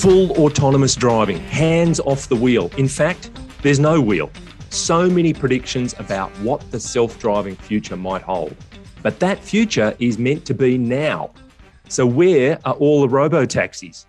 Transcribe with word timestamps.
Full 0.00 0.30
autonomous 0.42 0.94
driving, 0.94 1.36
hands 1.36 2.00
off 2.00 2.26
the 2.26 2.34
wheel. 2.34 2.70
In 2.78 2.88
fact, 2.88 3.30
there's 3.60 3.78
no 3.78 4.00
wheel. 4.00 4.30
So 4.70 5.10
many 5.10 5.34
predictions 5.34 5.94
about 5.98 6.30
what 6.38 6.62
the 6.70 6.80
self 6.80 7.18
driving 7.18 7.54
future 7.54 7.98
might 7.98 8.22
hold. 8.22 8.56
But 9.02 9.20
that 9.20 9.44
future 9.44 9.94
is 9.98 10.18
meant 10.18 10.46
to 10.46 10.54
be 10.54 10.78
now. 10.78 11.32
So, 11.90 12.06
where 12.06 12.58
are 12.64 12.72
all 12.76 13.02
the 13.02 13.10
robo 13.10 13.44
taxis? 13.44 14.06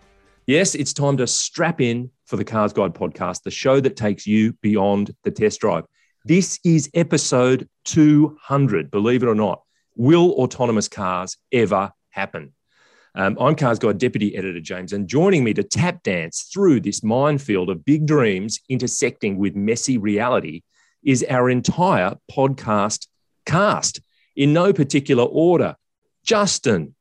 Yes, 0.47 0.75
it's 0.75 0.93
time 0.93 1.17
to 1.17 1.27
strap 1.27 1.81
in 1.81 2.09
for 2.25 2.37
the 2.37 2.45
Cars 2.45 2.71
Guide 2.71 2.93
podcast, 2.93 3.43
the 3.43 3.51
show 3.51 3.81
that 3.81 3.97
takes 3.97 4.25
you 4.25 4.53
beyond 4.61 5.13
the 5.25 5.31
test 5.31 5.59
drive. 5.59 5.83
This 6.23 6.57
is 6.63 6.89
episode 6.93 7.67
200, 7.83 8.91
believe 8.91 9.23
it 9.23 9.27
or 9.27 9.35
not. 9.35 9.61
Will 9.97 10.31
autonomous 10.35 10.87
cars 10.87 11.35
ever 11.51 11.91
happen? 12.11 12.53
Um, 13.13 13.37
I'm 13.41 13.55
Cars 13.55 13.77
Guide 13.77 13.97
Deputy 13.97 14.37
Editor 14.37 14.61
James, 14.61 14.93
and 14.93 15.05
joining 15.05 15.43
me 15.43 15.53
to 15.55 15.63
tap 15.63 16.01
dance 16.01 16.43
through 16.43 16.79
this 16.79 17.03
minefield 17.03 17.69
of 17.69 17.83
big 17.83 18.05
dreams 18.05 18.61
intersecting 18.69 19.37
with 19.37 19.53
messy 19.53 19.97
reality 19.97 20.61
is 21.03 21.25
our 21.29 21.49
entire 21.49 22.15
podcast 22.31 23.07
cast 23.45 23.99
in 24.37 24.53
no 24.53 24.71
particular 24.71 25.25
order 25.25 25.75
Justin, 26.23 26.95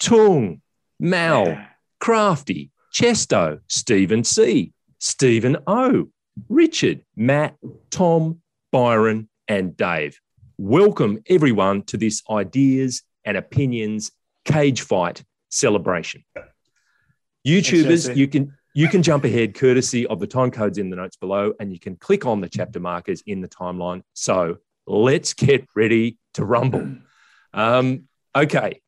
Tung, 0.00 0.62
Mal, 0.98 1.58
Crafty, 1.98 2.70
Chesto, 2.94 3.60
Stephen 3.68 4.24
C, 4.24 4.72
Stephen 4.98 5.58
O, 5.66 6.08
Richard, 6.48 7.04
Matt, 7.16 7.56
Tom, 7.90 8.40
Byron, 8.72 9.28
and 9.46 9.76
Dave. 9.76 10.20
Welcome 10.56 11.18
everyone 11.28 11.82
to 11.82 11.98
this 11.98 12.22
ideas 12.30 13.02
and 13.26 13.36
opinions 13.36 14.10
cage 14.46 14.80
fight 14.80 15.22
celebration. 15.50 16.24
YouTubers, 17.46 18.16
you 18.16 18.28
can 18.28 18.54
you 18.74 18.88
can 18.88 19.02
jump 19.02 19.24
ahead 19.24 19.54
courtesy 19.54 20.06
of 20.06 20.20
the 20.20 20.26
time 20.26 20.50
codes 20.50 20.78
in 20.78 20.90
the 20.90 20.96
notes 20.96 21.16
below, 21.16 21.52
and 21.58 21.72
you 21.72 21.78
can 21.78 21.96
click 21.96 22.24
on 22.24 22.40
the 22.40 22.48
chapter 22.48 22.80
markers 22.80 23.22
in 23.26 23.40
the 23.40 23.48
timeline. 23.48 24.02
So 24.14 24.58
let's 24.86 25.34
get 25.34 25.66
ready 25.74 26.18
to 26.34 26.44
rumble. 26.44 26.96
Um, 27.52 28.08
okay, 28.34 28.80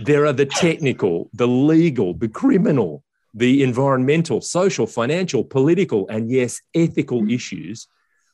there 0.00 0.26
are 0.26 0.32
the 0.32 0.46
technical, 0.46 1.30
the 1.32 1.48
legal, 1.48 2.14
the 2.14 2.28
criminal, 2.28 3.02
the 3.32 3.62
environmental, 3.62 4.40
social, 4.40 4.86
financial, 4.86 5.42
political, 5.42 6.08
and 6.08 6.30
yes, 6.30 6.60
ethical 6.74 7.28
issues 7.28 7.88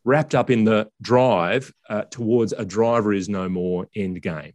wrapped 0.04 0.34
up 0.34 0.50
in 0.50 0.64
the 0.64 0.88
drive 1.00 1.72
uh, 1.88 2.02
towards 2.10 2.52
a 2.52 2.64
driver 2.64 3.12
is 3.12 3.28
no 3.28 3.48
more 3.48 3.88
end 3.94 4.20
game. 4.20 4.52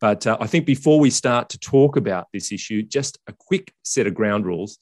But 0.00 0.26
uh, 0.26 0.38
I 0.40 0.46
think 0.46 0.64
before 0.64 0.98
we 0.98 1.10
start 1.10 1.50
to 1.50 1.58
talk 1.58 1.96
about 1.96 2.28
this 2.32 2.52
issue, 2.52 2.82
just 2.82 3.18
a 3.26 3.34
quick 3.38 3.72
set 3.84 4.06
of 4.06 4.14
ground 4.14 4.46
rules. 4.46 4.78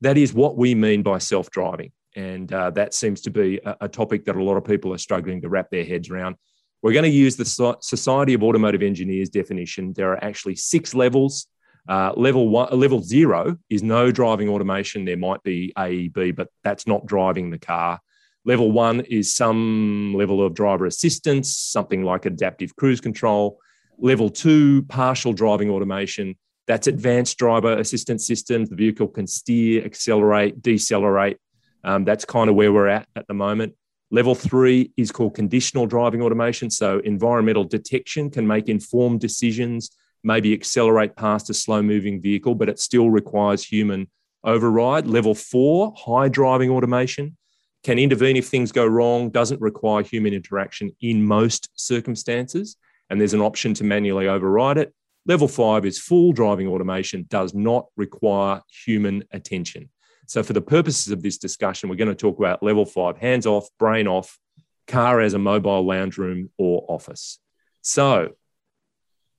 That 0.00 0.16
is 0.16 0.32
what 0.32 0.56
we 0.56 0.74
mean 0.74 1.02
by 1.02 1.18
self 1.18 1.50
driving. 1.50 1.92
And 2.14 2.52
uh, 2.52 2.70
that 2.70 2.94
seems 2.94 3.20
to 3.22 3.30
be 3.30 3.60
a, 3.64 3.76
a, 3.82 3.88
topic 3.88 4.24
that 4.24 4.36
a 4.36 4.42
lot 4.42 4.56
of 4.56 4.64
people 4.64 4.92
are 4.92 4.98
struggling 4.98 5.40
to 5.42 5.48
wrap 5.48 5.70
their 5.70 5.84
heads 5.84 6.10
around. 6.10 6.36
We're 6.82 6.92
going 6.92 7.04
to 7.04 7.10
use 7.10 7.36
the 7.36 7.76
Society 7.80 8.34
of 8.34 8.42
Automotive 8.42 8.82
Engineers 8.82 9.30
definition. 9.30 9.92
There 9.94 10.12
are 10.12 10.22
actually 10.22 10.56
six 10.56 10.94
levels. 10.94 11.46
Uh, 11.88 12.12
level 12.16 12.48
one, 12.48 12.68
level 12.78 13.02
zero 13.02 13.56
is 13.70 13.82
no 13.82 14.10
driving 14.10 14.48
automation. 14.48 15.04
There 15.04 15.16
might 15.16 15.42
be 15.42 15.72
AEB, 15.76 16.36
but 16.36 16.48
that's 16.62 16.86
not 16.86 17.06
driving 17.06 17.50
the 17.50 17.58
car. 17.58 17.98
Level 18.44 18.70
one 18.70 19.00
is 19.00 19.34
some 19.34 20.14
level 20.14 20.44
of 20.44 20.54
driver 20.54 20.86
assistance, 20.86 21.56
something 21.56 22.02
like 22.02 22.26
adaptive 22.26 22.76
cruise 22.76 23.00
control. 23.00 23.58
Level 24.00 24.30
two, 24.30 24.82
partial 24.82 25.32
driving 25.32 25.70
automation. 25.70 26.36
That's 26.68 26.86
advanced 26.86 27.36
driver 27.36 27.76
assistance 27.78 28.26
systems. 28.26 28.68
The 28.68 28.76
vehicle 28.76 29.08
can 29.08 29.26
steer, 29.26 29.84
accelerate, 29.84 30.62
decelerate. 30.62 31.38
Um, 31.82 32.04
that's 32.04 32.24
kind 32.24 32.48
of 32.48 32.54
where 32.54 32.72
we're 32.72 32.88
at 32.88 33.08
at 33.16 33.26
the 33.26 33.34
moment. 33.34 33.74
Level 34.10 34.34
three 34.34 34.92
is 34.96 35.10
called 35.10 35.34
conditional 35.34 35.86
driving 35.86 36.22
automation. 36.22 36.70
So, 36.70 37.00
environmental 37.00 37.64
detection 37.64 38.30
can 38.30 38.46
make 38.46 38.68
informed 38.68 39.20
decisions, 39.20 39.90
maybe 40.22 40.52
accelerate 40.52 41.16
past 41.16 41.50
a 41.50 41.54
slow 41.54 41.82
moving 41.82 42.20
vehicle, 42.22 42.54
but 42.54 42.68
it 42.68 42.78
still 42.78 43.10
requires 43.10 43.64
human 43.64 44.08
override. 44.44 45.06
Level 45.06 45.34
four, 45.34 45.92
high 45.96 46.28
driving 46.28 46.70
automation 46.70 47.36
can 47.82 47.98
intervene 47.98 48.36
if 48.36 48.46
things 48.46 48.70
go 48.70 48.86
wrong, 48.86 49.30
doesn't 49.30 49.60
require 49.60 50.02
human 50.02 50.32
interaction 50.32 50.90
in 51.00 51.24
most 51.24 51.68
circumstances 51.74 52.76
and 53.10 53.20
there's 53.20 53.34
an 53.34 53.40
option 53.40 53.74
to 53.74 53.84
manually 53.84 54.28
override 54.28 54.78
it. 54.78 54.94
Level 55.26 55.48
five 55.48 55.84
is 55.84 55.98
full 55.98 56.32
driving 56.32 56.68
automation, 56.68 57.26
does 57.28 57.54
not 57.54 57.86
require 57.96 58.62
human 58.84 59.24
attention. 59.32 59.90
So, 60.26 60.42
for 60.42 60.52
the 60.52 60.60
purposes 60.60 61.12
of 61.12 61.22
this 61.22 61.38
discussion, 61.38 61.88
we're 61.88 61.96
going 61.96 62.08
to 62.08 62.14
talk 62.14 62.38
about 62.38 62.62
level 62.62 62.84
five 62.84 63.18
hands 63.18 63.46
off, 63.46 63.68
brain 63.78 64.06
off, 64.06 64.38
car 64.86 65.20
as 65.20 65.34
a 65.34 65.38
mobile 65.38 65.86
lounge 65.86 66.18
room 66.18 66.50
or 66.58 66.84
office. 66.88 67.38
So, 67.82 68.34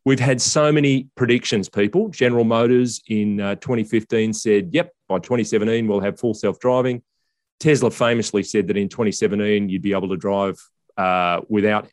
we've 0.05 0.19
had 0.19 0.41
so 0.41 0.71
many 0.71 1.09
predictions, 1.15 1.69
people. 1.69 2.09
General 2.09 2.43
Motors 2.43 3.01
in 3.07 3.39
uh, 3.39 3.55
2015 3.55 4.33
said, 4.33 4.69
yep, 4.71 4.91
by 5.07 5.17
2017, 5.17 5.87
we'll 5.87 5.99
have 5.99 6.19
full 6.19 6.33
self 6.33 6.59
driving. 6.59 7.03
Tesla 7.59 7.91
famously 7.91 8.41
said 8.43 8.67
that 8.67 8.77
in 8.77 8.89
2017, 8.89 9.69
you'd 9.69 9.81
be 9.81 9.93
able 9.93 10.09
to 10.09 10.17
drive 10.17 10.57
uh, 10.97 11.41
without 11.49 11.87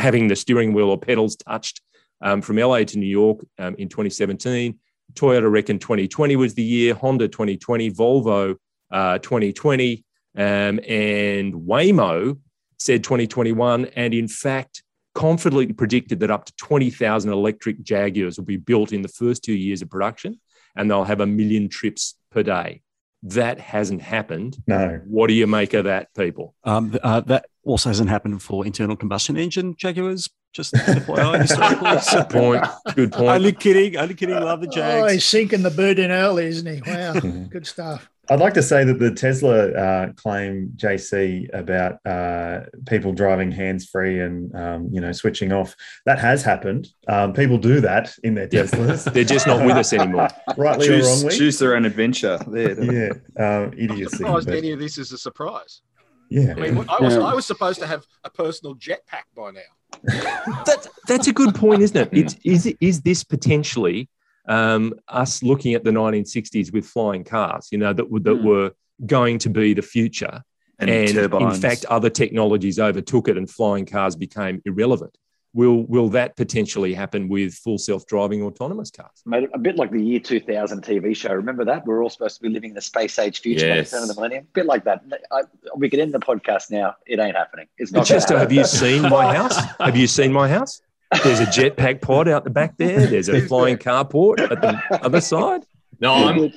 having 0.00 0.28
the 0.28 0.36
steering 0.36 0.72
wheel 0.72 0.90
or 0.90 0.98
pedals 0.98 1.36
touched 1.36 1.80
um, 2.20 2.42
from 2.42 2.56
LA 2.56 2.84
to 2.84 2.98
New 2.98 3.06
York 3.06 3.38
um, 3.58 3.74
in 3.76 3.88
2017. 3.88 4.78
Toyota 5.14 5.50
reckon 5.50 5.78
2020 5.78 6.36
was 6.36 6.54
the 6.54 6.62
year, 6.62 6.94
Honda 6.94 7.28
2020, 7.28 7.90
Volvo 7.90 8.56
uh, 8.90 9.18
2020, 9.18 10.04
um, 10.36 10.80
and 10.88 11.54
Waymo 11.54 12.38
said 12.78 13.02
2021. 13.04 13.86
And 13.96 14.14
in 14.14 14.28
fact, 14.28 14.82
confidently 15.14 15.72
predicted 15.72 16.20
that 16.20 16.30
up 16.30 16.44
to 16.46 16.56
20,000 16.56 17.32
electric 17.32 17.82
Jaguars 17.82 18.38
will 18.38 18.44
be 18.44 18.56
built 18.56 18.92
in 18.92 19.02
the 19.02 19.08
first 19.08 19.42
two 19.42 19.54
years 19.54 19.82
of 19.82 19.90
production 19.90 20.40
and 20.76 20.90
they'll 20.90 21.04
have 21.04 21.20
a 21.20 21.26
million 21.26 21.68
trips 21.68 22.14
per 22.30 22.42
day. 22.42 22.82
That 23.22 23.60
hasn't 23.60 24.00
happened. 24.00 24.56
No. 24.66 25.00
What 25.04 25.26
do 25.26 25.34
you 25.34 25.46
make 25.46 25.74
of 25.74 25.84
that, 25.84 26.14
people? 26.14 26.54
Um, 26.64 26.96
uh, 27.02 27.20
that 27.20 27.46
also 27.70 27.90
hasn't 27.90 28.10
happened 28.10 28.42
for 28.42 28.66
internal 28.66 28.96
combustion 28.96 29.36
engine 29.36 29.74
Jaguars. 29.76 30.28
Just 30.52 30.74
FYI, 30.74 31.42
historically. 31.42 31.90
Good 32.10 32.28
point. 32.28 32.64
Good 32.96 33.12
point. 33.12 33.28
Only 33.28 33.52
kidding. 33.52 33.96
Only 33.96 34.14
kidding. 34.14 34.34
Love 34.34 34.60
the 34.60 34.66
Jags. 34.66 35.04
Oh, 35.04 35.06
he's 35.06 35.24
sinking 35.24 35.62
the 35.62 35.70
bird 35.70 36.00
in 36.00 36.10
early, 36.10 36.46
isn't 36.46 36.66
he? 36.66 36.90
Wow. 36.90 37.12
Good 37.50 37.66
stuff. 37.66 38.10
I'd 38.30 38.38
like 38.38 38.54
to 38.54 38.62
say 38.62 38.84
that 38.84 39.00
the 39.00 39.12
Tesla 39.12 39.72
uh, 39.72 40.12
claim, 40.12 40.72
JC, 40.76 41.52
about 41.52 41.98
uh, 42.06 42.60
people 42.86 43.12
driving 43.12 43.50
hands 43.50 43.88
free 43.88 44.20
and 44.20 44.54
um, 44.54 44.88
you 44.92 45.00
know 45.00 45.10
switching 45.10 45.52
off, 45.52 45.74
that 46.06 46.20
has 46.20 46.44
happened. 46.44 46.88
Um, 47.08 47.32
people 47.32 47.58
do 47.58 47.80
that 47.80 48.14
in 48.22 48.34
their 48.34 48.46
Teslas. 48.46 49.12
They're 49.12 49.24
just 49.24 49.48
not 49.48 49.66
with 49.66 49.76
us 49.76 49.92
anymore. 49.92 50.28
Rightly 50.56 50.86
choose, 50.86 51.06
or 51.06 51.10
wrongly, 51.10 51.38
choose 51.38 51.58
their 51.58 51.74
own 51.74 51.84
adventure. 51.84 52.38
There, 52.46 52.80
yeah, 52.80 53.10
um, 53.44 53.72
idiocy. 53.72 54.04
I'm 54.04 54.08
surprised 54.08 54.46
but... 54.46 54.56
any 54.56 54.70
of 54.70 54.78
this 54.78 54.96
is 54.96 55.10
a 55.10 55.18
surprise. 55.18 55.82
Yeah, 56.30 56.54
I 56.56 56.60
mean, 56.60 56.86
I 56.88 57.02
was 57.02 57.16
I 57.16 57.34
was 57.34 57.44
supposed 57.44 57.80
to 57.80 57.86
have 57.86 58.06
a 58.24 58.30
personal 58.30 58.76
jetpack 58.76 59.24
by 59.36 59.50
now. 59.50 59.60
that's 60.64 60.88
that's 61.08 61.26
a 61.26 61.32
good 61.32 61.54
point, 61.54 61.82
isn't 61.82 61.96
it? 61.96 62.08
It's, 62.12 62.36
is 62.44 62.72
is 62.80 63.02
this 63.02 63.24
potentially 63.24 64.08
um, 64.46 64.94
us 65.08 65.42
looking 65.42 65.74
at 65.74 65.84
the 65.84 65.90
1960s 65.90 66.72
with 66.72 66.86
flying 66.86 67.24
cars, 67.24 67.68
you 67.70 67.78
know, 67.78 67.92
that, 67.92 68.04
that 68.10 68.36
mm. 68.36 68.42
were 68.42 68.72
going 69.06 69.38
to 69.38 69.50
be 69.50 69.74
the 69.74 69.82
future. 69.82 70.42
And, 70.78 70.88
and 70.88 71.10
in 71.10 71.54
fact, 71.54 71.84
other 71.86 72.08
technologies 72.08 72.78
overtook 72.78 73.28
it 73.28 73.36
and 73.36 73.48
flying 73.48 73.84
cars 73.84 74.16
became 74.16 74.62
irrelevant. 74.64 75.16
Will, 75.52 75.84
will 75.86 76.08
that 76.10 76.36
potentially 76.36 76.94
happen 76.94 77.28
with 77.28 77.54
full 77.54 77.76
self-driving 77.76 78.42
autonomous 78.42 78.90
cars? 78.90 79.22
Made 79.26 79.44
it 79.44 79.50
a 79.52 79.58
bit 79.58 79.76
like 79.76 79.90
the 79.90 80.00
year 80.00 80.20
2000 80.20 80.82
TV 80.82 81.16
show. 81.16 81.32
Remember 81.32 81.64
that? 81.64 81.84
We're 81.86 82.02
all 82.02 82.10
supposed 82.10 82.36
to 82.36 82.42
be 82.42 82.48
living 82.48 82.70
in 82.70 82.74
the 82.74 82.80
space 82.80 83.18
age 83.18 83.40
future 83.40 83.66
yes. 83.66 83.90
by 83.90 83.96
the 83.96 84.02
of 84.04 84.08
the 84.08 84.14
millennium. 84.14 84.44
A 84.44 84.52
bit 84.52 84.66
like 84.66 84.84
that. 84.84 85.02
I, 85.32 85.42
we 85.76 85.90
could 85.90 85.98
end 85.98 86.14
the 86.14 86.20
podcast 86.20 86.70
now. 86.70 86.94
It 87.04 87.18
ain't 87.18 87.36
happening. 87.36 87.66
It's 87.78 87.90
not. 87.90 88.06
Chester, 88.06 88.38
have 88.38 88.52
you 88.52 88.64
seen 88.64 89.02
my 89.02 89.34
house? 89.36 89.58
have 89.80 89.96
you 89.96 90.06
seen 90.06 90.32
my 90.32 90.48
house? 90.48 90.82
There's 91.24 91.40
a 91.40 91.46
jetpack 91.46 92.00
pod 92.00 92.28
out 92.28 92.44
the 92.44 92.50
back 92.50 92.76
there. 92.76 93.06
There's 93.06 93.28
a 93.28 93.40
flying 93.40 93.76
carport 93.76 94.38
at 94.38 94.60
the 94.60 95.04
other 95.04 95.20
side. 95.20 95.64
No, 96.00 96.14
I'm 96.14 96.52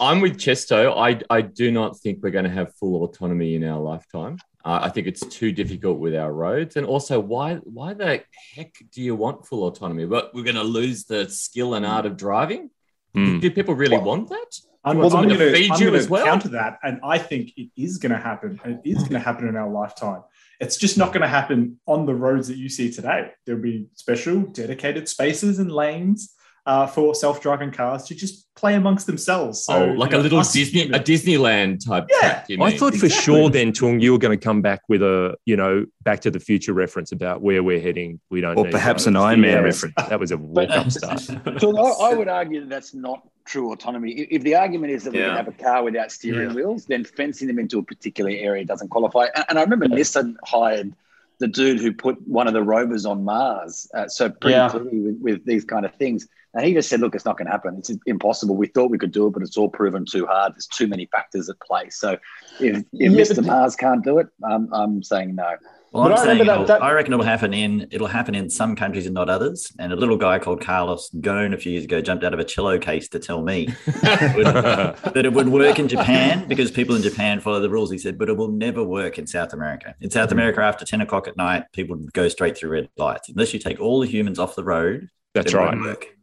I'm 0.00 0.20
with 0.20 0.36
Chesto. 0.36 0.96
I 0.96 1.20
I 1.30 1.40
do 1.40 1.70
not 1.70 1.98
think 1.98 2.22
we're 2.22 2.30
going 2.30 2.44
to 2.44 2.50
have 2.50 2.74
full 2.74 3.02
autonomy 3.04 3.54
in 3.54 3.64
our 3.64 3.80
lifetime. 3.80 4.38
Uh, 4.64 4.80
I 4.82 4.90
think 4.90 5.06
it's 5.06 5.26
too 5.26 5.50
difficult 5.50 5.98
with 5.98 6.14
our 6.14 6.32
roads, 6.32 6.76
and 6.76 6.86
also 6.86 7.18
why 7.18 7.56
why 7.56 7.94
the 7.94 8.22
heck 8.54 8.74
do 8.92 9.00
you 9.00 9.14
want 9.14 9.46
full 9.46 9.66
autonomy? 9.66 10.04
But 10.04 10.34
we're 10.34 10.44
going 10.44 10.56
to 10.56 10.62
lose 10.62 11.04
the 11.04 11.28
skill 11.28 11.74
and 11.74 11.86
art 11.86 12.04
of 12.04 12.16
driving. 12.16 12.70
Mm. 13.16 13.40
Do 13.40 13.50
people 13.50 13.74
really 13.74 13.96
well, 13.96 14.06
want 14.06 14.28
that? 14.28 14.58
I'm, 14.84 14.98
well, 14.98 15.16
I'm 15.16 15.28
going 15.28 15.38
to 15.38 15.52
feed 15.52 15.78
you 15.78 15.94
as 15.94 16.08
well. 16.08 16.24
counter 16.24 16.48
that, 16.50 16.78
and 16.82 17.00
I 17.02 17.18
think 17.18 17.52
it 17.56 17.70
is 17.76 17.98
going 17.98 18.12
to 18.12 18.18
happen. 18.18 18.60
It 18.64 18.80
is 18.84 18.98
going 18.98 19.12
to 19.12 19.20
happen 19.20 19.48
in 19.48 19.56
our 19.56 19.70
lifetime. 19.70 20.22
It's 20.60 20.76
just 20.76 20.98
not 20.98 21.08
going 21.08 21.22
to 21.22 21.28
happen 21.28 21.80
on 21.86 22.04
the 22.04 22.14
roads 22.14 22.48
that 22.48 22.56
you 22.56 22.68
see 22.68 22.92
today. 22.92 23.32
There'll 23.46 23.60
be 23.60 23.86
special 23.94 24.42
dedicated 24.42 25.08
spaces 25.08 25.58
and 25.58 25.72
lanes 25.72 26.34
uh, 26.64 26.86
for 26.86 27.14
self-driving 27.14 27.72
cars 27.72 28.04
to 28.04 28.14
just 28.14 28.46
play 28.54 28.74
amongst 28.74 29.06
themselves. 29.06 29.64
So, 29.64 29.74
oh, 29.74 29.92
like 29.94 30.10
you 30.10 30.16
a 30.16 30.18
know, 30.18 30.22
little 30.22 30.38
us 30.38 30.52
Disney, 30.52 30.82
a 30.82 31.00
Disneyland 31.00 31.84
type. 31.84 32.06
Yeah. 32.08 32.20
track, 32.20 32.48
you 32.48 32.62
I 32.62 32.68
mean. 32.68 32.78
thought 32.78 32.94
for 32.94 33.08
sure 33.08 33.50
then, 33.50 33.72
Tung, 33.72 33.98
you 33.98 34.12
were 34.12 34.18
going 34.18 34.38
to 34.38 34.42
come 34.42 34.62
back 34.62 34.82
with 34.88 35.02
a, 35.02 35.36
you 35.44 35.56
know, 35.56 35.86
Back 36.02 36.20
to 36.20 36.30
the 36.30 36.38
Future 36.38 36.72
reference 36.72 37.10
about 37.10 37.42
where 37.42 37.62
we're 37.64 37.80
heading. 37.80 38.20
We 38.30 38.40
don't 38.40 38.56
Or 38.56 38.64
need 38.64 38.70
perhaps 38.72 39.02
roads. 39.02 39.06
an 39.08 39.16
Iron 39.16 39.40
Man 39.40 39.64
reference. 39.64 39.94
That 39.96 40.20
was 40.20 40.30
a 40.30 40.36
walk-up 40.36 40.90
start. 40.90 41.20
So 41.60 41.76
I, 41.76 42.10
I 42.10 42.14
would 42.14 42.28
argue 42.28 42.60
that 42.60 42.68
that's 42.68 42.94
not 42.94 43.26
true 43.44 43.72
autonomy. 43.72 44.12
If 44.12 44.28
if 44.30 44.42
the 44.42 44.54
argument 44.54 44.92
is 44.92 45.02
that 45.04 45.12
we 45.12 45.18
can 45.18 45.36
have 45.36 45.48
a 45.48 45.52
car 45.52 45.82
without 45.82 46.12
steering 46.12 46.50
Yeah. 46.50 46.54
wheels, 46.54 46.86
then 46.86 47.04
fencing 47.04 47.48
them 47.48 47.58
into 47.58 47.78
a 47.78 47.82
particular 47.82 48.30
area 48.30 48.64
doesn't 48.64 48.88
qualify. 48.88 49.26
And, 49.34 49.44
and 49.48 49.58
I 49.58 49.62
remember 49.62 49.88
Nissan 49.88 50.36
hired 50.44 50.92
the 51.40 51.48
dude 51.48 51.80
who 51.80 51.92
put 51.92 52.16
one 52.26 52.46
of 52.46 52.54
the 52.54 52.62
rovers 52.62 53.04
on 53.06 53.24
Mars. 53.24 53.88
Uh, 53.94 54.08
so 54.08 54.30
pretty 54.30 54.56
Yeah. 54.56 54.68
clearly 54.68 55.00
with, 55.00 55.18
with 55.20 55.44
these 55.44 55.64
kind 55.64 55.84
of 55.84 55.94
things. 55.96 56.26
And 56.54 56.64
he 56.66 56.74
just 56.74 56.88
said, 56.90 57.00
look, 57.00 57.14
it's 57.14 57.24
not 57.24 57.38
going 57.38 57.46
to 57.46 57.52
happen. 57.52 57.76
It's 57.78 57.90
impossible. 58.06 58.56
We 58.56 58.66
thought 58.66 58.90
we 58.90 58.98
could 58.98 59.10
do 59.12 59.26
it, 59.26 59.30
but 59.30 59.42
it's 59.42 59.56
all 59.56 59.70
proven 59.70 60.04
too 60.04 60.26
hard. 60.26 60.54
There's 60.54 60.66
too 60.66 60.86
many 60.86 61.06
factors 61.06 61.48
at 61.48 61.58
play. 61.60 61.88
So 61.88 62.18
if, 62.60 62.76
if 62.78 62.84
Yeah, 62.92 63.08
Mr. 63.08 63.44
Mars 63.44 63.74
can't 63.74 64.04
do 64.04 64.18
it, 64.18 64.26
um, 64.44 64.68
I'm 64.72 65.02
saying 65.02 65.34
no. 65.34 65.56
Well, 65.92 66.04
But 66.04 66.12
I'm 66.12 66.18
I 66.18 66.24
saying 66.24 66.46
that- 66.46 66.66
that- 66.68 66.82
I 66.82 66.90
reckon 66.92 67.12
it'll 67.12 67.24
happen 67.24 67.52
in 67.52 67.86
it'll 67.90 68.06
happen 68.06 68.34
in 68.34 68.48
some 68.48 68.74
countries 68.74 69.04
and 69.04 69.14
not 69.14 69.28
others. 69.28 69.70
And 69.78 69.92
a 69.92 69.96
little 69.96 70.16
guy 70.16 70.38
called 70.38 70.62
Carlos 70.62 71.10
Ghosn 71.20 71.52
a 71.52 71.58
few 71.58 71.72
years 71.72 71.84
ago 71.84 72.00
jumped 72.00 72.24
out 72.24 72.32
of 72.32 72.40
a 72.40 72.44
cello 72.44 72.78
case 72.78 73.08
to 73.10 73.18
tell 73.18 73.42
me 73.42 73.66
that 74.02 75.12
it 75.24 75.32
would 75.34 75.48
work 75.60 75.78
in 75.78 75.88
Japan 75.88 76.48
because 76.48 76.70
people 76.70 76.96
in 76.96 77.02
Japan 77.02 77.40
follow 77.40 77.60
the 77.60 77.68
rules. 77.68 77.90
He 77.90 77.98
said, 77.98 78.16
but 78.18 78.30
it 78.30 78.36
will 78.36 78.50
never 78.50 78.82
work 78.82 79.18
in 79.18 79.26
South 79.26 79.52
America. 79.52 79.94
In 80.00 80.10
South 80.10 80.30
mm-hmm. 80.30 80.38
America, 80.38 80.62
after 80.62 80.84
ten 80.86 81.02
o'clock 81.02 81.28
at 81.28 81.36
night, 81.36 81.64
people 81.72 81.96
go 82.14 82.28
straight 82.28 82.56
through 82.56 82.70
red 82.70 82.88
lights 82.96 83.28
unless 83.28 83.52
you 83.52 83.58
take 83.58 83.78
all 83.78 84.00
the 84.00 84.08
humans 84.08 84.38
off 84.38 84.56
the 84.56 84.64
road. 84.64 85.08
That's 85.34 85.52
it 85.52 85.56
right. 85.56 85.76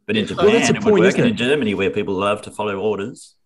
But 0.06 0.16
in 0.16 0.26
Japan, 0.26 0.46
the 0.46 0.56
it 0.56 0.72
would 0.74 0.82
point, 0.82 1.04
work. 1.04 1.18
And 1.18 1.28
in? 1.28 1.36
Germany, 1.36 1.74
where 1.74 1.90
people 1.90 2.14
love 2.14 2.42
to 2.42 2.50
follow 2.50 2.76
orders, 2.76 3.36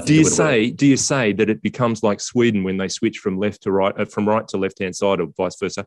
Do 0.00 0.14
you 0.14 0.24
work. 0.24 0.32
say? 0.32 0.70
Do 0.70 0.86
you 0.86 0.96
say 0.96 1.32
that 1.34 1.50
it 1.50 1.62
becomes 1.62 2.02
like 2.02 2.20
Sweden 2.20 2.64
when 2.64 2.78
they 2.78 2.88
switch 2.88 3.18
from 3.18 3.38
left 3.38 3.62
to 3.64 3.72
right, 3.72 3.98
uh, 3.98 4.04
from 4.04 4.28
right 4.28 4.46
to 4.48 4.56
left 4.56 4.78
hand 4.78 4.96
side, 4.96 5.20
or 5.20 5.26
vice 5.36 5.56
versa? 5.60 5.84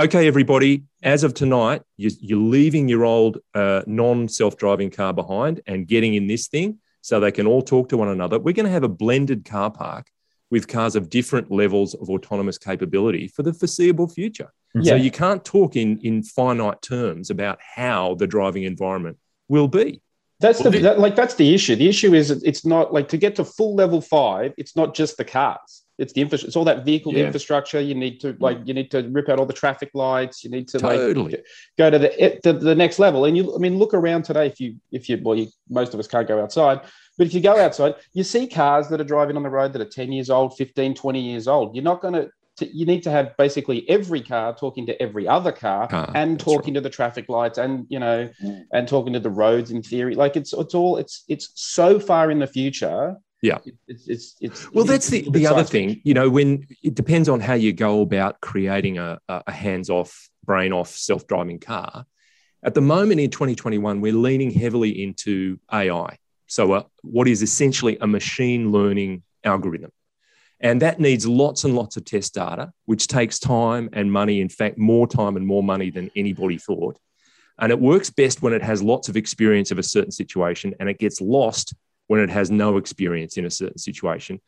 Okay, 0.00 0.26
everybody. 0.26 0.84
As 1.02 1.24
of 1.24 1.34
tonight, 1.34 1.82
you, 1.96 2.10
you're 2.20 2.38
leaving 2.38 2.88
your 2.88 3.04
old 3.04 3.38
uh, 3.54 3.82
non-self-driving 3.86 4.90
car 4.90 5.12
behind 5.12 5.60
and 5.66 5.86
getting 5.86 6.14
in 6.14 6.26
this 6.26 6.48
thing, 6.48 6.78
so 7.00 7.20
they 7.20 7.32
can 7.32 7.46
all 7.46 7.62
talk 7.62 7.88
to 7.90 7.96
one 7.96 8.08
another. 8.08 8.38
We're 8.38 8.54
going 8.54 8.66
to 8.66 8.72
have 8.72 8.84
a 8.84 8.88
blended 8.88 9.44
car 9.44 9.70
park 9.70 10.10
with 10.50 10.66
cars 10.66 10.96
of 10.96 11.10
different 11.10 11.50
levels 11.50 11.94
of 11.94 12.08
autonomous 12.08 12.58
capability 12.58 13.28
for 13.28 13.42
the 13.42 13.52
foreseeable 13.52 14.08
future. 14.08 14.52
So 14.82 14.94
you 14.94 15.10
can't 15.10 15.44
talk 15.44 15.76
in 15.76 15.98
in 16.00 16.22
finite 16.22 16.82
terms 16.82 17.30
about 17.30 17.58
how 17.60 18.14
the 18.14 18.26
driving 18.26 18.64
environment 18.64 19.16
will 19.48 19.66
be. 19.66 20.02
That's 20.40 20.60
Well, 20.62 20.70
the 20.70 20.78
that, 20.80 20.98
like 21.00 21.16
that's 21.16 21.34
the 21.34 21.52
issue. 21.52 21.74
The 21.74 21.88
issue 21.88 22.14
is 22.14 22.30
it's 22.30 22.64
not 22.64 22.92
like 22.92 23.08
to 23.08 23.16
get 23.16 23.34
to 23.36 23.44
full 23.44 23.74
level 23.74 24.00
five. 24.00 24.52
It's 24.56 24.76
not 24.76 24.94
just 24.94 25.16
the 25.16 25.24
cars. 25.24 25.82
It's 25.98 26.12
the 26.12 26.20
infrastructure. 26.20 26.46
It's 26.48 26.56
all 26.56 26.64
that 26.66 26.84
vehicle 26.84 27.12
Yeah. 27.12 27.24
infrastructure. 27.26 27.80
You 27.80 27.96
need 27.96 28.20
to 28.20 28.36
like 28.38 28.58
you 28.64 28.72
need 28.72 28.90
to 28.92 29.02
rip 29.10 29.28
out 29.28 29.40
all 29.40 29.46
the 29.46 29.52
traffic 29.52 29.90
lights. 29.94 30.44
You 30.44 30.50
need 30.50 30.68
to 30.68 30.78
Totally. 30.78 31.30
like 31.32 31.44
go 31.76 31.90
to 31.90 31.98
the, 31.98 32.38
the 32.44 32.52
the 32.52 32.74
next 32.76 33.00
level. 33.00 33.24
And 33.24 33.36
you, 33.36 33.52
I 33.52 33.58
mean, 33.58 33.78
look 33.78 33.94
around 33.94 34.22
today. 34.22 34.46
If 34.46 34.60
you 34.60 34.76
if 34.92 35.08
you 35.08 35.18
well, 35.20 35.34
you, 35.34 35.48
most 35.68 35.92
of 35.92 35.98
us 35.98 36.06
can't 36.06 36.28
go 36.28 36.40
outside, 36.40 36.82
but 37.16 37.26
if 37.26 37.34
you 37.34 37.40
go 37.40 37.58
outside, 37.58 37.96
you 38.14 38.22
see 38.22 38.46
cars 38.46 38.86
that 38.90 39.00
are 39.00 39.04
driving 39.04 39.36
on 39.36 39.42
the 39.42 39.50
road 39.50 39.72
that 39.72 39.82
are 39.82 39.86
10 39.90 40.12
years 40.12 40.30
old, 40.30 40.56
15, 40.56 40.94
20 40.94 41.20
years 41.20 41.48
old. 41.48 41.74
You're 41.74 41.82
not 41.82 42.00
going 42.00 42.14
to. 42.14 42.30
You 42.66 42.86
need 42.86 43.02
to 43.04 43.10
have 43.10 43.36
basically 43.36 43.88
every 43.88 44.20
car 44.20 44.54
talking 44.54 44.86
to 44.86 45.00
every 45.02 45.26
other 45.28 45.52
car, 45.52 45.88
Car, 45.88 46.10
and 46.14 46.32
that's 46.32 46.44
talking 46.44 46.74
to 46.74 46.80
the 46.80 46.90
traffic 46.90 47.28
lights, 47.28 47.58
and 47.58 47.86
you 47.88 47.98
know, 47.98 48.28
Mm. 48.42 48.64
and 48.72 48.88
talking 48.88 49.12
to 49.14 49.20
the 49.20 49.30
roads 49.30 49.70
in 49.70 49.82
theory. 49.82 50.14
Like 50.14 50.36
it's 50.36 50.52
it's 50.52 50.74
all 50.74 50.96
it's 50.96 51.24
it's 51.28 51.50
so 51.54 51.98
far 52.00 52.30
in 52.30 52.38
the 52.38 52.46
future. 52.46 53.16
Yeah. 53.42 53.58
It's 53.86 54.08
it's 54.08 54.36
it's 54.40 54.72
Well, 54.72 54.82
it's 54.84 54.90
that's 54.92 55.08
the, 55.10 55.30
the 55.30 55.46
other 55.46 55.62
thing. 55.64 55.88
fiction. 55.90 56.02
You 56.04 56.14
know, 56.14 56.28
when 56.28 56.66
it 56.82 56.94
depends 56.94 57.28
on 57.28 57.38
how 57.40 57.54
you 57.54 57.72
go 57.72 58.00
about 58.02 58.40
creating 58.40 58.98
a, 58.98 59.18
a 59.28 59.42
a 59.46 59.52
hands-off, 59.52 60.28
brain-off, 60.44 60.88
self-driving 60.90 61.60
car. 61.60 62.04
At 62.64 62.74
the 62.74 62.80
moment 62.80 63.20
in 63.20 63.30
2021, 63.30 64.00
we're 64.00 64.12
leaning 64.12 64.50
heavily 64.50 65.02
into 65.02 65.60
AI. 65.72 66.18
So, 66.48 66.72
uh, 66.72 66.82
what 67.02 67.28
is 67.28 67.40
essentially 67.42 67.96
a 68.00 68.06
machine 68.08 68.72
learning 68.72 69.22
algorithm, 69.44 69.92
and 70.60 70.82
that 70.82 70.98
needs 70.98 71.26
lots 71.26 71.64
and 71.64 71.74
lots 71.74 71.96
of 71.96 72.04
test 72.04 72.34
data, 72.34 72.72
which 72.86 73.06
takes 73.06 73.38
time 73.38 73.88
and 73.92 74.12
money. 74.12 74.40
In 74.40 74.48
fact, 74.48 74.76
more 74.78 75.06
time 75.06 75.36
and 75.36 75.46
more 75.46 75.62
money 75.62 75.90
than 75.90 76.10
anybody 76.16 76.58
thought. 76.58 76.98
And 77.58 77.72
it 77.72 77.80
works 77.80 78.10
best 78.10 78.42
when 78.42 78.52
it 78.52 78.62
has 78.62 78.82
lots 78.82 79.08
of 79.08 79.16
experience 79.16 79.70
of 79.70 79.78
a 79.78 79.82
certain 79.82 80.12
situation, 80.12 80.74
and 80.78 80.88
it 80.88 80.98
gets 80.98 81.20
lost 81.20 81.74
when 82.06 82.20
it 82.20 82.30
has 82.30 82.50
no 82.50 82.76
experience 82.76 83.36
in 83.36 83.44
a 83.44 83.50
certain 83.50 83.78
situation. 83.78 84.40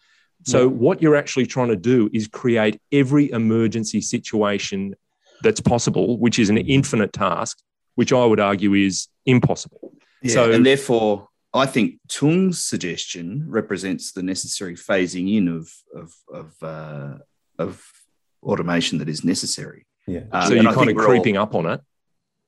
So, 0.45 0.67
what 0.69 1.03
you're 1.03 1.17
actually 1.17 1.45
trying 1.47 1.69
to 1.69 1.77
do 1.77 2.09
is 2.15 2.27
create 2.27 2.81
every 2.93 3.31
emergency 3.31 4.01
situation 4.01 4.95
that's 5.43 5.61
possible, 5.61 6.19
which 6.19 6.39
is 6.39 6.49
an 6.49 6.57
infinite 6.57 7.13
task, 7.13 7.59
which 7.95 8.11
I 8.13 8.25
would 8.25 8.41
argue 8.41 8.73
is 8.73 9.09
impossible. 9.27 9.93
Yeah, 10.23 10.33
So- 10.33 10.51
and 10.53 10.65
therefore, 10.65 11.29
I 11.53 11.67
think 11.67 11.99
Tung's 12.09 12.63
suggestion 12.63 13.45
represents 13.49 14.13
the 14.13 14.23
necessary 14.23 14.75
phasing 14.77 15.37
in 15.37 15.49
of 15.49 15.71
of 15.95 16.13
of, 16.33 16.63
uh, 16.63 17.19
of 17.59 17.85
automation 18.43 18.99
that 18.99 19.09
is 19.09 19.25
necessary. 19.25 19.87
Yeah. 20.07 20.25
Uh, 20.33 20.47
so, 20.47 20.55
you're 20.55 20.73
kind 20.73 20.91
of 20.91 20.97
we're 20.97 21.03
all- 21.03 21.09
creeping 21.09 21.37
up 21.37 21.55
on 21.55 21.67
it. 21.67 21.81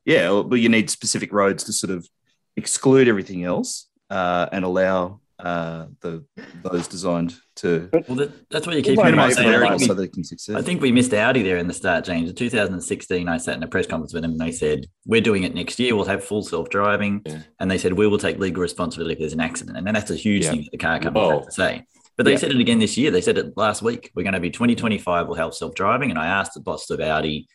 Yeah, 0.04 0.42
but 0.44 0.56
you 0.56 0.68
need 0.68 0.90
specific 0.90 1.32
roads 1.32 1.64
to 1.64 1.72
sort 1.72 1.92
of 1.92 2.08
exclude 2.56 3.06
everything 3.08 3.44
else 3.44 3.88
uh, 4.10 4.48
and 4.50 4.64
allow 4.64 5.20
uh, 5.42 5.86
the 6.00 6.24
those 6.62 6.86
designed 6.88 7.34
to 7.56 7.88
Well, 7.92 8.16
that, 8.16 8.48
that's 8.50 8.66
what 8.66 8.76
you 8.76 8.82
keep 8.82 8.96
Well, 8.96 9.06
hearing 9.06 9.18
me 9.18 9.26
minimize 9.26 9.36
say. 9.36 9.42
the 9.50 9.66
I 9.66 9.68
think 9.70 9.80
we- 9.80 9.86
so 9.86 9.94
they 9.94 10.08
can 10.08 10.24
succeed. 10.24 10.56
I 10.56 10.62
think 10.62 10.80
we 10.80 10.92
missed 10.92 11.12
Audi 11.12 11.42
there 11.42 11.56
in 11.58 11.66
the 11.66 11.74
start, 11.74 12.04
James. 12.04 12.30
In 12.30 12.36
2016, 12.36 13.28
I 13.28 13.36
sat 13.38 13.56
in 13.56 13.62
a 13.62 13.66
press 13.66 13.86
conference 13.86 14.14
with 14.14 14.22
them 14.22 14.32
and 14.32 14.40
they 14.40 14.52
said, 14.52 14.86
We're 15.04 15.20
doing 15.20 15.42
it 15.42 15.54
next 15.54 15.78
year. 15.78 15.94
We'll 15.96 16.04
have 16.04 16.24
full 16.24 16.42
self 16.42 16.68
driving. 16.70 17.22
Yeah. 17.26 17.42
And 17.60 17.70
they 17.70 17.78
said, 17.78 17.92
We 17.94 18.06
will 18.06 18.18
take 18.18 18.38
legal 18.38 18.62
responsibility 18.62 19.14
if 19.14 19.18
there's 19.18 19.32
an 19.32 19.40
accident. 19.40 19.76
And 19.76 19.86
then 19.86 19.94
that's 19.94 20.10
a 20.10 20.16
huge 20.16 20.44
Yeah. 20.44 20.50
thing 20.52 20.60
that 20.62 20.70
the 20.72 20.78
car 20.78 20.98
companies 21.00 21.28
Oh. 21.28 21.38
have 21.38 21.46
to 21.46 21.52
say. 21.52 21.84
But 22.16 22.24
they 22.24 22.32
Yeah. 22.32 22.38
said 22.38 22.50
it 22.52 22.60
again 22.60 22.78
this 22.78 22.96
year. 22.96 23.10
They 23.10 23.20
said 23.20 23.36
it 23.38 23.56
last 23.56 23.82
week. 23.82 24.10
We're 24.14 24.22
going 24.22 24.34
to 24.34 24.40
be 24.40 24.50
2025, 24.50 25.26
we'll 25.26 25.36
have 25.36 25.54
self 25.54 25.74
driving. 25.74 26.10
And 26.10 26.18
I 26.18 26.26
asked 26.26 26.54
the 26.54 26.60
boss 26.60 26.88
of 26.90 27.00
Audi, 27.00 27.48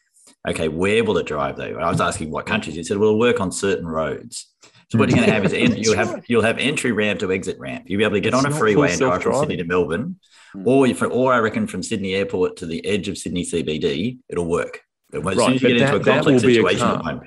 Okay, 0.48 0.68
where 0.68 1.04
will 1.06 1.18
it 1.18 1.26
drive 1.26 1.56
though? 1.56 1.78
I 1.80 1.90
was 1.90 2.02
asking 2.02 2.32
what 2.32 2.46
countries. 2.46 2.76
He 2.76 2.84
said, 2.84 2.98
Well, 2.98 3.10
it'll 3.10 3.20
work 3.20 3.40
on 3.40 3.52
certain 3.52 3.88
roads. 3.88 4.54
So 4.90 4.98
what 5.00 5.10
you're 5.10 5.18
going 5.18 5.28
to 5.28 5.34
have 5.34 5.46
is 5.46 5.54
en- 5.54 5.78
you'll 5.78 5.96
have 5.98 6.24
you'll 6.30 6.44
have 6.44 6.58
entry 6.60 6.92
ramp 6.92 7.20
to 7.20 7.32
exit 7.32 7.58
ramp. 7.60 7.84
You'll 7.88 7.98
be 8.00 8.04
able 8.04 8.16
to 8.16 8.22
get 8.22 8.34
It's 8.34 8.46
on 8.46 8.52
a 8.52 8.56
freeway 8.56 8.92
and 8.92 9.00
drive 9.00 9.22
from 9.24 9.36
Sydney 9.40 9.58
to 9.58 9.66
Melbourne, 9.66 10.20
Hmm. 10.54 10.66
or 10.68 10.88
if, 10.88 11.02
or 11.02 11.34
I 11.34 11.40
reckon 11.40 11.68
from 11.68 11.84
Sydney 11.84 12.14
Airport 12.16 12.56
to 12.58 12.66
the 12.66 12.86
edge 12.86 13.10
of 13.10 13.18
Sydney 13.18 13.44
CBD, 13.44 14.20
it'll 14.30 14.46
work. 14.46 14.80
But 15.12 15.20
as 15.20 15.26
Right, 15.26 15.38
soon 15.38 15.54
as 15.56 15.62
you 15.62 15.68
but 15.68 15.68
get 15.68 15.78
into 15.78 15.86
that- 15.92 15.96
a 15.96 16.00
that 16.00 16.14
complex 16.24 16.42
will 16.44 16.48
be 16.50 16.58
a 16.60 16.78
car. 16.80 17.22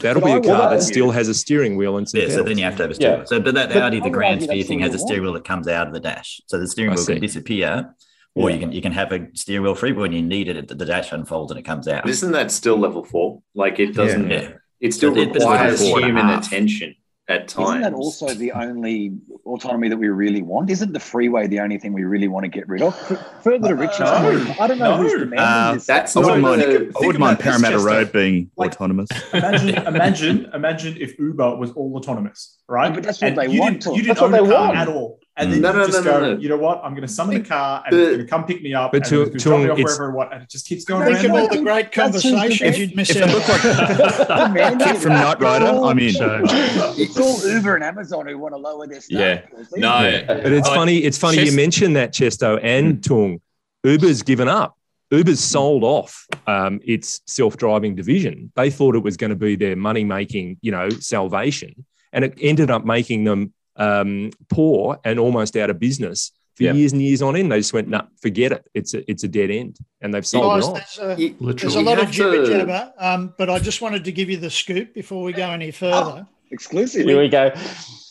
That'll 0.00 0.20
But 0.20 0.26
be 0.26 0.32
I 0.32 0.34
a 0.34 0.40
would 0.40 0.44
car 0.48 0.70
that 0.70 0.82
still 0.82 1.12
has 1.12 1.28
a 1.28 1.34
steering 1.34 1.76
wheel 1.76 1.98
and 1.98 2.08
some 2.08 2.20
Yeah, 2.20 2.28
so 2.30 2.42
then 2.42 2.58
you 2.58 2.64
have 2.64 2.76
to 2.78 2.82
have 2.82 2.90
a 2.90 2.94
steering 2.96 3.12
Yeah. 3.12 3.18
wheel. 3.18 3.26
So, 3.28 3.40
but 3.40 3.54
that 3.54 3.68
But 3.68 3.76
Audi, 3.76 3.98
the 3.98 4.04
would 4.04 4.12
Grand 4.12 4.40
argue 4.40 4.48
Sphere 4.48 4.64
thing 4.64 4.80
has 4.80 4.92
a 4.92 4.98
steering 4.98 5.22
wheel 5.22 5.34
that 5.34 5.44
comes 5.44 5.68
out 5.68 5.86
of 5.86 5.92
the 5.92 6.00
dash. 6.00 6.40
So 6.46 6.58
the 6.58 6.66
steering 6.66 6.90
I 6.90 6.94
wheel 6.96 7.04
see. 7.04 7.12
can 7.12 7.22
disappear, 7.22 7.94
or 8.34 8.50
Yeah. 8.50 8.54
you 8.56 8.60
can 8.60 8.72
you 8.72 8.82
can 8.82 8.90
have 8.90 9.12
a 9.12 9.28
steering 9.34 9.62
wheel 9.62 9.76
free. 9.76 9.92
But 9.92 10.00
when 10.00 10.12
you 10.12 10.20
need 10.22 10.48
it, 10.48 10.66
the 10.66 10.84
dash 10.84 11.12
unfolds 11.12 11.52
and 11.52 11.60
it 11.60 11.62
comes 11.64 11.86
out. 11.86 12.02
But 12.02 12.10
isn't 12.10 12.32
that 12.32 12.50
still 12.50 12.76
level 12.76 13.04
four? 13.04 13.40
Like 13.54 13.78
it 13.78 13.94
doesn't. 13.94 14.28
Yeah. 14.28 14.48
It 14.80 14.92
still 14.94 15.16
it- 15.16 15.32
requires 15.32 15.80
level 15.80 15.88
four 15.90 15.98
and 15.98 16.06
human 16.18 16.38
attention 16.40 16.96
at 17.28 17.48
times. 17.48 17.68
Isn't 17.70 17.80
that 17.82 17.94
also 17.94 18.28
the 18.34 18.52
only 18.52 19.16
autonomy 19.46 19.88
that 19.88 19.96
we 19.96 20.08
really 20.08 20.42
want? 20.42 20.68
Isn't 20.68 20.92
the 20.92 21.00
freeway 21.00 21.46
the 21.46 21.60
only 21.60 21.78
thing 21.78 21.92
we 21.94 22.04
really 22.04 22.28
want 22.28 22.44
to 22.44 22.48
get 22.50 22.68
rid 22.68 22.82
of? 22.82 22.94
F- 23.10 23.42
Further 23.42 23.68
to 23.68 23.74
Richard's 23.74 24.00
No. 24.10 24.20
point, 24.44 24.60
I 24.60 24.66
don't 24.66 24.78
know 24.78 24.96
No. 24.96 25.02
who's 25.02 25.12
demanding 25.12 25.38
Uh, 25.38 25.74
this. 25.74 25.86
That's 25.86 26.16
I 26.16 26.20
wouldn't 26.20 26.42
mind. 26.42 26.62
I 26.62 26.66
wouldn't 27.00 27.18
mind 27.18 27.38
Parramatta 27.38 27.76
Chester. 27.76 27.86
Road 27.88 28.12
being 28.12 28.50
Like- 28.56 28.72
autonomous. 28.72 29.08
Imagine, 29.32 29.68
imagine, 29.86 30.50
imagine 30.52 30.96
if 31.00 31.18
Uber 31.18 31.56
was 31.56 31.70
all 31.72 31.96
autonomous, 31.96 32.58
right? 32.68 32.88
Yeah, 32.88 32.94
but 32.94 33.04
that's 33.04 33.20
what 33.22 33.28
And 33.28 33.38
they 33.38 33.48
you 33.54 33.60
want 33.60 33.80
Didn't, 33.80 33.82
to- 33.84 33.90
you 33.90 33.96
didn't 34.02 34.08
that's 34.08 34.20
what 34.20 34.26
own 34.26 34.32
they 34.32 34.38
a 34.38 34.56
car 34.56 34.66
want. 34.66 34.78
at 34.78 34.88
all, 34.88 35.18
and 35.36 35.48
Mm. 35.48 35.52
then 35.52 35.60
No, 35.62 35.72
you 35.72 35.78
no, 35.78 35.86
just 35.86 36.04
no, 36.04 36.12
no, 36.12 36.20
go, 36.20 36.34
no. 36.34 36.40
you 36.40 36.48
know 36.48 36.56
what? 36.56 36.80
I'm 36.84 36.92
going 36.92 37.02
to 37.06 37.12
summon 37.12 37.36
a 37.36 37.40
car 37.44 37.82
and 37.86 37.96
The- 37.96 38.00
it's 38.02 38.08
going 38.16 38.18
to 38.26 38.30
come 38.30 38.44
pick 38.46 38.62
me 38.62 38.72
up 38.74 38.92
But 38.92 38.98
and 39.02 39.04
to- 39.10 39.22
it's 39.22 39.30
to 39.42 39.48
drop 39.50 39.60
me 39.62 39.68
off 39.68 39.78
wherever 39.78 40.10
I 40.12 40.14
want, 40.14 40.32
and 40.32 40.42
it 40.42 40.48
just 40.48 40.66
keeps 40.66 40.84
going 40.84 41.04
Think 41.06 41.18
of 41.24 41.30
around. 41.32 41.38
all 41.40 41.48
the 41.48 41.62
great 41.62 41.90
conversations 41.92 42.78
you'd 42.78 42.94
miss 42.96 43.16
out. 43.16 43.28
Kit 44.78 44.96
from 44.98 45.12
Knight 45.12 45.40
Rider, 45.40 45.66
I'm 45.66 45.98
in. 45.98 46.14
It's 46.96 47.18
all 47.18 47.40
Uber 47.50 47.74
and 47.74 47.84
Amazon 47.84 48.26
who 48.26 48.38
want 48.38 48.54
to 48.54 48.58
lower 48.58 48.86
their 48.86 49.00
stuff. 49.00 49.18
Yeah. 49.20 49.40
No, 49.76 50.22
But 50.26 50.52
it's 50.52 50.68
Oh, 50.68 50.74
funny. 50.74 50.98
It's 50.98 51.18
funny 51.18 51.38
you 51.38 51.44
Chest- 51.46 51.56
mentioned 51.56 51.96
that 51.96 52.12
Chesto 52.12 52.58
and 52.62 53.02
Tung. 53.02 53.40
Uber's 53.84 54.22
given 54.22 54.48
up. 54.48 54.76
Uber's 55.10 55.40
sold 55.40 55.84
off 55.84 56.26
um, 56.46 56.80
its 56.84 57.20
self-driving 57.26 57.94
division. 57.94 58.50
They 58.56 58.70
thought 58.70 58.96
it 58.96 59.02
was 59.02 59.16
going 59.16 59.30
to 59.30 59.36
be 59.36 59.54
their 59.56 59.76
money-making, 59.76 60.58
you 60.62 60.72
know, 60.72 60.88
salvation, 60.88 61.84
and 62.12 62.24
it 62.24 62.34
ended 62.40 62.70
up 62.70 62.84
making 62.84 63.24
them 63.24 63.52
um, 63.76 64.30
poor 64.48 64.98
and 65.04 65.18
almost 65.18 65.56
out 65.56 65.70
of 65.70 65.78
business 65.78 66.32
for 66.56 66.64
Yeah. 66.64 66.72
years 66.74 66.92
and 66.92 67.02
years 67.02 67.22
on 67.22 67.36
end. 67.36 67.50
They 67.50 67.58
just 67.58 67.72
went, 67.72 67.88
"Nah, 67.88 68.02
forget 68.22 68.52
it. 68.52 68.64
It's 68.74 68.94
a 68.94 69.08
it's 69.10 69.24
a 69.24 69.28
dead 69.28 69.50
end," 69.50 69.76
and 70.00 70.14
they've 70.14 70.26
sold 70.26 70.60
Guys, 70.60 70.66
it 70.66 70.70
off. 70.70 70.96
there's 70.96 71.18
a, 71.18 71.22
You- 71.22 71.36
there's 71.52 71.74
a 71.74 71.80
lot 71.80 71.98
of 71.98 72.04
have 72.06 72.14
jibber 72.14 72.46
jabber, 72.46 72.92
um, 72.98 73.34
but 73.38 73.50
I 73.50 73.58
just 73.58 73.82
wanted 73.82 74.04
to 74.04 74.12
give 74.12 74.30
you 74.30 74.36
the 74.36 74.50
scoop 74.50 74.94
before 74.94 75.22
we 75.24 75.32
go 75.32 75.50
any 75.50 75.70
further. 75.70 76.26
Exclusive. 76.50 77.06
Here 77.06 77.18
we 77.20 77.28
go. 77.28 77.50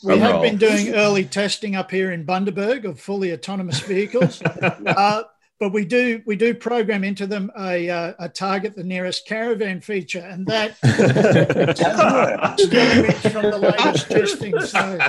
We 0.03 0.17
have 0.17 0.41
been 0.41 0.58
doing 0.58 0.93
early 0.96 1.24
testing 1.24 1.75
up 1.77 1.89
here 1.89 2.12
in 2.12 2.25
Bundaberg 2.25 2.84
of 2.84 3.00
fully 3.00 3.32
autonomous 3.32 3.79
vehicles. 3.79 4.41
uh, 4.62 5.24
but 5.60 5.72
we 5.72 5.86
do 5.86 6.22
we 6.25 6.36
do 6.36 6.53
program 6.53 7.05
into 7.05 7.25
them 7.25 7.50
a, 7.58 7.89
uh, 7.89 8.13
a 8.20 8.27
target 8.27 8.75
the 8.75 8.84
nearest 8.84 9.25
caravan 9.25 9.79
feature, 9.79 10.20
and 10.20 10.46
that 10.48 10.75
from 13.32 13.43
the 13.43 13.58
latest 13.60 14.10
testing. 14.10 14.60
So, 14.60 15.00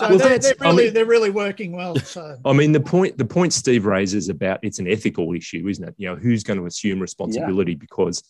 so 0.00 0.08
Well, 0.08 0.18
they're, 0.18 0.38
they're 0.38 0.54
I 0.60 0.64
really 0.70 0.84
mean- 0.86 0.94
they're 0.94 1.04
really 1.06 1.30
working 1.30 1.72
well. 1.72 1.96
So 1.96 2.36
I 2.44 2.52
mean, 2.52 2.72
the 2.72 2.80
point 2.80 3.16
the 3.18 3.24
point 3.24 3.52
Steve 3.52 3.86
raises 3.86 4.28
about 4.28 4.58
it's 4.62 4.78
an 4.78 4.88
ethical 4.88 5.32
issue, 5.34 5.66
isn't 5.68 5.86
it? 5.88 5.94
You 5.98 6.08
know, 6.08 6.16
who's 6.16 6.42
going 6.42 6.58
to 6.58 6.66
assume 6.66 6.98
responsibility 7.00 7.74
because 7.74 8.22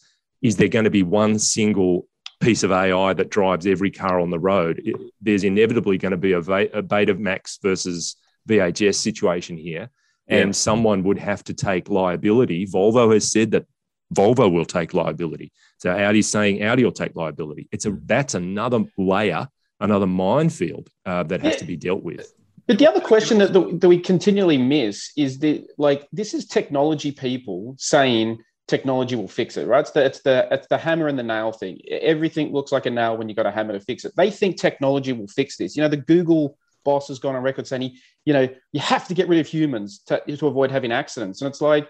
is 0.42 0.56
there 0.56 0.68
going 0.68 0.84
to 0.84 0.90
be 0.90 1.02
one 1.02 1.38
single 1.38 2.06
piece 2.40 2.62
of 2.62 2.72
AI 2.72 3.12
that 3.12 3.28
drives 3.30 3.66
every 3.66 3.90
car 3.90 4.20
on 4.20 4.30
the 4.30 4.38
road? 4.38 4.80
It- 4.84 4.96
there's 5.20 5.44
inevitably 5.44 5.98
going 5.98 6.12
to 6.12 6.16
be 6.18 6.32
a, 6.32 6.40
Va- 6.40 6.70
a 6.72 6.82
Betamax 6.82 7.58
versus 7.62 8.16
VHS 8.48 8.94
situation 8.96 9.56
here, 9.56 9.90
and 10.28 10.48
Yeah. 10.48 10.52
someone 10.52 11.02
would 11.04 11.18
have 11.18 11.44
to 11.44 11.54
take 11.54 11.88
liability. 11.90 12.66
Volvo 12.66 13.12
has 13.12 13.30
said 13.30 13.50
that 13.52 13.66
Volvo 14.14 14.50
will 14.50 14.64
take 14.64 14.92
liability. 14.94 15.52
So 15.78 15.90
Audi's 15.96 16.28
saying 16.28 16.62
Audi 16.64 16.84
will 16.84 16.90
take 16.92 17.14
liability. 17.14 17.68
It's 17.70 17.86
a 17.86 17.96
that's 18.06 18.34
another 18.34 18.84
layer, 18.98 19.46
another 19.80 20.06
minefield 20.06 20.90
uh, 21.06 21.22
that 21.24 21.40
has 21.42 21.56
to 21.56 21.64
be 21.64 21.76
dealt 21.76 22.02
with. 22.02 22.32
But 22.66 22.78
the 22.78 22.86
other 22.88 23.00
question 23.00 23.38
that, 23.38 23.52
that 23.52 23.88
we 23.88 23.98
continually 23.98 24.58
miss 24.58 25.10
is 25.16 25.38
the 25.38 25.66
like 25.76 26.06
this 26.12 26.34
is 26.34 26.46
technology 26.46 27.10
people 27.10 27.74
saying 27.78 28.38
technology 28.68 29.16
will 29.16 29.26
fix 29.28 29.56
it, 29.56 29.66
right? 29.66 29.80
It's 29.80 29.90
the 29.90 30.04
it's 30.04 30.22
the 30.22 30.46
it's 30.52 30.68
the 30.68 30.78
hammer 30.78 31.08
and 31.08 31.18
the 31.18 31.24
nail 31.24 31.50
thing. 31.50 31.80
Everything 31.88 32.52
looks 32.52 32.70
like 32.70 32.86
a 32.86 32.90
nail 32.90 33.16
when 33.16 33.28
you've 33.28 33.36
got 33.36 33.46
a 33.46 33.50
hammer 33.50 33.72
to 33.72 33.80
fix 33.80 34.04
it. 34.04 34.12
They 34.16 34.30
think 34.30 34.56
technology 34.56 35.12
will 35.12 35.26
fix 35.26 35.56
this. 35.56 35.76
You 35.76 35.82
know, 35.82 35.88
the 35.88 35.96
Google 35.96 36.56
boss 36.84 37.08
has 37.08 37.18
gone 37.18 37.34
on 37.34 37.42
record 37.42 37.66
saying 37.66 37.82
he, 37.82 37.98
you 38.24 38.32
know, 38.32 38.48
you 38.72 38.80
have 38.80 39.08
to 39.08 39.14
get 39.14 39.28
rid 39.28 39.40
of 39.40 39.46
humans 39.46 40.00
to, 40.06 40.22
to 40.36 40.46
avoid 40.46 40.70
having 40.70 40.92
accidents. 40.92 41.42
And 41.42 41.48
it's 41.50 41.60
like, 41.60 41.88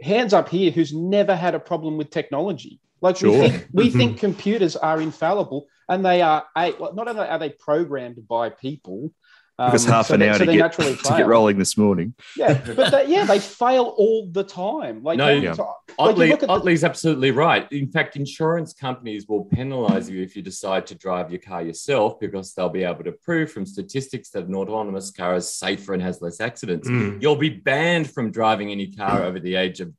hands 0.00 0.32
up 0.32 0.48
here, 0.48 0.70
who's 0.70 0.92
never 0.92 1.36
had 1.36 1.54
a 1.54 1.60
problem 1.60 1.96
with 1.96 2.10
technology. 2.10 2.80
Like 3.00 3.20
we 3.20 3.30
think 3.30 3.68
we 3.72 3.88
Mhm. 3.90 3.96
think 3.96 4.18
computers 4.18 4.76
are 4.76 5.00
infallible, 5.00 5.66
and 5.88 6.04
they 6.04 6.22
are. 6.22 6.44
A, 6.56 6.72
well, 6.78 6.94
not 6.94 7.08
only 7.08 7.22
are 7.26 7.38
they 7.38 7.50
programmed 7.50 8.26
by 8.28 8.50
people, 8.50 9.12
Took 9.58 9.74
us 9.74 9.84
um, 9.86 9.92
half 9.92 10.06
so 10.06 10.14
an 10.14 10.20
they- 10.20 10.28
hour 10.30 10.38
so 10.38 10.46
to 10.46 10.52
get, 10.52 10.58
naturally 10.58 10.96
to 11.04 11.08
get 11.16 11.26
rolling 11.26 11.58
this 11.58 11.76
morning. 11.76 12.14
Yeah, 12.38 12.60
but 12.74 12.90
they, 12.90 13.06
yeah, 13.12 13.26
they 13.26 13.38
fail 13.38 13.94
all 13.98 14.26
the 14.32 14.42
time. 14.42 15.02
Like, 15.04 15.18
No, 15.18 15.26
how 15.26 15.30
yeah. 15.30 15.52
ti- 15.52 15.60
like, 15.62 15.68
Ottley, 15.98 16.28
look 16.30 16.42
at 16.42 16.48
the- 16.48 16.52
Ottley's 16.54 16.82
absolutely 16.82 17.32
right. 17.32 17.70
In 17.70 17.86
fact, 17.86 18.16
insurance 18.16 18.72
companies 18.72 19.28
will 19.28 19.44
penalize 19.44 20.08
you 20.08 20.22
if 20.22 20.34
you 20.34 20.42
decide 20.42 20.86
to 20.86 20.94
drive 20.94 21.30
your 21.30 21.38
car 21.40 21.62
yourself 21.62 22.18
because 22.18 22.54
they'll 22.54 22.70
be 22.70 22.82
able 22.82 23.04
to 23.04 23.12
prove 23.12 23.52
from 23.52 23.66
statistics 23.66 24.30
that 24.30 24.46
an 24.46 24.54
autonomous 24.54 25.10
car 25.10 25.36
is 25.36 25.52
safer 25.52 25.92
and 25.92 26.02
has 26.02 26.22
less 26.22 26.40
accidents. 26.40 26.88
Mm. 26.88 27.20
You'll 27.20 27.36
be 27.36 27.50
banned 27.50 28.10
from 28.10 28.30
driving 28.30 28.72
any 28.72 28.90
car 28.90 29.22
over 29.22 29.38
the 29.38 29.56
age 29.56 29.80
of 29.80 29.92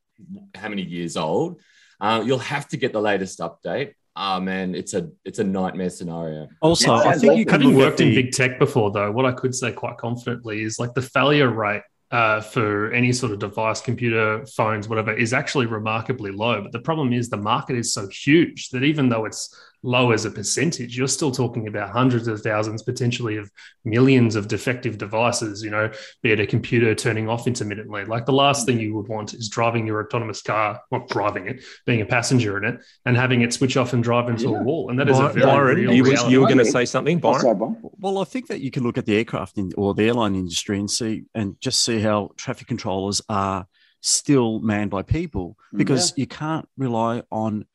how 0.55 0.67
many 0.69 0.81
years 0.81 1.15
old. 1.15 1.61
Uh, 2.01 2.21
you'll 2.25 2.39
have 2.39 2.67
to 2.69 2.75
get 2.77 2.91
the 2.91 2.99
latest 2.99 3.39
update. 3.39 3.93
Ah, 4.15 4.39
man, 4.39 4.75
it's 4.75 4.93
a 4.93 5.09
it's 5.25 5.39
a 5.39 5.43
nightmare 5.43 5.89
scenario. 5.89 6.47
Also, 6.61 6.93
I 6.93 7.15
think 7.17 7.35
you 7.35 7.45
could 7.45 7.61
Having 7.61 7.69
look 7.69 7.77
at 7.77 7.89
worked 7.89 8.01
in 8.01 8.13
big 8.13 8.31
tech 8.31 8.59
before, 8.59 8.91
though, 8.91 9.11
what 9.11 9.25
I 9.25 9.31
could 9.31 9.55
say 9.55 9.71
quite 9.71 9.97
confidently 9.97 10.61
is 10.61 10.77
like 10.77 10.93
the 10.93 11.01
failure 11.01 11.49
rate 11.49 11.81
uh, 12.11 12.39
for 12.39 12.91
any 12.91 13.11
sort 13.11 13.31
of 13.31 13.39
device, 13.39 13.81
computer, 13.81 14.45
phones, 14.45 14.87
whatever, 14.87 15.11
is 15.11 15.33
actually 15.33 15.65
remarkably 15.65 16.29
low. 16.29 16.61
But 16.61 16.71
the 16.71 16.79
problem 16.79 17.11
is 17.11 17.27
the 17.27 17.37
market 17.37 17.75
is 17.75 17.91
so 17.91 18.07
huge 18.07 18.69
that 18.69 18.83
even 18.83 19.09
though 19.09 19.25
it's 19.25 19.59
low 19.83 20.11
as 20.11 20.23
a 20.25 20.31
percentage, 20.31 20.97
you're 20.97 21.07
still 21.07 21.31
talking 21.31 21.67
about 21.67 21.89
hundreds 21.89 22.27
of 22.27 22.41
thousands, 22.41 22.81
potentially 22.81 23.37
of 23.37 23.51
millions 23.83 24.35
of 24.35 24.47
defective 24.47 24.97
devices, 24.97 25.61
you 25.61 25.69
know, 25.69 25.91
be 26.21 26.31
it 26.31 26.39
a 26.39 26.47
computer 26.47 26.95
turning 26.95 27.29
off 27.29 27.47
intermittently. 27.47 28.05
Like 28.05 28.25
the 28.25 28.33
last 28.33 28.65
thing 28.65 28.79
you 28.79 28.95
would 28.95 29.09
want 29.09 29.33
is 29.33 29.49
driving 29.49 29.85
your 29.85 30.01
autonomous 30.03 30.41
car, 30.41 30.81
not 30.91 31.09
driving 31.09 31.47
it, 31.47 31.63
being 31.85 32.01
a 32.01 32.05
passenger 32.05 32.57
in 32.57 32.63
it, 32.63 32.81
and 33.05 33.17
having 33.17 33.41
it 33.41 33.53
switch 33.53 33.75
off 33.75 33.93
and 33.93 34.01
drive 34.01 34.29
into 34.29 34.55
a 34.55 34.63
wall. 34.63 34.89
And 34.89 34.97
that 34.99 35.09
is 35.09 35.19
a 35.19 35.27
very 35.29 35.45
Byron, 35.45 35.75
real 35.75 35.93
you, 35.93 36.03
was- 36.03 36.11
reality. 36.11 36.31
you 36.31 36.41
were 36.41 36.47
going 36.47 36.57
to 36.59 36.65
say 36.65 36.85
something, 36.85 37.19
Byron? 37.19 37.77
Well, 37.99 38.19
I 38.19 38.23
think 38.23 38.47
that 38.47 38.61
you 38.61 38.71
can 38.71 38.83
look 38.83 38.97
at 38.97 39.05
the 39.05 39.17
aircraft 39.17 39.57
in, 39.57 39.71
or 39.77 39.93
the 39.93 40.03
airline 40.03 40.35
industry 40.35 40.79
and 40.79 40.89
see 40.89 41.25
and 41.35 41.59
just 41.59 41.83
see 41.83 41.99
how 41.99 42.31
traffic 42.37 42.67
controllers 42.67 43.21
are 43.27 43.67
still 43.99 44.59
manned 44.59 44.91
by 44.91 45.01
people 45.01 45.57
because 45.75 46.13
you 46.17 46.27
can't 46.27 46.67
rely 46.77 47.23
on 47.31 47.65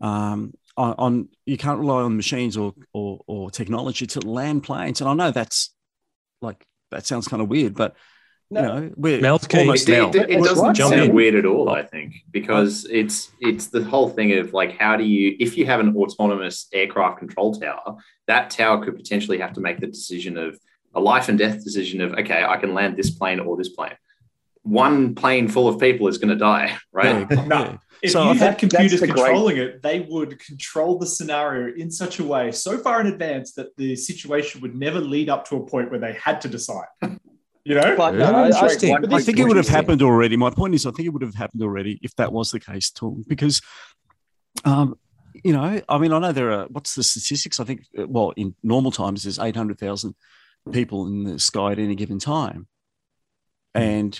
um, 0.00 0.52
on, 0.80 0.94
on 0.98 1.28
you 1.46 1.56
can't 1.56 1.78
rely 1.78 2.02
on 2.02 2.16
machines 2.16 2.56
or, 2.56 2.74
or 2.92 3.20
or 3.26 3.50
technology 3.50 4.06
to 4.06 4.20
land 4.20 4.62
planes. 4.64 5.00
And 5.00 5.10
I 5.10 5.14
know 5.14 5.30
that's 5.30 5.72
like 6.40 6.64
that 6.90 7.06
sounds 7.06 7.28
kind 7.28 7.42
of 7.42 7.48
weird, 7.48 7.74
but 7.74 7.94
you 8.52 8.60
know, 8.60 8.90
we're 8.96 9.20
Mel's 9.20 9.46
almost 9.54 9.88
It, 9.88 9.92
now. 9.92 10.08
it- 10.10 10.28
it 10.30 10.42
doesn't 10.42 10.74
Jump 10.74 10.94
sound 10.94 11.10
in. 11.10 11.14
weird 11.14 11.36
at 11.36 11.46
all, 11.46 11.68
I 11.68 11.82
think, 11.84 12.14
because 12.32 12.84
it's 12.90 13.30
it's 13.40 13.66
the 13.68 13.84
whole 13.84 14.08
thing 14.08 14.32
of 14.38 14.52
like 14.52 14.76
how 14.76 14.96
do 14.96 15.04
you 15.04 15.36
if 15.38 15.56
you 15.56 15.66
have 15.66 15.78
an 15.80 15.94
autonomous 15.96 16.66
aircraft 16.72 17.18
control 17.18 17.54
tower, 17.54 17.96
that 18.26 18.50
tower 18.50 18.82
could 18.84 18.96
potentially 18.96 19.38
have 19.38 19.52
to 19.52 19.60
make 19.60 19.78
the 19.78 19.86
decision 19.86 20.36
of 20.36 20.58
a 20.94 21.00
life 21.00 21.28
and 21.28 21.38
death 21.38 21.62
decision 21.62 22.00
of 22.00 22.12
okay, 22.14 22.42
I 22.42 22.56
can 22.56 22.74
land 22.74 22.96
this 22.96 23.10
plane 23.10 23.38
or 23.38 23.56
this 23.56 23.68
plane. 23.68 23.96
One 24.62 25.14
plane 25.14 25.46
full 25.48 25.68
of 25.68 25.78
people 25.78 26.08
is 26.08 26.18
going 26.18 26.30
to 26.30 26.36
die, 26.36 26.76
right? 26.92 27.30
No. 27.46 27.78
If 28.02 28.12
So 28.12 28.32
you 28.32 28.38
had 28.38 28.56
computers 28.58 29.00
that's 29.00 29.00
the 29.02 29.06
great- 29.08 29.24
controlling 29.26 29.56
it, 29.58 29.82
they 29.82 30.00
would 30.00 30.38
control 30.38 30.98
the 30.98 31.06
scenario 31.06 31.74
in 31.74 31.90
such 31.90 32.18
a 32.18 32.24
way 32.24 32.50
so 32.50 32.78
far 32.78 33.00
in 33.00 33.06
advance 33.08 33.52
that 33.54 33.76
the 33.76 33.94
situation 33.96 34.60
would 34.62 34.74
never 34.74 35.00
lead 35.00 35.28
up 35.28 35.46
to 35.48 35.56
a 35.56 35.66
point 35.66 35.90
where 35.90 36.00
they 36.00 36.14
had 36.14 36.40
to 36.42 36.48
decide. 36.48 36.86
You 37.64 37.74
know? 37.74 37.94
But 37.96 38.14
Yeah. 38.14 38.30
no, 38.30 38.36
I- 38.38 38.42
I- 38.42 38.46
Interesting. 38.48 38.96
But 39.02 39.12
I 39.12 39.20
think 39.20 39.38
it 39.38 39.44
would 39.44 39.56
have 39.58 39.68
happened 39.68 40.00
already. 40.02 40.36
My 40.36 40.50
point 40.50 40.74
is, 40.74 40.86
I 40.86 40.92
think 40.92 41.06
it 41.06 41.10
would 41.10 41.22
have 41.22 41.34
happened 41.34 41.62
already 41.62 41.98
if 42.02 42.14
that 42.16 42.32
was 42.32 42.50
the 42.52 42.60
case, 42.60 42.90
too. 42.90 43.22
Because, 43.28 43.60
um, 44.64 44.98
you 45.44 45.52
know, 45.52 45.80
I 45.88 45.98
mean, 45.98 46.12
I 46.12 46.18
know 46.18 46.32
there 46.32 46.50
are, 46.52 46.66
what's 46.70 46.94
the 46.94 47.02
statistics? 47.02 47.60
I 47.60 47.64
think, 47.64 47.86
uh, 47.98 48.06
well, 48.08 48.32
in 48.36 48.54
normal 48.62 48.90
times, 48.90 49.24
there's 49.24 49.38
800,000 49.38 50.14
people 50.72 51.06
in 51.06 51.24
the 51.24 51.38
sky 51.38 51.72
at 51.72 51.78
any 51.78 51.94
given 51.94 52.18
time. 52.18 52.66
And, 53.74 54.18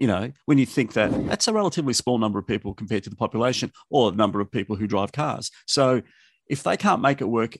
you 0.00 0.06
know, 0.06 0.32
when 0.46 0.56
you 0.56 0.64
think 0.64 0.94
that 0.94 1.10
hmm. 1.10 1.28
that's 1.28 1.46
a 1.46 1.52
relatively 1.52 1.92
small 1.92 2.18
number 2.18 2.38
of 2.38 2.46
people 2.46 2.72
compared 2.74 3.04
to 3.04 3.10
the 3.10 3.16
population 3.16 3.70
or 3.90 4.10
the 4.10 4.16
number 4.16 4.40
of 4.40 4.50
people 4.50 4.74
who 4.74 4.86
drive 4.86 5.12
cars. 5.12 5.50
So 5.66 6.00
if 6.48 6.62
they 6.62 6.76
can't 6.78 7.02
make 7.02 7.20
it 7.20 7.26
work 7.26 7.56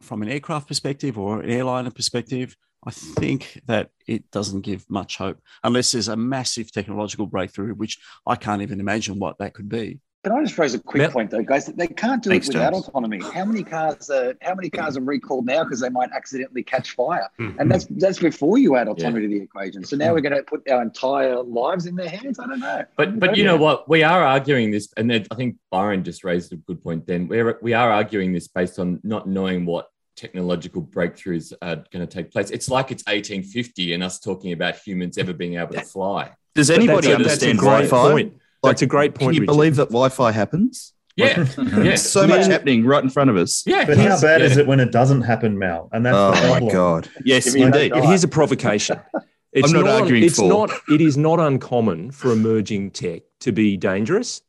from 0.00 0.22
an 0.22 0.28
aircraft 0.28 0.68
perspective 0.68 1.18
or 1.18 1.40
an 1.40 1.50
airliner 1.50 1.90
perspective, 1.90 2.56
I 2.86 2.92
think 2.92 3.60
that 3.66 3.90
it 4.06 4.30
doesn't 4.30 4.62
give 4.62 4.84
much 4.88 5.16
hope 5.16 5.38
unless 5.64 5.92
there's 5.92 6.08
a 6.08 6.16
massive 6.16 6.72
technological 6.72 7.26
breakthrough, 7.26 7.74
which 7.74 7.98
I 8.26 8.36
can't 8.36 8.62
even 8.62 8.80
imagine 8.80 9.18
what 9.18 9.38
that 9.38 9.52
could 9.52 9.68
be. 9.68 10.00
Can 10.24 10.30
I 10.30 10.40
just 10.44 10.56
raise 10.56 10.72
a 10.72 10.78
quick 10.78 11.00
Mel- 11.02 11.10
point 11.10 11.30
though, 11.32 11.42
guys? 11.42 11.66
They 11.66 11.88
can't 11.88 12.22
do 12.22 12.30
Thanks, 12.30 12.48
it 12.48 12.54
without 12.54 12.74
James. 12.74 12.88
autonomy. 12.88 13.20
How 13.34 13.44
many 13.44 13.64
cars? 13.64 14.08
Are, 14.08 14.34
how 14.40 14.54
many 14.54 14.70
cars 14.70 14.96
are 14.96 15.00
recalled 15.00 15.46
now 15.46 15.64
because 15.64 15.80
they 15.80 15.88
might 15.88 16.10
accidentally 16.12 16.62
catch 16.62 16.92
fire? 16.92 17.26
Mhm. 17.40 17.56
And 17.58 17.68
that's 17.68 17.86
that's 17.90 18.20
before 18.20 18.56
you 18.56 18.76
add 18.76 18.86
autonomy 18.86 19.22
to 19.22 19.28
the 19.28 19.40
equation. 19.42 19.82
So 19.84 19.96
now 19.96 20.12
we're 20.14 20.20
going 20.20 20.36
to 20.36 20.44
put 20.44 20.68
our 20.70 20.80
entire 20.80 21.42
lives 21.42 21.86
in 21.86 21.96
their 21.96 22.08
hands. 22.08 22.38
I 22.38 22.46
don't 22.46 22.60
know. 22.60 22.84
But 22.96 23.18
but 23.18 23.36
you 23.36 23.42
know 23.42 23.56
what? 23.56 23.88
We 23.88 24.04
are 24.04 24.22
arguing 24.22 24.70
this, 24.70 24.92
and 24.96 25.10
then 25.10 25.26
I 25.32 25.34
think 25.34 25.56
Byron 25.72 26.04
just 26.04 26.22
raised 26.22 26.52
a 26.52 26.56
good 26.56 26.80
point. 26.84 27.04
Then 27.04 27.26
we're 27.26 27.58
we 27.60 27.72
are 27.72 27.90
arguing 27.90 28.32
this 28.32 28.46
based 28.46 28.78
on 28.78 29.00
not 29.02 29.28
knowing 29.28 29.66
what 29.66 29.88
technological 30.14 30.82
breakthroughs 30.82 31.52
are 31.62 31.76
going 31.90 32.06
to 32.06 32.06
take 32.06 32.30
place. 32.30 32.50
It's 32.50 32.68
like 32.68 32.92
it's 32.92 33.02
1850 33.08 33.94
and 33.94 34.04
us 34.04 34.20
talking 34.20 34.52
about 34.52 34.76
humans 34.76 35.18
ever 35.18 35.32
being 35.32 35.56
able 35.56 35.72
to 35.72 35.80
fly. 35.80 36.30
Does 36.54 36.70
anybody 36.70 37.08
that's 37.08 37.20
a- 37.20 37.24
that's 37.24 37.42
a 37.42 37.48
understand 37.48 37.58
great 37.58 37.90
Wi-Fi? 37.90 38.10
point. 38.12 38.34
That's 38.62 38.82
a 38.82 38.86
great 38.86 39.14
Can 39.14 39.26
point, 39.26 39.34
you 39.34 39.40
Richard. 39.42 39.52
believe 39.52 39.76
that 39.76 39.88
Wi-Fi 39.88 40.32
happens? 40.32 40.92
Yeah, 41.16 41.40
yeah, 41.58 41.64
There's 41.64 42.02
so 42.02 42.26
much 42.26 42.46
happening 42.46 42.86
right 42.86 43.02
in 43.02 43.10
front 43.10 43.28
of 43.28 43.36
us. 43.36 43.64
yeah. 43.66 43.84
But 43.84 43.98
how 43.98 44.20
bad 44.20 44.40
is 44.40 44.56
it 44.56 44.66
when 44.66 44.80
it 44.80 44.92
doesn't 44.92 45.22
happen, 45.22 45.58
Mel? 45.58 45.90
And 45.92 46.06
that's 46.06 46.16
Oh 46.16 46.58
the 46.58 46.60
my 46.60 46.72
god! 46.72 47.08
Yes, 47.24 47.44
Give 47.44 47.54
me 47.54 47.60
that 47.60 47.66
indeed. 47.66 47.88
dog. 47.92 48.04
Here's 48.04 48.24
a 48.24 48.28
provocation. 48.28 49.00
It's 49.54 49.70
I'm 49.70 49.82
not 49.82 50.00
arguing 50.00 50.22
it's 50.24 50.38
for. 50.38 50.48
Not, 50.48 50.70
it 50.88 51.02
is 51.02 51.18
not 51.18 51.38
uncommon 51.38 52.10
for 52.10 52.32
emerging 52.32 52.92
tech 52.92 53.24
to 53.40 53.52
be 53.52 53.76
dangerous 53.76 54.40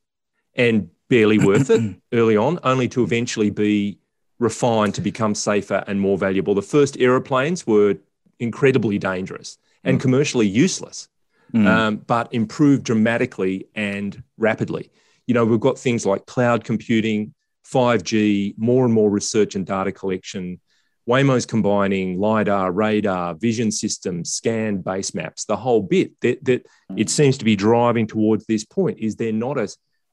and 0.55 0.89
barely 1.09 1.37
worth 1.39 1.69
it 1.69 1.97
early 2.13 2.37
on, 2.37 2.57
only 2.63 2.87
to 2.87 3.03
eventually 3.03 3.49
be 3.49 3.99
refined 4.39 4.95
to 4.95 5.01
become 5.01 5.35
safer 5.35 5.83
and 5.87 5.99
more 5.99 6.17
valuable. 6.17 6.55
The 6.55 6.61
first 6.61 6.97
aeroplanes 6.99 7.67
were 7.67 7.97
incredibly 8.39 8.97
dangerous 8.97 9.57
and 9.83 9.97
mm. 9.97 10.01
commercially 10.01 10.47
useless, 10.47 11.09
Mm. 11.53 11.67
um, 11.67 11.95
but 11.97 12.33
improved 12.33 12.83
dramatically 12.83 13.67
and 13.75 14.23
rapidly. 14.37 14.91
You 15.27 15.35
know, 15.35 15.45
we've 15.45 15.59
got 15.59 15.77
things 15.77 16.05
like 16.05 16.25
cloud 16.25 16.63
computing, 16.63 17.33
5G, 17.71 18.55
more 18.57 18.85
and 18.85 18.93
more 18.93 19.09
research 19.09 19.55
and 19.55 19.65
data 19.65 19.91
collection. 19.91 20.59
Waymo's 21.07 21.45
combining 21.45 22.17
LiDAR, 22.19 22.71
radar, 22.71 23.35
vision 23.35 23.71
systems, 23.71 24.31
scan 24.31 24.77
base 24.77 25.13
maps, 25.13 25.45
the 25.45 25.55
whole 25.55 25.81
bit 25.81 26.13
that, 26.21 26.43
that 26.45 26.65
it 26.95 27.09
seems 27.09 27.37
to 27.37 27.45
be 27.45 27.55
driving 27.55 28.07
towards 28.07 28.45
this 28.45 28.63
point. 28.65 28.99
Is 28.99 29.15
there 29.17 29.33
not 29.33 29.57
a, 29.57 29.67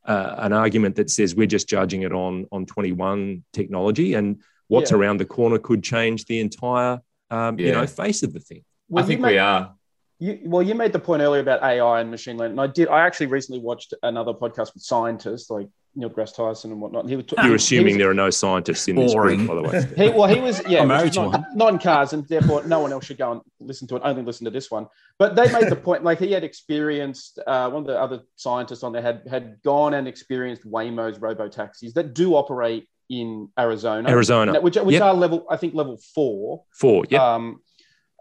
uh, 0.04 0.35
an 0.38 0.52
argument 0.52 0.97
that 0.97 1.09
says 1.09 1.35
we're 1.35 1.47
just 1.47 1.68
judging 1.68 2.02
it 2.02 2.12
on, 2.12 2.47
on 2.52 2.66
21 2.66 3.44
technology? 3.52 4.14
And 4.14 4.42
what's 4.68 4.90
Yeah. 4.90 4.99
around 4.99 5.18
the 5.18 5.25
corner 5.25 5.59
could 5.59 5.82
change 5.82 6.25
the 6.26 6.40
entire 6.40 7.00
um, 7.30 7.59
you 7.61 7.70
know 7.70 7.87
face 7.87 8.25
of 8.25 8.32
the 8.32 8.40
thing. 8.40 8.64
Well, 8.88 9.04
I 9.04 9.06
think 9.06 9.20
you 9.20 9.26
we 9.26 9.38
are. 9.38 9.75
You, 10.22 10.38
well, 10.44 10.62
you 10.62 10.74
made 10.74 10.92
the 10.92 10.98
point 10.98 11.22
earlier 11.22 11.40
about 11.40 11.62
AI 11.62 12.00
and 12.00 12.10
machine 12.10 12.36
learning. 12.36 12.52
And 12.52 12.60
I 12.60 12.66
did. 12.66 12.88
I 12.88 13.00
actually 13.06 13.26
recently 13.26 13.60
watched 13.60 13.94
another 14.02 14.34
podcast 14.34 14.74
with 14.74 14.82
scientists 14.82 15.48
like 15.48 15.66
Neil 15.96 16.10
deGrasse 16.10 16.36
Tyson 16.36 16.72
and 16.72 16.80
whatnot. 16.80 17.04
And 17.04 17.10
he 17.10 17.16
was 17.16 17.24
t- 17.24 17.36
You're 17.38 17.48
he 17.48 17.54
assuming 17.54 17.94
was- 17.94 17.98
there 18.00 18.10
are 18.10 18.14
no 18.14 18.28
scientists 18.28 18.86
in 18.86 18.96
this 18.96 19.14
Boring. 19.14 19.46
group, 19.46 19.48
by 19.48 19.54
the 19.54 19.62
way. 19.62 19.88
He, 19.96 20.10
well, 20.10 20.28
he 20.28 20.38
was, 20.38 20.60
yeah, 20.68 20.82
I'm 20.82 20.88
married 20.88 21.14
to 21.14 21.22
not, 21.22 21.56
not, 21.56 21.72
in 21.72 21.78
cars, 21.78 22.12
and 22.12 22.28
therefore 22.28 22.62
no 22.64 22.80
one 22.80 22.92
else 22.92 23.06
should 23.06 23.16
go 23.16 23.32
and 23.32 23.40
listen 23.60 23.88
to 23.88 23.96
it. 23.96 24.02
Only 24.04 24.22
listen 24.22 24.44
to 24.44 24.50
this 24.50 24.70
one. 24.70 24.86
But 25.18 25.36
they 25.36 25.50
made 25.52 25.70
the 25.70 25.76
point, 25.76 26.04
like 26.04 26.18
he 26.18 26.32
had 26.32 26.44
experienced. 26.44 27.38
Uh, 27.46 27.70
one 27.70 27.82
of 27.84 27.86
the 27.86 27.98
other 27.98 28.20
scientists 28.36 28.82
on 28.82 28.92
there 28.92 29.02
had 29.02 29.22
had 29.28 29.56
gone 29.64 29.94
and 29.94 30.06
experienced 30.06 30.64
Waymo's 30.70 31.18
robo 31.18 31.48
taxis 31.48 31.94
that 31.94 32.12
do 32.12 32.34
operate 32.34 32.86
in 33.08 33.48
Arizona, 33.58 34.08
Arizona. 34.08 34.60
which 34.60 34.76
which 34.76 34.92
Yep. 34.94 35.02
are 35.02 35.14
level, 35.14 35.46
I 35.50 35.56
think, 35.56 35.74
level 35.74 35.98
four. 36.14 36.62
Four, 36.72 37.04
yeah. 37.10 37.34
Um, 37.34 37.62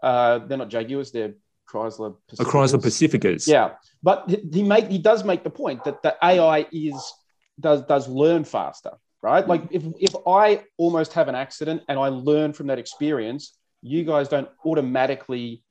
uh, 0.02 0.38
they're 0.38 0.56
not 0.58 0.70
Jaguars, 0.70 1.12
they're 1.12 1.34
Chrysler. 1.70 2.16
a 2.38 2.44
Chrysler 2.44 2.80
Pacificas. 2.82 3.44
Pacificas. 3.44 3.48
Yeah, 3.48 3.70
but 4.02 4.28
he- 4.52 4.62
make 4.62 4.88
he 4.88 4.98
does 4.98 5.24
make 5.24 5.44
the 5.44 5.50
point 5.50 5.84
that 5.84 6.02
the 6.02 6.16
AI 6.22 6.66
is 6.72 7.12
does 7.58 7.82
does 7.86 8.08
learn 8.08 8.44
faster, 8.44 8.92
right? 9.22 9.46
Like 9.46 9.62
if 9.70 9.84
if 10.00 10.14
I 10.26 10.64
almost 10.78 11.12
have 11.12 11.28
an 11.28 11.34
accident 11.34 11.82
and 11.88 11.98
I 11.98 12.08
learn 12.08 12.52
from 12.52 12.66
that 12.68 12.78
experience, 12.78 13.56
you 13.82 14.04
guys 14.04 14.28
don't 14.28 14.48
automatically 14.64 15.62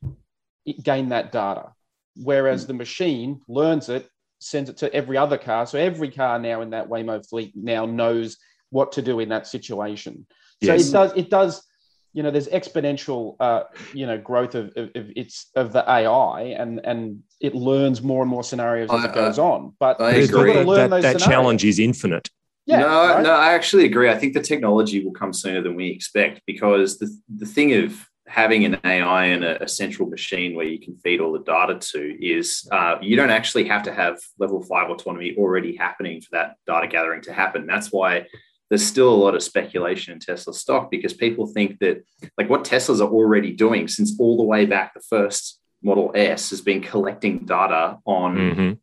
gain 0.83 1.09
that 1.09 1.31
data, 1.31 1.73
whereas 2.15 2.67
the 2.67 2.73
machine 2.73 3.41
learns 3.47 3.89
it, 3.89 4.07
sends 4.39 4.69
it 4.69 4.77
to 4.77 4.93
every 4.93 5.17
other 5.17 5.37
car. 5.37 5.65
So 5.65 5.77
every 5.79 6.11
car 6.11 6.39
now 6.39 6.61
in 6.61 6.69
that 6.71 6.89
Waymo 6.89 7.27
fleet 7.27 7.53
now 7.55 7.85
knows 7.85 8.37
what 8.69 8.91
to 8.93 9.01
do 9.01 9.19
in 9.19 9.29
that 9.29 9.47
situation. 9.47 10.27
So 10.63 10.73
Yes. 10.73 10.89
it 10.89 10.91
does 10.93 11.11
it 11.15 11.29
does 11.29 11.63
you 12.13 12.23
know 12.23 12.31
there's 12.31 12.47
exponential 12.47 13.35
uh, 13.39 13.63
you 13.91 14.05
know 14.05 14.17
growth 14.17 14.55
of, 14.55 14.67
of, 14.75 14.89
of 14.95 15.11
its 15.15 15.47
of 15.55 15.73
the 15.73 15.83
AI 15.89 16.55
and 16.57 16.79
and 16.83 17.23
it 17.39 17.55
learns 17.55 18.01
more 18.01 18.21
and 18.21 18.29
more 18.29 18.43
scenarios 18.43 18.89
as 18.91 19.05
I- 19.05 19.09
it 19.09 19.13
goes 19.13 19.39
on. 19.39 19.75
But 19.79 20.01
I 20.01 20.11
agree. 20.11 20.53
got 20.53 20.65
learn 20.65 20.89
that 20.89 21.01
those 21.01 21.13
that 21.13 21.19
challenge 21.19 21.63
is 21.63 21.79
infinite. 21.79 22.29
Yeah, 22.65 22.79
no, 22.81 22.87
right? 22.87 23.23
no, 23.23 23.33
I 23.33 23.53
actually 23.53 23.85
agree. 23.85 24.09
I 24.09 24.17
think 24.17 24.33
the 24.33 24.41
technology 24.41 25.03
will 25.03 25.13
come 25.13 25.33
sooner 25.33 25.61
than 25.61 25.75
we 25.75 25.87
expect 25.89 26.41
because 26.45 26.99
the, 26.99 27.09
the 27.37 27.45
thing 27.47 27.73
of 27.73 28.05
having 28.27 28.63
an 28.63 28.77
AI 28.83 29.25
and 29.25 29.43
a, 29.43 29.63
a 29.63 29.67
central 29.67 30.07
machine 30.07 30.55
where 30.55 30.67
you 30.67 30.79
can 30.79 30.95
feed 30.97 31.19
all 31.19 31.31
the 31.31 31.39
data 31.39 31.79
to 31.79 32.23
is 32.23 32.67
uh, 32.71 32.97
you 33.01 33.15
don't 33.15 33.31
actually 33.31 33.63
have 33.67 33.81
to 33.83 33.93
have 33.93 34.19
level 34.37 34.61
five 34.61 34.89
autonomy 34.91 35.35
already 35.35 35.75
happening 35.75 36.21
for 36.21 36.29
that 36.33 36.57
data 36.67 36.87
gathering 36.87 37.21
to 37.23 37.33
happen. 37.33 37.65
That's 37.65 37.91
why 37.91 38.27
there's 38.69 38.85
still 38.85 39.09
a 39.13 39.15
lot 39.23 39.35
of 39.35 39.43
speculation 39.43 40.13
in 40.13 40.19
Tesla 40.19 40.53
stock 40.53 40.91
because 40.91 41.13
people 41.13 41.47
think 41.47 41.79
that 41.79 42.03
like 42.37 42.49
what 42.49 42.63
Teslas 42.63 42.99
are 43.01 43.09
already 43.11 43.51
doing 43.51 43.87
since 43.87 44.15
all 44.19 44.37
the 44.37 44.43
way 44.43 44.65
back 44.65 44.93
the 44.93 45.01
first 45.01 45.59
Model 45.81 46.11
S 46.13 46.49
has 46.49 46.61
been 46.61 46.81
collecting 46.81 47.45
data 47.45 47.97
on 48.05 48.35
Mhm. 48.35 48.77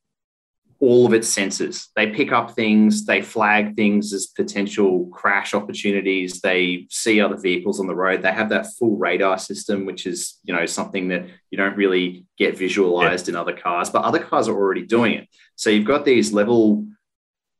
all 0.78 1.07
of 1.07 1.12
its 1.14 1.35
sensors. 1.35 1.88
They 1.97 2.09
pick 2.11 2.33
up 2.33 2.50
things, 2.50 3.07
they 3.07 3.23
flag 3.23 3.76
things 3.76 4.12
as 4.12 4.26
potential 4.26 5.07
crash 5.12 5.55
opportunities. 5.55 6.40
They 6.40 6.87
see 6.90 7.21
other 7.21 7.37
vehicles 7.38 7.81
on 7.81 7.87
the 7.87 7.95
road. 7.95 8.23
They 8.23 8.33
have 8.33 8.49
that 8.50 8.66
full 8.78 8.97
radar 8.97 9.38
system, 9.38 9.87
which 9.87 10.07
is 10.07 10.38
you 10.45 10.55
know 10.55 10.66
something 10.66 11.09
that 11.09 11.26
you 11.50 11.57
don't 11.59 11.76
really 11.76 12.25
get 12.38 12.59
visualized 12.59 13.28
in 13.28 13.37
other 13.37 13.55
cars, 13.55 13.88
but 13.90 14.02
other 14.05 14.19
cars 14.19 14.49
are 14.49 14.57
already 14.57 14.83
doing 14.87 15.14
it. 15.14 15.28
So 15.55 15.71
you've 15.71 15.87
got 15.87 16.05
these 16.05 16.33
level 16.33 16.87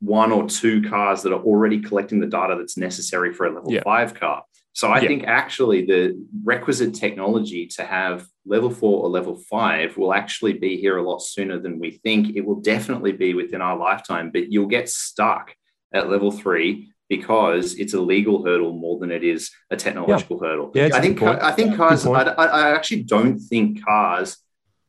one 0.01 0.31
or 0.33 0.47
two 0.49 0.83
cars 0.83 1.23
that 1.23 1.33
are 1.33 1.43
already 1.43 1.81
collecting 1.81 2.21
the 2.21 2.27
data 2.27 2.55
that's 2.59 2.77
necessary 2.77 3.33
for 3.33 3.47
a 3.47 3.51
level 3.55 3.73
Yeah. 3.73 3.83
five 3.83 4.15
car. 4.15 4.43
So 4.73 4.89
I 4.89 5.01
Yeah. 5.01 5.09
think 5.09 5.25
actually 5.25 5.87
the 5.87 6.23
requisite 6.45 6.95
technology 6.95 7.67
to 7.77 7.83
have 7.83 8.27
level 8.45 8.69
four 8.71 9.03
or 9.03 9.09
level 9.09 9.37
five 9.49 9.97
will 9.97 10.13
actually 10.13 10.53
be 10.53 10.77
here 10.77 10.99
a 10.99 11.03
lot 11.03 11.21
sooner 11.23 11.59
than 11.59 11.79
we 11.79 11.93
think. 11.93 12.37
It 12.37 12.45
will 12.45 12.61
definitely 12.61 13.13
be 13.13 13.33
within 13.33 13.63
our 13.63 13.77
lifetime, 13.79 14.31
but 14.33 14.53
you'll 14.53 14.67
get 14.67 14.89
stuck 14.91 15.55
at 15.95 16.11
level 16.11 16.31
three 16.31 16.89
because 17.09 17.75
it's 17.79 17.95
a 17.95 18.01
legal 18.01 18.45
hurdle 18.45 18.73
more 18.75 18.99
than 18.99 19.11
it 19.11 19.25
is 19.25 19.51
a 19.71 19.77
technological 19.77 20.39
hurdle. 20.41 20.73
Yeah, 20.75 20.91
I 20.93 21.01
think 21.01 21.19
point. 21.21 21.41
I 21.41 21.53
think 21.53 21.75
cars. 21.77 22.05
I 22.07 22.23
I 22.23 22.71
actually 22.73 23.05
don't 23.05 23.39
think 23.39 23.83
cars, 23.85 24.37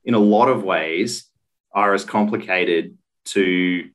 in 0.03 0.15
a 0.15 0.19
lot 0.19 0.49
of 0.49 0.63
ways, 0.63 1.29
are 1.73 1.93
as 1.93 2.03
complicated 2.03 2.97
to 3.25 3.89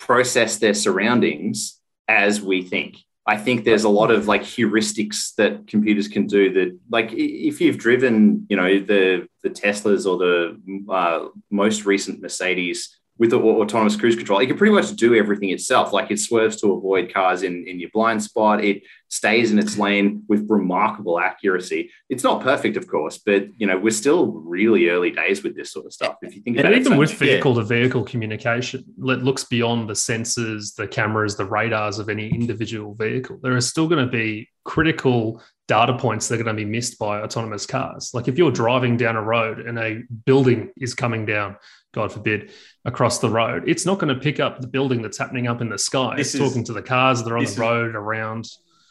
process 0.00 0.56
their 0.56 0.74
surroundings 0.74 1.78
as 2.08 2.40
we 2.40 2.62
think. 2.62 2.96
I 3.26 3.36
think 3.36 3.64
there's 3.64 3.84
a 3.84 3.88
lot 3.88 4.10
of 4.10 4.26
like 4.26 4.42
heuristics 4.42 5.34
that 5.36 5.68
computers 5.68 6.08
can 6.08 6.26
do 6.26 6.52
that, 6.54 6.76
like 6.90 7.10
if 7.12 7.60
you've 7.60 7.78
driven, 7.78 8.46
you 8.48 8.56
know, 8.56 8.80
the 8.80 9.28
the 9.44 9.50
Teslas 9.50 10.06
or 10.06 10.18
the 10.18 10.92
uh, 10.92 11.28
most 11.50 11.84
recent 11.84 12.20
Mercedes 12.20 12.99
with 13.20 13.34
autonomous 13.34 13.96
cruise 13.96 14.16
control, 14.16 14.40
it 14.40 14.46
can 14.46 14.56
pretty 14.56 14.74
much 14.74 14.90
do 14.96 15.14
everything 15.14 15.50
itself. 15.50 15.92
Like 15.92 16.10
it 16.10 16.18
swerves 16.18 16.58
to 16.62 16.72
avoid 16.72 17.12
cars 17.12 17.42
in, 17.42 17.68
in 17.68 17.78
your 17.78 17.90
blind 17.92 18.22
spot. 18.22 18.64
It 18.64 18.82
stays 19.08 19.52
in 19.52 19.58
its 19.58 19.76
lane 19.76 20.22
with 20.26 20.48
remarkable 20.48 21.20
accuracy. 21.20 21.90
It's 22.08 22.24
not 22.24 22.40
perfect, 22.42 22.78
of 22.78 22.86
course, 22.86 23.18
but 23.18 23.48
you 23.58 23.66
know, 23.66 23.78
we're 23.78 23.90
still 23.90 24.28
really 24.28 24.88
early 24.88 25.10
days 25.10 25.42
with 25.42 25.54
this 25.54 25.70
sort 25.70 25.84
of 25.84 25.92
stuff. 25.92 26.16
If 26.22 26.34
you 26.34 26.40
think 26.40 26.56
And 26.56 26.60
about 26.66 26.72
it, 26.72 26.80
even 26.80 26.92
so- 26.92 26.98
with 26.98 27.12
vehicle 27.12 27.54
to 27.56 27.62
vehicle 27.62 28.04
communication, 28.04 28.84
it 28.88 29.22
looks 29.22 29.44
beyond 29.44 29.90
the 29.90 29.94
sensors, 29.94 30.74
the 30.74 30.88
cameras, 30.88 31.36
the 31.36 31.44
radars 31.44 31.98
of 31.98 32.08
any 32.08 32.30
individual 32.30 32.94
vehicle. 32.94 33.38
There 33.42 33.54
are 33.54 33.60
still 33.60 33.86
going 33.86 34.02
to 34.02 34.10
be 34.10 34.48
critical 34.64 35.42
data 35.68 35.96
points 35.96 36.26
that 36.28 36.40
are 36.40 36.42
going 36.42 36.56
to 36.56 36.64
be 36.64 36.68
missed 36.68 36.98
by 36.98 37.20
autonomous 37.20 37.66
cars. 37.66 38.10
Like 38.14 38.28
if 38.28 38.38
you're 38.38 38.50
driving 38.50 38.96
down 38.96 39.16
a 39.16 39.22
road 39.22 39.60
and 39.60 39.78
a 39.78 40.02
building 40.24 40.70
is 40.78 40.94
coming 40.94 41.26
down, 41.26 41.56
God 41.92 42.12
forbid, 42.12 42.50
across 42.84 43.18
the 43.18 43.28
road, 43.28 43.64
it's 43.68 43.84
not 43.84 43.98
going 43.98 44.14
to 44.14 44.20
pick 44.20 44.38
up 44.38 44.60
the 44.60 44.68
building 44.68 45.02
that's 45.02 45.18
happening 45.18 45.48
up 45.48 45.60
in 45.60 45.68
the 45.68 45.78
sky. 45.78 46.14
This 46.16 46.28
it's 46.28 46.34
is- 46.36 46.48
talking 46.48 46.64
to 46.64 46.72
the 46.72 46.82
cars 46.82 47.22
that 47.22 47.30
are 47.32 47.36
on 47.38 47.44
the 47.44 47.46
this 47.46 47.54
is- 47.54 47.58
road 47.58 47.94
around. 47.96 48.44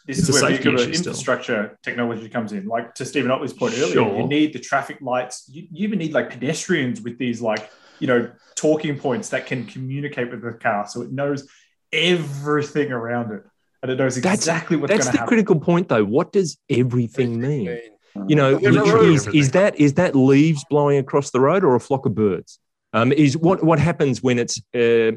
This 0.07 0.19
It's 0.19 0.29
is 0.29 0.29
a 0.29 0.31
where 0.31 0.41
safety 0.51 0.63
vehicular 0.63 0.83
issue 0.89 0.93
still. 0.95 1.09
infrastructure 1.11 1.77
technology 1.83 2.29
comes 2.29 2.51
in. 2.51 2.65
Like 2.65 2.95
to 2.95 3.05
Stephen 3.05 3.29
Ottley's 3.29 3.53
point 3.53 3.75
earlier, 3.77 3.93
Sure. 3.93 4.17
you 4.17 4.27
need 4.27 4.53
the 4.53 4.59
traffic 4.59 4.97
lights. 5.01 5.45
You, 5.51 5.67
you 5.71 5.87
even 5.87 5.99
need 5.99 6.13
like 6.13 6.31
pedestrians 6.31 6.99
with 7.01 7.19
these 7.19 7.41
like 7.41 7.69
you 7.99 8.07
know 8.07 8.31
talking 8.55 8.97
points 8.97 9.29
that 9.29 9.45
can 9.45 9.65
communicate 9.67 10.31
with 10.31 10.41
the 10.41 10.53
car, 10.53 10.87
so 10.87 11.01
it 11.03 11.11
knows 11.11 11.47
everything 11.93 12.91
around 12.91 13.31
it, 13.33 13.43
and 13.83 13.91
it 13.91 13.97
knows 13.97 14.15
That's- 14.15 14.35
exactly 14.39 14.77
what's 14.77 14.89
going 14.89 14.97
That's 14.99 15.11
the 15.11 15.17
happen. 15.19 15.27
critical 15.27 15.59
point, 15.59 15.89
though. 15.89 16.05
What 16.05 16.31
does 16.31 16.57
everything 16.69 17.39
mean? 17.39 17.79
You 18.27 18.35
know, 18.35 18.57
Well, 18.57 18.73
no, 18.73 18.83
no, 18.85 19.01
is, 19.03 19.27
is 19.27 19.51
that 19.51 19.79
is 19.79 19.93
that 19.95 20.15
leaves 20.15 20.65
blowing 20.69 20.97
across 20.97 21.29
the 21.29 21.39
road 21.39 21.63
or 21.63 21.75
a 21.75 21.79
flock 21.79 22.05
of 22.05 22.15
birds? 22.15 22.59
Um, 22.93 23.11
is 23.11 23.37
what 23.37 23.63
what 23.63 23.79
happens 23.79 24.23
when 24.23 24.39
it's 24.39 24.59
uh, 24.73 25.11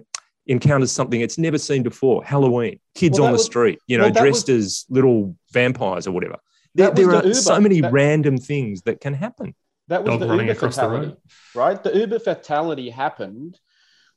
encounters 0.46 0.92
something 0.92 1.20
it's 1.20 1.38
never 1.38 1.58
seen 1.58 1.82
before? 1.82 2.22
Halloween, 2.24 2.78
kids 2.94 3.18
Well, 3.18 3.26
on 3.28 3.32
the 3.32 3.38
was- 3.38 3.46
street, 3.46 3.78
you 3.87 3.96
know, 3.98 4.04
well, 4.04 4.12
dressed 4.12 4.48
was- 4.48 4.64
as 4.66 4.85
little 4.90 5.37
vampires 5.52 6.06
or 6.06 6.12
whatever. 6.12 6.37
There, 6.74 6.90
there 6.90 7.06
the 7.06 7.16
are 7.18 7.22
Uber. 7.24 7.35
so 7.35 7.61
many 7.61 7.80
That- 7.80 7.92
random 7.92 8.38
things 8.38 8.82
that 8.82 9.00
can 9.00 9.14
happen. 9.14 9.54
That 9.88 10.04
was 10.04 10.11
Dog 10.12 10.20
the 10.20 10.26
running 10.28 10.46
Uber 10.48 10.56
across 10.58 10.76
the 10.76 10.82
fatality, 10.82 11.06
road. 11.08 11.16
right? 11.54 11.82
The 11.82 11.98
Uber 11.98 12.18
fatality 12.18 12.90
happened 12.90 13.58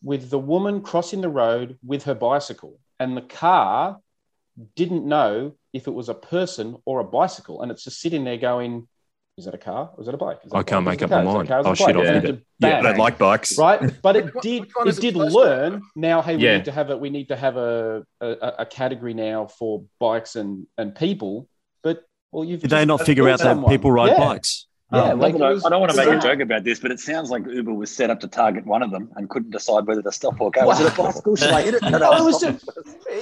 with 0.04 0.30
the 0.30 0.40
woman 0.40 0.82
crossing 0.82 1.22
the 1.22 1.30
road 1.30 1.78
with 1.84 2.04
her 2.04 2.14
bicycle, 2.16 2.80
and 3.00 3.16
the 3.18 3.22
car 3.22 4.00
didn't 4.76 5.06
know 5.06 5.54
if 5.74 5.88
it 5.88 5.92
was 5.94 6.08
a 6.08 6.14
person 6.14 6.78
or 6.86 7.00
a 7.00 7.04
bicycle, 7.04 7.62
and 7.62 7.72
it's 7.72 7.84
just 7.84 8.00
sitting 8.00 8.24
there 8.24 8.38
going, 8.38 8.88
"Is 9.38 9.46
that 9.46 9.54
a 9.54 9.58
car 9.58 9.92
or 9.96 10.00
is 10.02 10.06
that 10.06 10.16
a 10.16 10.18
bike?" 10.18 10.40
Is 10.46 10.52
that 10.52 10.58
I 10.58 10.62
a 10.62 10.64
can't 10.64 10.86
bike? 10.86 11.02
make 11.02 11.12
up 11.12 11.26
my 11.26 11.44
car? 11.44 11.44
Is 11.44 11.50
it 11.50 11.52
a 11.52 11.54
mind. 11.54 11.68
Oh, 11.68 11.72
Is 11.72 11.78
shit. 11.78 11.88
I 11.88 12.00
And 12.14 12.22
did 12.22 12.30
it 12.30 12.36
it. 12.36 12.46
Yeah, 12.60 12.80
I 12.80 12.82
don't 12.84 12.98
like 12.98 13.18
bikes. 13.18 13.58
right? 13.58 13.82
But 14.02 14.16
it 14.16 14.34
did. 14.42 14.64
It 14.64 14.70
it 14.88 14.96
did 15.02 15.14
supposed 15.14 15.32
to 15.34 15.38
learn. 15.40 15.82
Now, 15.96 16.22
hey, 16.22 16.38
we 16.38 16.44
Yeah. 16.44 16.56
need 16.58 16.66
to 16.66 16.72
have 16.72 16.90
it. 16.90 17.00
we 17.00 17.10
need 17.10 17.28
to 17.28 17.36
have 17.36 17.58
a, 17.58 18.04
a 18.22 18.28
a 18.60 18.66
category 18.66 19.14
now 19.14 19.48
for 19.48 19.84
bikes 20.00 20.36
and 20.38 20.68
and 20.78 20.96
people. 20.96 21.50
But 21.84 22.04
well, 22.32 22.46
you've 22.46 22.62
Did 22.62 22.70
they 22.70 22.86
not 22.86 23.02
figure 23.02 23.28
out 23.28 23.40
that 23.40 23.44
someone. 23.44 23.70
people 23.72 23.92
ride 23.92 24.12
Yeah. 24.12 24.20
bikes? 24.20 24.68
Yeah, 24.94 25.14
Um, 25.14 25.20
like 25.20 25.34
I 25.34 25.38
don't, 25.40 25.50
was- 25.56 25.66
I 25.66 25.70
don't 25.70 25.80
want 25.82 25.94
to 25.94 26.02
it 26.02 26.06
make 26.06 26.20
a 26.20 26.22
joke 26.22 26.40
about 26.42 26.64
this, 26.64 26.80
but 26.80 26.92
it 26.92 27.00
sounds 27.00 27.32
like 27.32 27.44
Uber 27.48 27.74
was 27.74 27.90
set 27.90 28.12
up 28.12 28.20
to 28.20 28.28
target 28.28 28.68
one 28.68 28.84
of 28.84 28.92
them 28.92 29.10
and 29.16 29.28
couldn't 29.28 29.50
decide 29.50 29.88
whether 29.88 30.04
to 30.04 30.12
stop 30.12 30.40
or 30.40 30.52
go. 30.52 30.70
Is 30.72 30.80
it 30.80 30.94
a 30.94 30.96
bicycle? 30.96 31.36
Should 31.36 31.50
I 31.60 31.64
hit 31.64 31.74
it? 31.74 31.82
No, 31.82 31.90
no, 31.90 31.98
No, 31.98 32.12
it 32.18 32.24
was 32.24 32.40
just- 32.40 32.66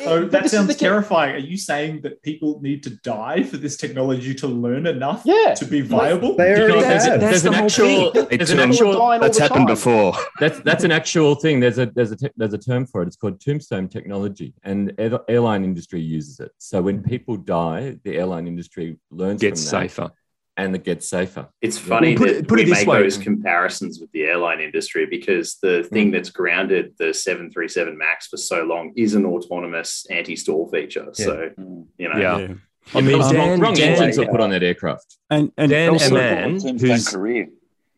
So 0.03 0.21
But 0.23 0.31
that 0.31 0.49
sounds 0.49 0.67
the 0.67 0.73
terrifying. 0.73 1.35
Are 1.35 1.37
you 1.37 1.55
saying 1.55 2.01
that 2.01 2.21
people 2.21 2.59
need 2.61 2.83
to 2.83 2.89
die 2.97 3.43
for 3.43 3.55
this 3.55 3.77
technology 3.77 4.35
to 4.35 4.47
learn 4.47 4.87
enough 4.87 5.21
Yeah. 5.23 5.53
to 5.53 5.65
be 5.65 5.79
viable? 5.79 6.35
They 6.35 6.53
already 6.53 6.81
That's- 6.81 7.05
have. 7.05 7.21
that's 7.21 7.41
There's 7.43 7.45
an 7.45 7.53
whole 7.53 7.65
actual. 7.65 8.11
thing. 8.11 8.37
There's 8.37 8.49
an 8.51 8.59
actual. 8.59 9.19
That's 9.19 9.37
happened 9.39 9.67
before. 9.67 10.13
That's 10.41 10.59
that's 10.61 10.83
an 10.83 10.91
actual 10.91 11.35
thing. 11.35 11.61
There's 11.61 11.77
a 11.77 11.85
there's 11.85 12.11
a 12.11 12.17
te- 12.17 12.29
there's 12.35 12.53
a 12.53 12.57
term 12.57 12.85
for 12.85 13.01
it. 13.03 13.07
It's 13.07 13.15
called 13.15 13.39
tombstone 13.39 13.87
technology, 13.87 14.53
and 14.63 14.93
air, 14.97 15.17
airline 15.29 15.63
industry 15.63 16.01
uses 16.01 16.39
it. 16.41 16.51
So 16.57 16.81
when 16.81 17.01
people 17.01 17.37
die, 17.37 17.97
the 18.03 18.17
airline 18.17 18.47
industry 18.47 18.97
learns 19.11 19.39
Gets 19.41 19.69
from 19.69 19.79
that, 19.81 19.89
safer. 19.91 20.11
And 20.55 20.75
it 20.75 20.83
gets 20.83 21.07
safer. 21.09 21.47
It's 21.61 21.79
funny 21.79 22.09
Well, 22.09 22.17
put 22.17 22.27
that 22.27 22.35
it- 22.37 22.47
put 22.47 22.55
we 22.57 22.61
it 22.63 22.65
this 22.67 22.79
make 22.81 22.87
way. 22.87 23.01
those 23.01 23.17
comparisons 23.17 23.99
with 23.99 24.11
the 24.11 24.21
airline 24.23 24.59
industry 24.59 25.07
because 25.07 25.55
the 25.63 25.83
thing 25.83 26.11
that's 26.11 26.29
grounded 26.29 26.93
the 26.99 27.11
737 27.11 27.97
MAX 27.97 28.27
for 28.27 28.37
so 28.37 28.63
long 28.63 28.93
is 28.95 29.15
an 29.15 29.25
autonomous 29.25 30.05
anti-stall 30.11 30.69
feature. 30.69 31.07
So, 31.13 31.49
you 31.97 32.07
know, 32.07 32.19
Yeah. 32.19 32.37
Yeah. 32.37 32.53
I 32.93 33.01
mean, 33.01 33.17
wrong, 33.19 33.31
Dan, 33.33 33.59
wrong 33.61 33.73
Dan, 33.73 33.93
engines 33.93 34.17
were 34.19 34.27
put 34.27 34.41
on 34.41 34.51
that 34.51 34.61
aircraft. 34.61 35.17
And 35.31 35.51
and 35.57 35.71
Dan 35.71 35.89
also, 35.89 36.15
Ammann, 36.17 36.59
Tim's 36.61 36.81
who's 36.81 37.05
done 37.05 37.13
career. 37.19 37.45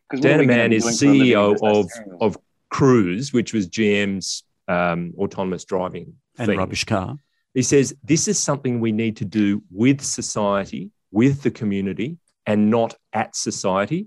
'Cause 0.08 0.20
what 0.20 0.26
are 0.26 0.28
Dan 0.28 0.38
we 0.38 0.46
gonna 0.46 0.62
Ammann 0.62 0.70
be 0.70 0.76
is 0.76 0.84
doing 0.84 0.96
for 0.96 1.04
a 1.04 1.08
living 1.18 1.26
CEO 1.26 1.56
of 1.62 1.90
of 2.22 2.36
Cruise, 2.70 3.32
which 3.34 3.52
was 3.52 3.66
GM's 3.66 4.44
um, 4.68 5.12
autonomous 5.18 5.64
driving 5.64 6.14
and 6.38 6.46
thing. 6.48 6.58
rubbish 6.58 6.84
car. 6.84 7.16
He 7.52 7.62
says 7.62 7.94
this 8.02 8.28
is 8.28 8.38
something 8.38 8.80
we 8.80 8.92
need 8.92 9.16
to 9.18 9.24
do 9.26 9.62
with 9.70 10.00
society, 10.00 10.90
with 11.10 11.42
the 11.42 11.50
community, 11.50 12.16
and 12.46 12.70
not 12.70 12.94
at 13.12 13.36
society. 13.36 14.06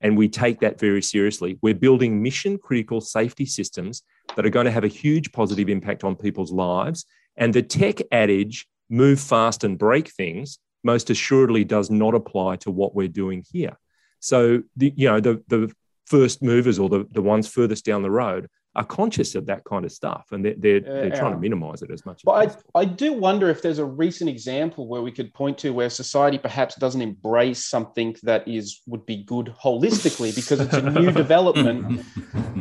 And 0.00 0.16
we 0.16 0.28
take 0.28 0.60
that 0.60 0.78
very 0.78 1.02
seriously. 1.02 1.58
We're 1.60 1.74
building 1.74 2.22
mission 2.22 2.58
critical 2.58 3.00
safety 3.00 3.44
systems 3.44 4.02
that 4.36 4.46
are 4.46 4.50
going 4.50 4.64
to 4.64 4.72
have 4.72 4.84
a 4.84 4.88
huge 4.88 5.32
positive 5.32 5.68
impact 5.68 6.04
on 6.04 6.16
people's 6.16 6.52
lives. 6.52 7.04
And 7.36 7.52
the 7.52 7.62
tech 7.62 8.00
adage, 8.10 8.66
move 8.88 9.20
fast 9.20 9.62
and 9.62 9.78
break 9.78 10.10
things, 10.10 10.58
most 10.82 11.10
assuredly 11.10 11.64
does 11.64 11.90
not 11.90 12.14
apply 12.14 12.56
to 12.56 12.70
what 12.70 12.94
we're 12.94 13.08
doing 13.08 13.44
here. 13.52 13.76
So, 14.20 14.62
the, 14.76 14.92
you 14.96 15.08
know, 15.08 15.20
the, 15.20 15.42
the 15.48 15.72
first 16.06 16.42
movers 16.42 16.78
or 16.78 16.88
the, 16.88 17.06
the 17.10 17.22
ones 17.22 17.46
furthest 17.46 17.84
down 17.84 18.02
the 18.02 18.10
road 18.10 18.48
are 18.76 18.84
conscious 18.84 19.34
of 19.34 19.46
that 19.46 19.64
kind 19.64 19.84
of 19.84 19.90
stuff 19.90 20.26
and 20.30 20.44
they're, 20.44 20.54
they're, 20.56 20.80
they're 20.80 21.10
trying 21.10 21.32
to 21.32 21.38
minimize 21.38 21.82
it 21.82 21.90
as 21.90 22.06
much 22.06 22.18
as 22.18 22.22
But 22.24 22.44
possible. 22.46 22.70
I, 22.76 22.80
I 22.80 22.84
do 22.84 23.12
wonder 23.12 23.48
if 23.50 23.62
there's 23.62 23.80
a 23.80 23.84
recent 23.84 24.30
example 24.30 24.86
where 24.86 25.02
we 25.02 25.10
could 25.10 25.34
point 25.34 25.58
to 25.58 25.70
where 25.72 25.90
society 25.90 26.38
perhaps 26.38 26.76
doesn't 26.76 27.02
embrace 27.02 27.64
something 27.64 28.14
that 28.22 28.46
is 28.46 28.80
would 28.86 29.04
be 29.06 29.24
good 29.24 29.52
holistically 29.60 30.32
because 30.34 30.60
it's 30.60 30.72
a 30.74 30.82
new 30.82 31.10
development 31.24 32.04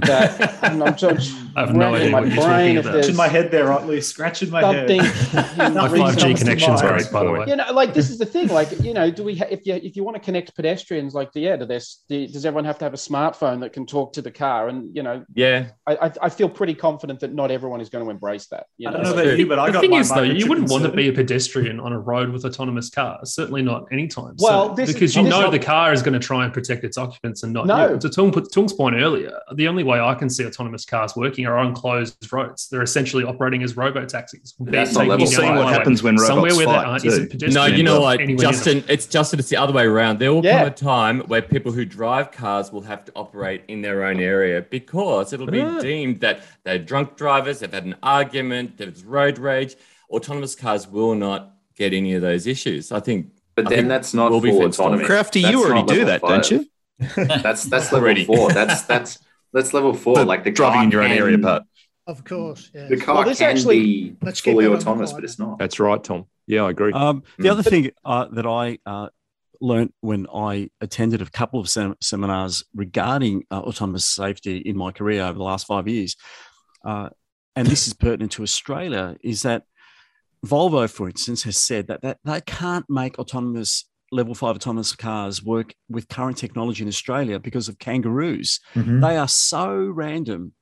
that 0.01 0.59
I'm, 0.63 0.81
I'm 0.81 0.95
just 0.95 1.35
I 1.55 1.61
have 1.61 1.75
no 1.75 1.93
idea 1.93 2.09
my 2.09 2.21
what 2.21 2.31
you're 2.31 2.43
brain 2.43 2.75
talking 2.75 2.77
if 2.77 2.85
about. 2.85 2.93
Scratching 2.93 3.15
my 3.15 3.27
head 3.27 3.51
there, 3.51 3.71
Ottley. 3.71 4.01
Scratching 4.01 4.49
my 4.49 4.61
something 4.61 5.01
head. 5.03 5.67
in 5.67 5.73
My 5.75 5.87
5G 5.87 6.37
connection's 6.37 6.81
mind. 6.81 6.95
great, 6.97 7.11
by 7.11 7.23
the 7.23 7.31
way. 7.31 7.45
you 7.47 7.55
know, 7.55 7.71
like 7.73 7.93
this 7.93 8.09
is 8.09 8.17
the 8.17 8.25
thing. 8.25 8.47
Like, 8.47 8.71
you 8.81 8.93
know, 8.93 9.11
do 9.11 9.23
we 9.23 9.35
ha- 9.37 9.47
if 9.49 9.65
you 9.65 9.75
if 9.75 9.95
you 9.95 10.03
want 10.03 10.15
to 10.15 10.21
connect 10.21 10.55
pedestrians, 10.55 11.13
like, 11.13 11.29
yeah, 11.35 11.55
do 11.55 11.65
this, 11.65 12.03
do, 12.09 12.27
does 12.27 12.45
everyone 12.45 12.65
have 12.65 12.77
to 12.79 12.85
have 12.85 12.93
a 12.93 12.97
smartphone 12.97 13.59
that 13.61 13.73
can 13.73 13.85
talk 13.85 14.13
to 14.13 14.21
the 14.21 14.31
car? 14.31 14.69
And 14.69 14.95
you 14.95 15.03
know, 15.03 15.23
Yeah, 15.35 15.67
I 15.85 15.98
I, 16.01 16.11
I 16.21 16.29
feel 16.29 16.49
pretty 16.49 16.73
confident 16.73 17.19
that 17.21 17.33
not 17.33 17.51
everyone 17.51 17.81
is 17.81 17.89
going 17.89 18.03
to 18.03 18.09
embrace 18.11 18.47
that. 18.47 18.67
You 18.77 18.89
I 18.89 18.91
don't 18.93 19.03
know 19.03 19.09
So- 19.11 19.19
about 19.19 19.37
you, 19.39 19.47
but 19.47 19.59
I 19.59 19.67
the 19.67 19.73
got 19.73 19.81
thing 19.81 19.91
my 19.91 19.99
is, 19.99 20.09
though, 20.09 20.21
you 20.23 20.47
wouldn't 20.47 20.69
want 20.69 20.83
to 20.83 20.91
be 20.91 21.07
a 21.09 21.13
pedestrian 21.13 21.79
on 21.79 21.93
a 21.93 21.99
road 21.99 22.29
with 22.29 22.45
autonomous 22.45 22.89
cars. 22.89 23.33
Certainly 23.33 23.63
not 23.63 23.85
anytime. 23.91 24.35
Well, 24.39 24.67
soon, 24.67 24.75
this 24.75 24.89
is- 24.89 24.95
because 24.95 25.15
you 25.15 25.23
this 25.23 25.29
know 25.31 25.45
is- 25.45 25.51
the 25.51 25.59
car 25.59 25.93
is 25.93 26.01
going 26.01 26.13
to 26.13 26.19
try 26.19 26.43
and 26.45 26.53
protect 26.53 26.83
its 26.83 26.97
occupants 26.97 27.43
and 27.43 27.53
not 27.53 27.65
No. 27.67 27.91
you. 27.93 27.99
To 27.99 28.09
Tung, 28.09 28.31
Tung's 28.31 28.73
point 28.73 28.95
earlier, 28.95 29.39
the 29.55 29.67
only 29.67 29.83
way 29.83 29.99
I 29.99 30.13
can 30.15 30.29
see 30.29 30.45
autonomous 30.45 30.85
cars 30.85 31.13
working 31.15 31.45
are 31.45 31.57
on 31.57 31.73
closed 31.73 32.31
roads. 32.31 32.69
They're 32.69 32.81
essentially 32.83 33.23
operating 33.23 33.63
as 33.63 33.75
robo 33.77 34.05
taxis. 34.05 34.55
That's 34.59 34.93
not 34.93 35.07
level 35.07 35.25
We'll 35.25 35.31
see 35.35 35.41
what 35.43 35.67
happens 35.73 36.03
when 36.03 36.17
somewhere 36.17 36.51
robots 36.51 36.57
where 36.57 36.65
fight, 36.65 36.81
there 36.81 36.87
aren't 36.87 37.03
pedestrians. 37.31 37.55
No, 37.55 37.65
you 37.65 37.83
know 37.83 38.01
what, 38.01 38.19
anywhere 38.21 38.43
near. 38.43 38.51
Justin? 38.51 38.83
It's 38.87 39.05
Justin. 39.05 39.39
It's 39.39 39.49
the 39.49 39.57
other 39.57 39.73
way 39.73 39.83
around. 39.85 40.19
There 40.19 40.33
will 40.33 40.43
Yeah. 40.43 40.59
come 40.59 40.67
a 40.67 40.71
time 40.71 41.19
where 41.27 41.41
people 41.41 41.71
who 41.71 41.85
drive 41.85 42.31
cars 42.31 42.71
will 42.71 42.81
have 42.81 43.05
to 43.05 43.11
operate 43.15 43.63
in 43.67 43.81
their 43.81 44.03
own 44.05 44.19
area 44.19 44.61
because 44.69 45.33
it'll 45.33 45.47
be 45.47 45.59
Yeah. 45.89 45.95
deemed 45.97 46.19
that 46.21 46.41
they're 46.63 46.79
drunk 46.79 47.15
drivers, 47.17 47.59
they've 47.59 47.71
had 47.73 47.85
an 47.85 47.95
argument, 48.03 48.77
there's 48.77 49.03
road 49.03 49.37
rage. 49.39 49.75
Autonomous 50.09 50.55
cars 50.55 50.87
will 50.87 51.15
not 51.15 51.53
get 51.75 51.93
any 51.93 52.13
of 52.13 52.21
those 52.21 52.47
issues. 52.47 52.91
I 52.91 52.99
think. 52.99 53.31
But 53.55 53.67
I 53.67 53.69
then 53.71 53.77
think 53.79 53.87
that's 53.89 54.13
not 54.13 54.31
we'll 54.31 54.41
be 54.41 54.51
full 54.51 54.65
autonomy. 54.65 55.05
Crafty, 55.05 55.41
That's 55.41 55.51
you 55.53 55.63
already 55.63 55.81
not 55.81 55.87
do 55.89 56.05
that, 56.05 56.21
five. 56.21 56.29
don't 56.29 56.51
you? 56.51 56.65
That's 57.43 57.63
that's 57.65 57.91
level 57.91 57.99
Already. 58.07 58.25
four. 58.25 58.51
That's 58.51 58.81
that's 58.83 59.19
that's 59.53 59.73
level 59.73 59.93
four. 59.93 60.15
The 60.15 60.25
like 60.25 60.43
the 60.43 60.51
driving 60.51 60.83
in 60.83 60.91
your 60.91 61.01
own 61.03 61.11
area 61.11 61.37
part. 61.37 61.63
Of 62.07 62.23
course. 62.25 62.71
Yeah. 62.73 62.87
The 62.87 62.97
car 62.97 63.15
Well, 63.15 63.23
there's 63.25 63.37
can 63.39 63.51
actually- 63.51 63.79
be 63.81 64.15
Let's 64.21 64.41
keep 64.41 64.53
fully 64.53 64.65
autonomous, 64.67 65.13
but 65.13 65.23
it's 65.23 65.37
not. 65.39 65.59
That's 65.59 65.79
right, 65.79 66.03
Tom. 66.03 66.25
Yeah, 66.47 66.63
I 66.63 66.71
agree. 66.71 66.91
Um, 66.91 67.23
the 67.37 67.49
Mm. 67.49 67.51
other 67.51 67.63
thing 67.63 67.91
uh, 68.03 68.25
that 68.31 68.45
I 68.47 68.79
uh, 68.85 69.09
learned 69.61 69.93
when 70.01 70.27
I 70.33 70.69
attended 70.81 71.21
a 71.21 71.29
couple 71.29 71.59
of 71.59 71.69
sem- 71.69 71.95
seminars 72.01 72.63
regarding 72.73 73.43
uh, 73.51 73.59
autonomous 73.59 74.05
safety 74.05 74.57
in 74.57 74.77
my 74.77 74.91
career 74.91 75.23
over 75.23 75.37
the 75.37 75.43
last 75.43 75.67
five 75.67 75.87
years, 75.87 76.15
uh, 76.85 77.09
and 77.55 77.67
this 77.67 77.87
is 77.87 77.93
pertinent 77.93 78.31
to 78.33 78.43
Australia, 78.43 79.17
is 79.21 79.41
that 79.41 79.63
Volvo, 80.45 80.89
for 80.89 81.09
instance, 81.09 81.43
has 81.43 81.57
said 81.57 81.87
that, 81.87 82.01
that 82.01 82.19
they 82.23 82.39
can't 82.41 82.85
make 82.89 83.19
autonomous 83.19 83.85
level 84.11 84.33
five 84.33 84.55
autonomous 84.55 84.95
cars 84.95 85.43
work 85.43 85.73
with 85.89 86.07
current 86.07 86.37
technology 86.37 86.81
in 86.81 86.87
Australia 86.87 87.37
because 87.39 87.67
of 87.69 87.77
kangaroos. 87.77 88.59
Mhm. 88.73 89.01
They 89.01 89.17
are 89.17 89.27
so 89.27 89.69
random 89.75 90.53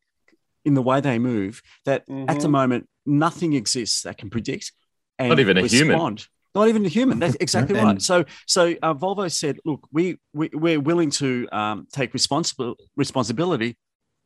in 0.65 0.73
the 0.73 0.81
way 0.81 0.99
they 0.99 1.17
move 1.17 1.62
that 1.86 2.01
at 2.27 2.41
the 2.41 2.47
Mhm. 2.47 2.51
moment 2.51 2.89
nothing 3.05 3.53
exists 3.53 4.01
that 4.01 4.17
can 4.17 4.29
predict 4.29 4.73
and 5.17 5.29
Not 5.29 5.39
even 5.39 5.57
a 5.57 5.65
human. 5.65 6.17
Not 6.55 6.67
even 6.69 6.86
a 6.86 6.89
human. 6.89 7.19
That's 7.19 7.36
exactly 7.39 7.77
And- 7.77 7.88
right. 7.88 8.01
So, 8.01 8.25
so 8.45 8.73
uh, 8.81 8.93
Volvo 8.93 9.31
said, 9.31 9.57
"Look, 9.65 9.88
we, 9.91 10.17
we 10.33 10.49
we're 10.53 10.79
willing 10.79 11.12
to 11.12 11.47
um, 11.51 11.88
take 11.91 12.13
responsible 12.13 12.75
responsibility, 12.95 13.77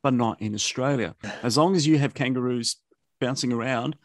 but 0.02 0.14
not 0.14 0.40
in 0.40 0.54
Australia. 0.54 1.14
As 1.42 1.56
long 1.56 1.76
as 1.76 1.86
you 1.86 1.98
have 1.98 2.14
kangaroos 2.14 2.76
bouncing 3.20 3.52
around, 3.52 3.96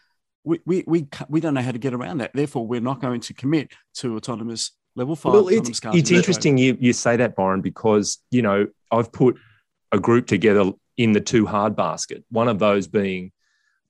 we 0.43 0.59
we 0.65 0.83
we, 0.87 1.07
we 1.29 1.39
don't 1.39 1.53
know 1.53 1.61
how 1.61 1.71
to 1.71 1.79
get 1.79 1.93
around 1.93 2.19
that. 2.19 2.31
Therefore, 2.33 2.67
we're 2.67 2.81
not 2.81 3.01
going 3.01 3.21
to 3.21 3.33
commit 3.33 3.71
to 3.95 4.15
autonomous 4.15 4.71
level 4.97 5.15
five 5.15 5.33
Well, 5.33 5.47
it's, 5.47 5.79
it's 5.83 6.11
interesting 6.11 6.57
you, 6.57 6.75
you 6.79 6.91
say 6.91 7.15
that, 7.17 7.35
Byron, 7.35 7.61
because, 7.61 8.17
you 8.31 8.41
know, 8.41 8.67
I've 8.91 9.11
put 9.11 9.37
a 9.91 9.99
group 9.99 10.27
together 10.27 10.71
in 10.97 11.13
the 11.13 11.21
two 11.21 11.45
hard 11.45 11.75
basket, 11.75 12.25
one 12.29 12.47
of 12.47 12.59
those 12.59 12.87
being 12.87 13.31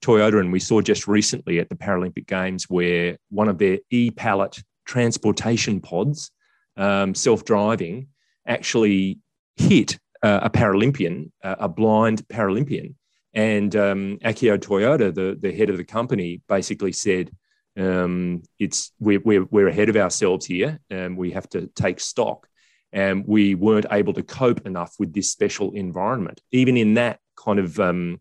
Toyota. 0.02 0.40
And 0.40 0.52
we 0.52 0.60
saw 0.60 0.82
just 0.82 1.08
recently 1.08 1.60
at 1.60 1.70
the 1.70 1.76
Paralympic 1.76 2.28
Games 2.28 2.66
where 2.70 3.18
one 3.30 3.50
of 3.50 3.58
their 3.58 3.80
e 3.90 4.12
Palette 4.12 4.62
transportation 4.86 5.82
pods, 5.82 6.32
um, 6.76 7.14
self 7.16 7.44
driving, 7.46 8.08
actually 8.46 9.20
hit 9.56 10.00
uh, 10.24 10.40
a 10.44 10.50
Paralympian, 10.50 11.32
uh, 11.44 11.56
a 11.60 11.70
blind 11.70 12.28
Paralympian. 12.28 12.96
And 13.34 13.76
um, 13.76 14.18
Akio 14.24 14.58
Toyoda, 14.58 15.14
the, 15.14 15.38
the 15.40 15.52
head 15.52 15.70
of 15.70 15.78
the 15.78 15.84
company, 15.84 16.42
basically 16.48 16.92
said, 16.92 17.32
um, 17.78 18.42
it's 18.58 18.92
we're, 19.00 19.20
we're, 19.20 19.46
we're 19.46 19.68
ahead 19.68 19.90
of 19.90 19.96
ourselves 19.96 20.46
here 20.46 20.80
and 20.90 21.16
we 21.16 21.32
have 21.32 21.48
to 21.50 21.68
take 21.76 22.00
stock 22.00 22.48
and 22.92 23.26
we 23.28 23.54
weren't 23.54 23.86
able 23.92 24.14
to 24.14 24.24
cope 24.24 24.66
enough 24.66 24.96
with 24.98 25.14
this 25.14 25.30
special 25.32 25.72
environment 25.72 26.42
even 26.52 26.76
in 26.76 26.96
that 26.96 27.20
kind 27.36 27.60
of 27.60 27.80
um, 27.80 28.20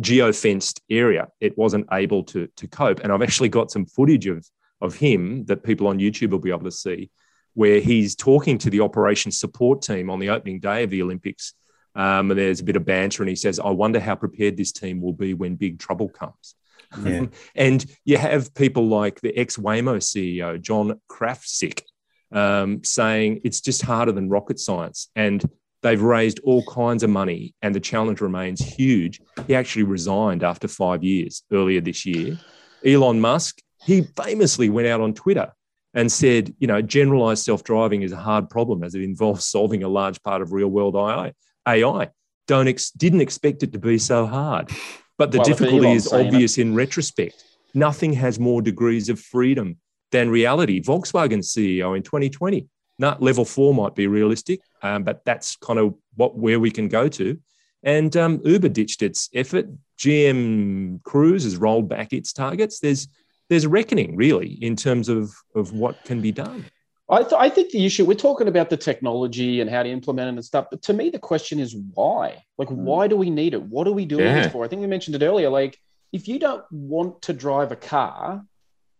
geofenced 0.00 0.80
area 0.90 1.28
it 1.40 1.56
wasn't 1.56 1.86
able 1.92 2.22
to, 2.22 2.46
to 2.56 2.68
cope 2.68 3.00
and 3.00 3.12
i've 3.12 3.22
actually 3.22 3.48
got 3.48 3.70
some 3.70 3.86
footage 3.86 4.26
of, 4.26 4.46
of 4.80 4.94
him 4.94 5.44
that 5.46 5.62
people 5.62 5.86
on 5.86 5.98
youtube 5.98 6.30
will 6.30 6.38
be 6.38 6.50
able 6.50 6.64
to 6.64 6.70
see 6.70 7.10
where 7.54 7.80
he's 7.80 8.14
talking 8.14 8.58
to 8.58 8.68
the 8.68 8.80
operations 8.80 9.38
support 9.38 9.80
team 9.80 10.10
on 10.10 10.18
the 10.18 10.28
opening 10.28 10.60
day 10.60 10.82
of 10.82 10.90
the 10.90 11.02
olympics 11.02 11.54
um, 11.94 12.30
and 12.30 12.38
there's 12.38 12.60
a 12.60 12.64
bit 12.64 12.76
of 12.76 12.84
banter 12.84 13.22
and 13.22 13.30
he 13.30 13.36
says 13.36 13.58
i 13.58 13.70
wonder 13.70 13.98
how 13.98 14.14
prepared 14.14 14.56
this 14.56 14.72
team 14.72 15.00
will 15.00 15.14
be 15.14 15.32
when 15.32 15.56
big 15.56 15.78
trouble 15.78 16.08
comes 16.08 16.54
Yeah. 17.02 17.26
and 17.54 17.84
you 18.04 18.18
have 18.18 18.54
people 18.54 18.86
like 18.86 19.20
the 19.20 19.36
ex 19.36 19.56
Waymo 19.56 19.96
CEO, 19.96 20.60
John 20.60 21.00
Krafcik, 21.10 21.82
um, 22.32 22.84
saying 22.84 23.40
it's 23.44 23.60
just 23.60 23.82
harder 23.82 24.12
than 24.12 24.28
rocket 24.28 24.58
science. 24.58 25.08
And 25.16 25.44
they've 25.82 26.00
raised 26.00 26.40
all 26.44 26.64
kinds 26.64 27.02
of 27.02 27.10
money, 27.10 27.54
and 27.62 27.74
the 27.74 27.80
challenge 27.80 28.20
remains 28.20 28.60
huge. 28.60 29.20
He 29.46 29.54
actually 29.54 29.84
resigned 29.84 30.42
after 30.42 30.68
five 30.68 31.02
years 31.04 31.42
earlier 31.52 31.80
this 31.80 32.04
year. 32.06 32.38
Elon 32.84 33.20
Musk, 33.20 33.58
he 33.84 34.02
famously 34.16 34.68
went 34.70 34.88
out 34.88 35.00
on 35.00 35.14
Twitter 35.14 35.52
and 35.94 36.10
said, 36.10 36.54
you 36.58 36.66
know, 36.66 36.82
generalized 36.82 37.44
self 37.44 37.64
driving 37.64 38.02
is 38.02 38.12
a 38.12 38.16
hard 38.16 38.50
problem 38.50 38.82
as 38.82 38.94
it 38.94 39.02
involves 39.02 39.46
solving 39.56 39.82
a 39.82 39.88
large 39.88 40.22
part 40.22 40.42
of 40.42 40.52
real 40.52 40.68
world 40.68 40.94
AI. 40.96 41.32
AI. 41.66 42.10
Don't 42.46 42.68
ex- 42.68 42.90
didn't 42.90 43.20
expect 43.22 43.62
it 43.62 43.72
to 43.72 43.78
be 43.78 43.98
so 43.98 44.26
hard. 44.26 44.70
But 45.18 45.32
the 45.32 45.38
Well, 45.38 45.46
difficulty 45.46 45.92
is 45.92 46.04
saying 46.04 46.26
it. 46.26 46.28
obvious 46.28 46.58
in 46.58 46.74
retrospect. 46.74 47.42
Nothing 47.74 48.12
has 48.12 48.38
more 48.38 48.62
degrees 48.62 49.08
of 49.08 49.18
freedom 49.18 49.78
than 50.12 50.30
reality. 50.30 50.80
Volkswagen 50.80 51.40
CEO 51.42 51.96
in 51.96 52.02
2020, 52.02 52.68
not 52.98 53.22
level 53.22 53.44
four 53.44 53.74
might 53.74 53.94
be 53.94 54.06
realistic, 54.06 54.60
um, 54.82 55.04
but 55.04 55.24
that's 55.24 55.56
kind 55.56 55.78
of 55.78 55.94
what 56.14 56.36
where 56.36 56.60
we 56.60 56.70
can 56.70 56.88
go 56.88 57.08
to. 57.08 57.38
And 57.82 58.16
um, 58.16 58.40
Uber 58.44 58.68
ditched 58.70 59.02
its 59.02 59.28
effort. 59.34 59.66
GM 59.98 61.02
Cruise 61.02 61.44
has 61.44 61.56
rolled 61.56 61.88
back 61.88 62.12
its 62.12 62.32
targets. 62.32 62.80
There's 62.80 63.08
there's 63.48 63.64
a 63.64 63.68
reckoning 63.68 64.16
really 64.16 64.52
in 64.62 64.76
terms 64.76 65.08
of 65.08 65.32
of 65.54 65.72
what 65.72 66.02
can 66.04 66.20
be 66.20 66.32
done. 66.32 66.64
I, 67.08 67.22
th- 67.22 67.34
I 67.38 67.48
think 67.48 67.70
the 67.70 67.86
issue 67.86 68.04
we're 68.04 68.14
talking 68.14 68.48
about 68.48 68.68
the 68.68 68.76
technology 68.76 69.60
and 69.60 69.70
how 69.70 69.84
to 69.84 69.88
implement 69.88 70.26
it 70.26 70.30
and 70.30 70.44
stuff, 70.44 70.66
but 70.72 70.82
to 70.82 70.92
me 70.92 71.08
the 71.08 71.20
question 71.20 71.60
is 71.60 71.76
why? 71.94 72.42
Like, 72.58 72.68
why 72.68 73.06
do 73.06 73.16
we 73.16 73.30
need 73.30 73.54
it? 73.54 73.62
What 73.62 73.86
are 73.86 73.92
we 73.92 74.06
doing 74.06 74.24
Yeah. 74.26 74.42
this 74.42 74.52
for? 74.52 74.64
I 74.64 74.68
think 74.68 74.80
we 74.80 74.88
mentioned 74.88 75.14
it 75.14 75.22
earlier. 75.24 75.48
Like, 75.48 75.78
if 76.12 76.26
you 76.26 76.40
don't 76.40 76.64
want 76.72 77.22
to 77.22 77.32
drive 77.32 77.70
a 77.70 77.76
car, 77.76 78.44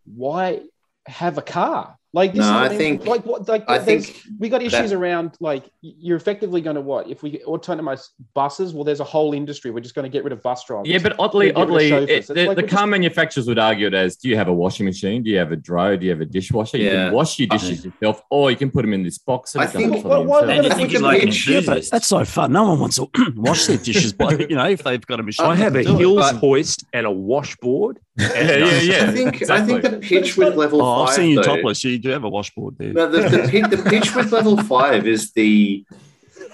why 0.05 0.61
have 1.05 1.37
a 1.37 1.41
car? 1.41 1.97
Like 2.13 2.31
this 2.31 2.39
No, 2.39 2.45
is, 2.45 2.49
I 2.65 2.69
mean, 2.69 2.77
think- 2.77 3.05
like 3.05 3.25
what 3.25 3.47
like 3.49 3.65
I 3.69 3.79
think 3.79 4.23
we 4.39 4.47
got 4.47 4.61
issues 4.63 4.91
that- 4.91 4.93
around 4.97 5.35
like 5.41 5.69
you're 5.81 6.15
effectively 6.15 6.61
going 6.61 6.75
to 6.77 6.81
what 6.81 7.09
if 7.09 7.21
we 7.21 7.43
autonomous 7.43 8.11
buses? 8.33 8.73
Well, 8.73 8.85
there's 8.85 9.01
a 9.01 9.03
whole 9.05 9.33
industry. 9.33 9.71
We're 9.71 9.81
just 9.81 9.93
going 9.93 10.03
to 10.03 10.09
get 10.09 10.23
rid 10.23 10.31
of 10.31 10.41
bus 10.41 10.63
drivers. 10.65 10.87
Yeah, 10.87 10.99
but 10.99 11.15
oddly, 11.19 11.47
Get 11.47 11.55
rid 11.57 11.63
of 11.63 11.69
oddly, 11.69 11.91
it, 11.91 12.27
the, 12.27 12.45
like 12.47 12.55
the 12.55 12.63
car 12.63 12.79
just- 12.83 12.89
manufacturers 12.89 13.47
would 13.47 13.59
argue 13.59 13.87
it 13.87 13.93
as: 13.93 14.15
Do 14.15 14.29
you 14.29 14.37
have 14.37 14.47
a 14.47 14.53
washing 14.53 14.85
machine? 14.85 15.21
Do 15.21 15.29
you 15.29 15.37
have 15.37 15.51
a 15.51 15.57
dryer? 15.57 15.97
Do 15.97 16.05
you 16.05 16.11
have 16.11 16.21
a 16.21 16.25
dishwasher? 16.25 16.77
You 16.77 16.85
Yeah. 16.85 17.05
can 17.07 17.13
wash 17.13 17.37
your 17.39 17.49
dishes 17.49 17.83
yourself, 17.85 18.23
or 18.31 18.51
you 18.51 18.57
can 18.57 18.71
put 18.71 18.83
them 18.83 18.93
in 18.93 19.03
this 19.03 19.17
box 19.17 19.53
and 19.55 19.63
I 19.63 19.67
think- 19.67 19.95
it 19.97 20.01
for 20.01 20.07
Well, 20.07 20.23
why- 20.25 20.45
themselves. 20.45 20.69
And 20.69 20.81
you 20.81 20.87
think 20.99 21.01
like 21.03 21.47
Yeah, 21.47 21.61
but 21.65 21.89
that's 21.91 22.07
so 22.07 22.23
fun. 22.23 22.53
No 22.53 22.69
one 22.69 22.79
wants 22.79 22.95
to 22.95 23.09
wash 23.35 23.65
their 23.65 23.77
dishes, 23.77 24.13
but 24.13 24.49
you 24.49 24.55
know, 24.55 24.65
if 24.69 24.81
they've 24.83 25.05
got 25.05 25.19
a 25.19 25.23
machine. 25.23 25.45
I 25.45 25.55
have 25.57 25.75
a 25.75 25.83
to. 25.83 25.97
Hills 25.97 26.31
hoist 26.31 26.85
and 26.93 27.05
a 27.05 27.11
washboard. 27.11 27.99
yeah, 28.17 28.33
yeah, 28.57 28.79
yeah. 28.81 29.03
I 29.03 29.11
think. 29.11 29.49
I 29.49 29.61
think 29.63 29.81
the 29.83 29.99
pitch 30.01 30.37
with 30.37 30.55
level 30.55 30.81
Oh, 30.81 31.05
five. 31.05 31.09
I've 31.09 31.15
seen 31.15 31.29
you 31.31 31.43
topless. 31.43 31.83
You 31.83 31.96
do 31.99 32.09
have 32.09 32.23
a 32.23 32.29
washboard 32.29 32.77
there. 32.77 32.93
No, 32.93 33.09
the, 33.09 33.21
the, 33.29 33.75
the 33.75 33.89
pitch 33.89 34.15
with 34.15 34.31
level 34.31 34.57
five 34.57 35.07
is 35.07 35.31
the 35.31 35.85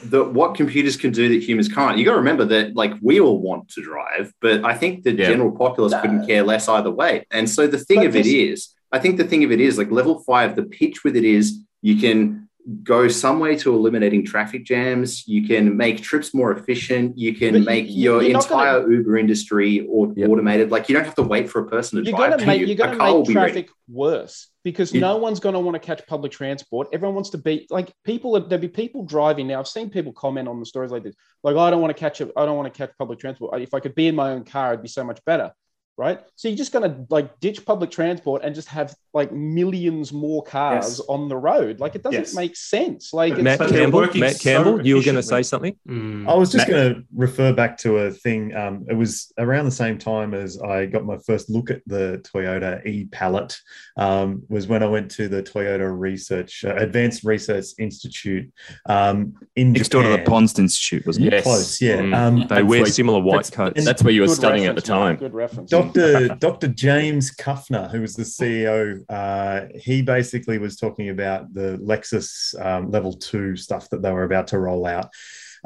the 0.05 0.23
what 0.23 0.55
computers 0.55 0.97
can 0.97 1.11
do 1.11 1.29
that 1.29 1.43
humans 1.43 1.67
can't. 1.67 1.97
You 1.97 2.05
got 2.05 2.11
to 2.11 2.17
remember 2.17 2.45
that 2.45 2.75
like 2.75 2.93
we 3.01 3.19
all 3.19 3.39
want 3.39 3.69
to 3.69 3.81
drive, 3.81 4.33
but 4.41 4.63
I 4.65 4.73
think 4.73 5.03
the 5.03 5.11
Yeah. 5.13 5.27
general 5.29 5.51
populace 5.51 5.93
couldn't 6.01 6.27
care 6.27 6.43
less 6.43 6.67
either 6.67 6.91
way. 6.91 7.25
And 7.31 7.49
so 7.49 7.67
the 7.67 7.77
thing 7.77 7.99
But 7.99 8.07
of 8.07 8.15
it 8.15 8.23
this- 8.23 8.33
is, 8.33 8.73
I 8.91 8.99
think 8.99 9.17
the 9.17 9.23
thing 9.23 9.43
of 9.43 9.51
it 9.51 9.59
is 9.61 9.77
like 9.77 9.91
level 9.91 10.19
five. 10.19 10.55
The 10.55 10.63
pitch 10.63 11.03
with 11.03 11.15
it 11.15 11.23
is 11.23 11.59
you 11.81 11.95
can 11.97 12.42
go 12.83 13.07
some 13.09 13.39
way 13.39 13.55
to 13.57 13.73
eliminating 13.73 14.25
traffic 14.25 14.63
jams. 14.63 15.27
You 15.27 15.45
can 15.47 15.75
make 15.75 16.01
trips 16.01 16.33
more 16.33 16.51
efficient. 16.53 17.17
You 17.17 17.35
can 17.35 17.53
But 17.55 17.63
make 17.65 17.87
you- 17.89 18.03
your 18.03 18.21
you're 18.23 18.31
gonna- 18.33 18.43
entire 18.43 18.91
Uber 18.91 19.17
industry 19.17 19.85
or 19.89 20.13
Yep. 20.15 20.29
automated. 20.29 20.71
Like 20.71 20.87
you 20.87 20.95
don't 20.95 21.03
have 21.03 21.15
to 21.15 21.23
wait 21.23 21.49
for 21.49 21.59
a 21.61 21.67
person 21.67 21.99
to 22.03 22.09
You're 22.09 22.17
drive 22.17 22.37
to 22.37 22.45
make 22.45 22.61
you. 22.61 22.67
you're 22.67 22.75
going 22.77 22.97
to 22.97 22.97
make 22.97 23.25
traffic 23.31 23.69
worse 23.89 24.49
because 24.63 24.93
You- 24.93 25.01
no 25.01 25.17
one's 25.17 25.41
going 25.41 25.53
to 25.53 25.59
want 25.59 25.75
to 25.75 25.79
catch 25.79 26.05
public 26.07 26.31
transport. 26.31 26.87
Everyone 26.93 27.15
wants 27.15 27.31
to 27.31 27.37
be 27.37 27.67
like 27.69 27.91
people. 28.05 28.39
There'll 28.39 28.61
be 28.61 28.67
people 28.69 29.03
driving 29.03 29.47
now. 29.47 29.59
I've 29.59 29.67
seen 29.67 29.89
people 29.89 30.13
comment 30.13 30.47
on 30.47 30.59
the 30.59 30.65
stories 30.65 30.91
like 30.91 31.03
this, 31.03 31.15
like 31.43 31.57
I 31.57 31.69
don't 31.69 31.81
want 31.81 31.95
to 31.95 31.99
catch 31.99 32.21
I 32.21 32.45
don't 32.45 32.55
want 32.57 32.73
to 32.73 32.77
catch 32.77 32.91
public 32.97 33.19
transport. 33.19 33.61
If 33.61 33.73
I 33.73 33.79
could 33.81 33.93
be 33.95 34.07
in 34.07 34.15
my 34.15 34.31
own 34.31 34.45
car, 34.45 34.73
it'd 34.73 34.83
be 34.83 34.87
so 34.87 35.03
much 35.03 35.19
better, 35.25 35.51
right? 35.97 36.19
So 36.35 36.47
you're 36.47 36.57
just 36.57 36.71
going 36.71 36.89
to 36.89 37.05
like 37.09 37.39
ditch 37.39 37.65
public 37.65 37.91
transport 37.91 38.41
and 38.43 38.55
just 38.55 38.67
have 38.69 38.95
like 39.13 39.31
millions 39.31 40.11
more 40.11 40.41
cars 40.41 40.97
Yes. 40.97 40.99
on 41.07 41.29
the 41.29 41.37
road. 41.37 41.79
Like 41.79 41.93
it 41.95 42.01
doesn't 42.01 42.19
Yes. 42.19 42.33
make 42.35 42.55
sense. 42.55 43.13
Like 43.13 43.33
it's, 43.33 43.41
Matt 43.43 43.59
but 43.59 43.69
they're 43.69 43.81
Campbell, 43.81 44.07
so 44.33 44.79
you 44.83 44.95
were 44.95 45.03
going 45.03 45.15
to 45.15 45.21
say 45.23 45.43
something? 45.43 45.75
Mm. 45.87 46.27
I 46.27 46.33
was 46.33 46.51
just 46.51 46.67
going 46.67 46.95
to 46.95 47.03
refer 47.15 47.53
back 47.53 47.77
to 47.79 47.97
a 47.97 48.11
thing. 48.11 48.55
Um, 48.55 48.85
it 48.89 48.95
was 48.95 49.31
around 49.37 49.65
the 49.65 49.71
same 49.71 49.99
time 49.99 50.33
as 50.33 50.59
I 50.59 50.87
got 50.87 51.05
my 51.05 51.17
first 51.27 51.49
look 51.49 51.69
at 51.69 51.81
the 51.85 52.21
Toyota 52.33 52.83
e 52.87 53.05
Palette. 53.11 53.55
Um, 53.97 54.41
was 54.49 54.67
when 54.67 54.81
I 54.81 54.87
went 54.87 55.11
to 55.11 55.27
the 55.27 55.43
Toyota 55.43 55.87
Research 55.95 56.65
uh, 56.65 56.75
Advanced 56.77 57.23
Research 57.23 57.65
Institute 57.77 58.51
um, 58.89 59.33
in 59.55 59.73
Next 59.73 59.89
door 59.89 60.01
to 60.01 60.09
the 60.09 60.17
Japan. 60.17 60.31
Ponst 60.31 60.57
Institute, 60.57 61.05
wasn't 61.05 61.27
it? 61.27 61.33
Yes. 61.33 61.43
Close, 61.43 61.81
yeah. 61.81 61.97
Mm. 61.97 62.15
Um, 62.17 62.39
They 62.39 62.45
That's 62.47 62.63
wear 62.65 62.83
like- 62.83 62.91
similar 62.93 63.19
white 63.19 63.43
that's- 63.45 63.49
coats. 63.51 63.85
That's 63.85 64.01
where 64.03 64.13
you 64.13 64.21
were 64.21 64.27
studying 64.27 64.65
at 64.65 64.73
the 64.75 64.81
time. 64.81 65.17
Good 65.17 65.33
reference. 65.35 65.69
Dr. 65.83 66.27
Dr. 66.35 66.67
James 66.67 67.35
Kuffner, 67.35 67.89
who 67.89 68.01
was 68.01 68.15
the 68.15 68.23
CEO, 68.23 69.03
uh, 69.09 69.67
he 69.75 70.01
basically 70.01 70.57
was 70.57 70.77
talking 70.77 71.09
about 71.09 71.53
the 71.53 71.77
Lexus 71.81 72.59
um, 72.63 72.91
level 72.91 73.13
two 73.13 73.55
stuff 73.55 73.89
that 73.89 74.01
they 74.01 74.11
were 74.11 74.23
about 74.23 74.47
to 74.47 74.59
roll 74.59 74.85
out. 74.85 75.09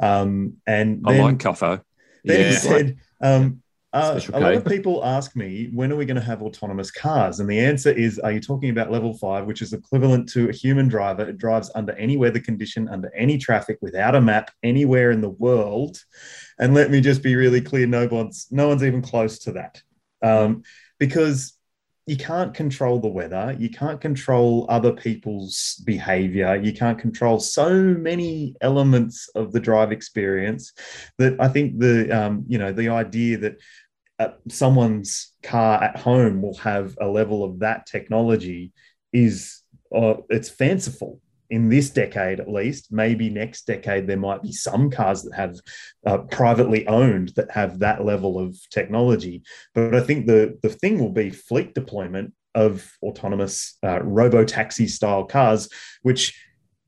Um, 0.00 0.54
and 0.66 1.02
I 1.06 1.14
then, 1.14 1.22
like 1.22 1.38
Cuffo. 1.38 1.82
then 2.24 2.52
he 2.52 2.56
said, 2.56 2.96
um, 3.20 3.62
uh, 3.90 4.20
a 4.34 4.40
lot 4.40 4.52
of 4.52 4.66
people 4.66 5.02
ask 5.02 5.34
me, 5.34 5.70
when 5.72 5.90
are 5.90 5.96
we 5.96 6.04
going 6.04 6.20
to 6.20 6.22
have 6.22 6.42
autonomous 6.42 6.90
cars? 6.90 7.40
And 7.40 7.48
the 7.48 7.58
answer 7.58 7.90
is, 7.90 8.18
are 8.18 8.30
you 8.30 8.40
talking 8.40 8.68
about 8.68 8.90
level 8.90 9.14
five, 9.14 9.46
which 9.46 9.62
is 9.62 9.72
equivalent 9.72 10.28
to 10.30 10.50
a 10.50 10.52
human 10.52 10.88
driver? 10.88 11.26
It 11.26 11.38
drives 11.38 11.70
under 11.74 11.92
any 11.94 12.18
weather 12.18 12.38
condition, 12.38 12.86
under 12.90 13.10
any 13.14 13.38
traffic, 13.38 13.78
without 13.80 14.14
a 14.14 14.20
map, 14.20 14.50
anywhere 14.62 15.10
in 15.10 15.22
the 15.22 15.30
world. 15.30 16.04
And 16.58 16.74
let 16.74 16.90
me 16.90 17.00
just 17.00 17.22
be 17.22 17.34
really 17.34 17.62
clear: 17.62 17.86
no 17.86 18.06
one's 18.08 18.46
no 18.50 18.68
one's 18.68 18.84
even 18.84 19.00
close 19.00 19.38
to 19.40 19.52
that, 19.52 19.82
um, 20.22 20.62
because 20.98 21.58
you 22.06 22.16
can't 22.16 22.54
control 22.54 23.00
the 23.00 23.08
weather, 23.08 23.54
you 23.58 23.68
can't 23.68 24.00
control 24.00 24.64
other 24.70 24.92
people's 24.92 25.82
behavior, 25.84 26.56
you 26.56 26.72
can't 26.72 26.98
control 26.98 27.38
so 27.38 27.70
many 27.74 28.54
elements 28.62 29.28
of 29.34 29.52
the 29.52 29.60
drive 29.60 29.92
experience 29.92 30.72
that 31.18 31.38
I 31.38 31.48
think 31.48 31.78
the 31.78 32.10
um, 32.10 32.44
you 32.48 32.56
know 32.56 32.72
the 32.72 32.88
idea 32.88 33.36
that 33.38 33.56
uh, 34.18 34.28
someone's 34.48 35.34
car 35.42 35.82
at 35.82 35.98
home 35.98 36.40
will 36.40 36.56
have 36.56 36.96
a 36.98 37.06
level 37.06 37.44
of 37.44 37.58
that 37.58 37.86
technology 37.86 38.72
is 39.12 39.62
uh, 39.94 40.14
it's 40.30 40.48
fanciful 40.48 41.20
in 41.50 41.68
this 41.68 41.90
decade 41.90 42.40
at 42.40 42.50
least 42.50 42.92
maybe 42.92 43.30
next 43.30 43.66
decade 43.66 44.06
there 44.06 44.16
might 44.16 44.42
be 44.42 44.52
some 44.52 44.90
cars 44.90 45.22
that 45.22 45.34
have 45.34 45.56
uh, 46.06 46.18
privately 46.18 46.86
owned 46.86 47.30
that 47.36 47.50
have 47.50 47.78
that 47.78 48.04
level 48.04 48.38
of 48.38 48.56
technology 48.70 49.42
but 49.74 49.94
i 49.94 50.00
think 50.00 50.26
the 50.26 50.58
the 50.62 50.68
thing 50.68 50.98
will 50.98 51.12
be 51.12 51.30
fleet 51.30 51.74
deployment 51.74 52.32
of 52.54 52.90
autonomous 53.02 53.76
uh, 53.82 54.00
robo 54.02 54.44
taxi 54.44 54.86
style 54.86 55.24
cars 55.24 55.68
which 56.02 56.38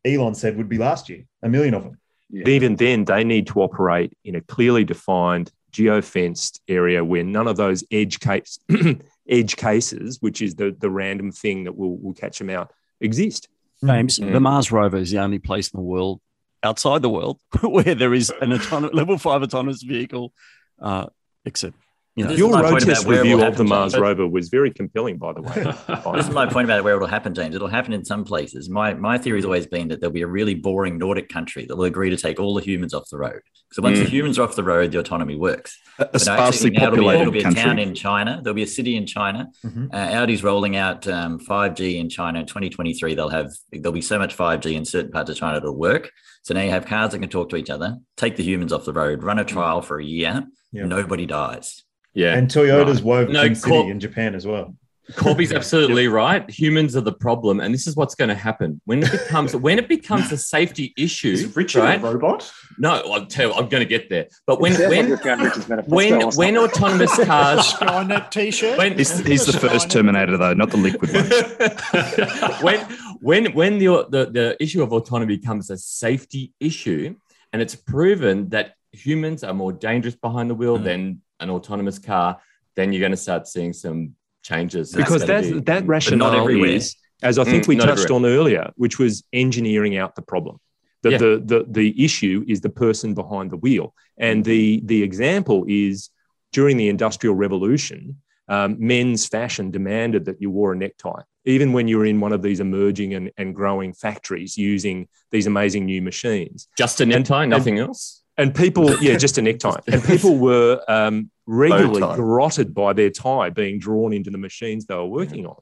elon 0.04 0.34
said 0.34 0.56
would 0.56 0.68
be 0.68 0.78
last 0.78 1.08
year 1.08 1.24
a 1.42 1.48
million 1.48 1.74
of 1.74 1.84
them 1.84 1.96
But 2.32 2.48
even 2.48 2.76
then, 2.76 3.04
they 3.04 3.24
need 3.24 3.48
to 3.48 3.60
operate 3.60 4.16
in 4.24 4.36
a 4.36 4.40
clearly 4.40 4.84
defined, 4.84 5.50
geofenced 5.72 6.60
area 6.68 7.04
where 7.04 7.24
none 7.24 7.48
of 7.48 7.56
those 7.56 7.84
edge 7.90 8.20
case, 8.20 8.58
edge 9.28 9.56
cases, 9.56 10.18
which 10.20 10.40
is 10.42 10.54
the, 10.54 10.76
the 10.78 10.90
random 10.90 11.32
thing 11.32 11.64
that 11.64 11.76
will, 11.76 11.96
will 11.98 12.14
catch 12.14 12.38
them 12.38 12.50
out, 12.50 12.72
exist. 13.00 13.48
James, 13.84 14.18
Mm. 14.18 14.32
the 14.32 14.40
Mars 14.40 14.70
rover 14.70 14.98
is 14.98 15.10
the 15.10 15.18
only 15.18 15.38
place 15.38 15.70
in 15.72 15.78
the 15.78 15.84
world, 15.84 16.20
outside 16.62 17.02
the 17.02 17.08
world, 17.08 17.40
where 17.62 17.94
there 17.94 18.12
is 18.14 18.30
an 18.40 18.52
autonomous, 18.52 18.94
level 18.94 19.16
five 19.18 19.42
autonomous 19.42 19.82
vehicle, 19.82 20.32
uh, 20.80 21.06
except 21.44 21.76
you 22.20 22.26
know, 22.26 22.32
Your 22.32 22.50
my 22.50 22.62
road 22.62 22.80
test 22.80 23.06
where 23.06 23.22
review 23.22 23.42
of 23.42 23.56
the 23.56 23.64
Mars 23.64 23.92
James. 23.92 24.00
rover 24.02 24.26
was 24.26 24.48
very 24.48 24.70
compelling, 24.70 25.16
by 25.18 25.32
the 25.32 25.42
way. 25.42 26.12
This 26.16 26.28
is 26.28 26.34
my 26.34 26.46
point 26.46 26.64
about 26.66 26.84
where 26.84 26.96
it'll 26.96 27.08
happen, 27.08 27.34
James. 27.34 27.54
It'll 27.54 27.68
happen 27.68 27.92
in 27.92 28.04
some 28.04 28.24
places. 28.24 28.68
My 28.68 28.94
my 28.94 29.16
theory 29.18 29.38
has 29.38 29.44
always 29.44 29.66
been 29.66 29.88
that 29.88 30.00
there'll 30.00 30.12
be 30.12 30.22
a 30.22 30.26
really 30.26 30.54
boring 30.54 30.98
Nordic 30.98 31.28
country 31.28 31.64
that 31.66 31.76
will 31.76 31.84
agree 31.84 32.10
to 32.10 32.16
take 32.16 32.38
all 32.40 32.54
the 32.54 32.62
humans 32.62 32.92
off 32.94 33.08
the 33.10 33.18
road. 33.18 33.40
So 33.72 33.82
once 33.82 33.98
Mm. 33.98 34.04
the 34.04 34.10
humans 34.10 34.38
are 34.38 34.42
off 34.42 34.56
the 34.56 34.64
road, 34.64 34.90
the 34.92 34.98
autonomy 34.98 35.36
works. 35.36 35.78
A, 35.98 36.02
a 36.02 36.08
But 36.12 36.28
I 36.28 36.32
actually 36.32 36.46
sparsely 36.46 36.70
think 36.70 36.80
now 36.80 36.92
it'll 36.92 37.08
be, 37.10 37.16
it'll 37.20 37.32
be 37.32 37.38
a 37.40 37.50
town 37.64 37.78
in 37.78 37.94
China. 37.94 38.40
There'll 38.42 38.54
be 38.54 38.62
a 38.64 38.66
city 38.78 38.96
in 38.96 39.06
China. 39.06 39.48
Mhm. 39.64 39.88
Uh, 39.94 40.20
Audi's 40.22 40.42
rolling 40.42 40.76
out 40.76 41.06
um, 41.06 41.38
5G 41.38 41.98
in 42.00 42.08
China 42.08 42.40
in 42.40 42.46
2023. 42.46 43.14
They'll 43.14 43.28
have 43.28 43.50
there'll 43.72 43.92
be 43.92 44.00
so 44.02 44.18
much 44.18 44.36
5G 44.36 44.74
in 44.74 44.84
certain 44.84 45.10
parts 45.12 45.30
of 45.30 45.36
China 45.36 45.58
it'll 45.58 45.76
work. 45.76 46.10
So 46.42 46.54
now 46.54 46.62
you 46.62 46.70
have 46.70 46.86
cars 46.86 47.12
that 47.12 47.18
can 47.20 47.28
talk 47.28 47.48
to 47.50 47.56
each 47.56 47.70
other, 47.70 47.98
take 48.16 48.36
the 48.36 48.42
humans 48.42 48.72
off 48.72 48.84
the 48.84 48.92
road, 48.92 49.22
run 49.22 49.38
a 49.38 49.44
trial 49.44 49.82
for 49.82 49.98
a 50.00 50.04
year. 50.04 50.46
Yeah. 50.72 50.84
Nobody 50.86 51.26
dies. 51.26 51.82
Yeah. 52.14 52.36
and 52.36 52.48
toyota's 52.48 52.98
Right. 53.02 53.04
woven 53.04 53.32
No, 53.34 53.42
city 53.54 53.60
Cor- 53.60 53.90
in 53.90 54.00
japan 54.00 54.34
as 54.34 54.46
well 54.46 54.74
Corby's 55.16 55.52
absolutely 55.60 56.06
right. 56.06 56.48
Humans 56.48 56.94
are 56.94 57.00
the 57.00 57.10
problem, 57.12 57.58
and 57.58 57.74
this 57.74 57.88
is 57.88 57.96
what's 57.96 58.14
going 58.14 58.28
to 58.28 58.34
happen 58.36 58.80
when 58.84 59.02
it 59.02 59.10
becomes 59.10 59.56
when 59.56 59.76
it 59.80 59.88
becomes 59.88 60.30
a 60.30 60.36
safety 60.36 60.94
issue. 60.96 61.32
Is 61.32 61.56
Richard 61.56 61.80
right? 61.80 61.98
a 61.98 62.02
robot? 62.04 62.48
No, 62.78 62.92
I'll 63.12 63.26
tell 63.26 63.48
you, 63.48 63.54
I'm 63.54 63.68
going 63.68 63.80
to 63.80 63.88
get 63.88 64.08
there. 64.08 64.28
But 64.46 64.60
when 64.60 64.72
Sounds 64.74 64.82
like 64.82 65.08
when 65.08 65.18
found 65.18 65.42
Richard's 65.42 65.68
manifesto 65.68 65.96
when 65.96 66.30
when 66.36 66.56
autonomous 66.58 67.24
cars 67.24 67.72
Skynet 67.72 68.30
t-shirt. 68.30 68.78
when 68.78 68.96
He's, 68.96 69.18
he's 69.26 69.46
the 69.46 69.58
first 69.58 69.90
Terminator, 69.90 70.36
though, 70.36 70.54
not 70.54 70.70
the 70.70 70.76
liquid 70.76 71.10
one. 71.12 72.62
when 72.62 72.80
when 73.20 73.52
when 73.52 73.78
the, 73.78 73.86
the 74.10 74.30
the 74.30 74.56
issue 74.62 74.80
of 74.80 74.92
autonomy 74.92 75.36
becomes 75.38 75.70
a 75.70 75.76
safety 75.76 76.52
issue, 76.60 77.16
and 77.52 77.60
it's 77.60 77.74
proven 77.74 78.48
that 78.50 78.74
humans 78.92 79.42
are 79.44 79.54
more 79.54 79.72
dangerous 79.72 80.14
behind 80.14 80.48
the 80.50 80.54
wheel 80.54 80.78
Mm. 80.78 80.84
than 80.84 81.22
an 81.40 81.50
autonomous 81.50 81.98
car, 81.98 82.40
then 82.76 82.92
you're 82.92 83.00
going 83.00 83.10
to 83.12 83.16
start 83.16 83.48
seeing 83.48 83.72
some 83.72 84.14
changes. 84.42 84.92
because 84.94 85.22
gonna 85.24 85.42
that, 85.42 85.52
be- 85.52 85.60
that 85.60 85.86
rationale 85.86 86.34
everywhere. 86.40 86.70
is, 86.70 86.96
as 87.22 87.38
I 87.38 87.44
think 87.44 87.64
Mm, 87.64 87.68
we 87.68 87.76
not 87.76 87.86
touched 87.86 88.10
on 88.10 88.24
earlier, 88.24 88.70
which 88.76 88.98
was 88.98 89.24
engineering 89.32 89.96
out 89.96 90.14
the 90.14 90.22
problem. 90.22 90.58
That 91.02 91.12
Yeah. 91.12 91.18
the, 91.18 91.42
the, 91.44 91.66
the 91.68 92.04
issue 92.04 92.44
is 92.46 92.60
the 92.60 92.70
person 92.70 93.14
behind 93.14 93.50
the 93.50 93.56
wheel. 93.56 93.94
And 94.18 94.44
the, 94.44 94.82
the 94.84 95.02
example 95.02 95.64
is 95.68 96.10
during 96.52 96.76
the 96.76 96.88
Industrial 96.88 97.34
Revolution, 97.34 98.20
um, 98.48 98.76
men's 98.78 99.26
fashion 99.26 99.70
demanded 99.70 100.24
that 100.26 100.40
you 100.42 100.50
wore 100.50 100.72
a 100.72 100.76
necktie, 100.76 101.22
even 101.44 101.72
when 101.72 101.86
you 101.88 101.98
were 101.98 102.06
in 102.06 102.20
one 102.20 102.32
of 102.32 102.42
these 102.42 102.60
emerging 102.60 103.14
and, 103.14 103.30
and 103.38 103.54
growing 103.54 103.92
factories 103.92 104.56
using 104.58 105.08
these 105.30 105.46
amazing 105.46 105.84
new 105.86 106.02
machines. 106.02 106.68
just 106.76 107.00
a 107.00 107.06
necktie, 107.06 107.46
nothing 107.46 107.78
else. 107.78 108.22
And 108.40 108.54
people, 108.54 108.98
yeah, 109.02 109.18
just 109.18 109.36
a 109.36 109.42
necktie. 109.42 109.80
And 109.86 110.02
people 110.02 110.38
were 110.38 110.82
um, 110.88 111.30
regularly 111.46 112.00
garroted 112.00 112.72
by 112.72 112.94
their 112.94 113.10
tie 113.10 113.50
being 113.50 113.78
drawn 113.78 114.14
into 114.14 114.30
the 114.30 114.38
machines 114.38 114.86
they 114.86 114.94
were 114.94 115.04
working 115.04 115.46
on. 115.46 115.60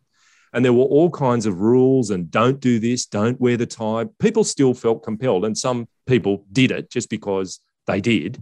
And 0.53 0.65
there 0.65 0.73
were 0.73 0.85
all 0.85 1.11
kinds 1.11 1.45
of 1.45 1.61
rules 1.61 2.11
and 2.11 2.31
don't 2.31 2.61
do 2.61 2.79
this, 2.79 3.05
don't 3.07 3.41
wear 3.41 3.57
the 3.57 3.67
tie. 3.67 4.07
People 4.21 4.45
still 4.45 4.75
felt 4.75 5.03
compelled. 5.03 5.45
And 5.45 5.59
some 5.59 5.89
people 6.07 6.47
did 6.53 6.71
it 6.71 6.89
just 6.89 7.11
because 7.11 7.61
they 7.89 8.01
did 8.01 8.41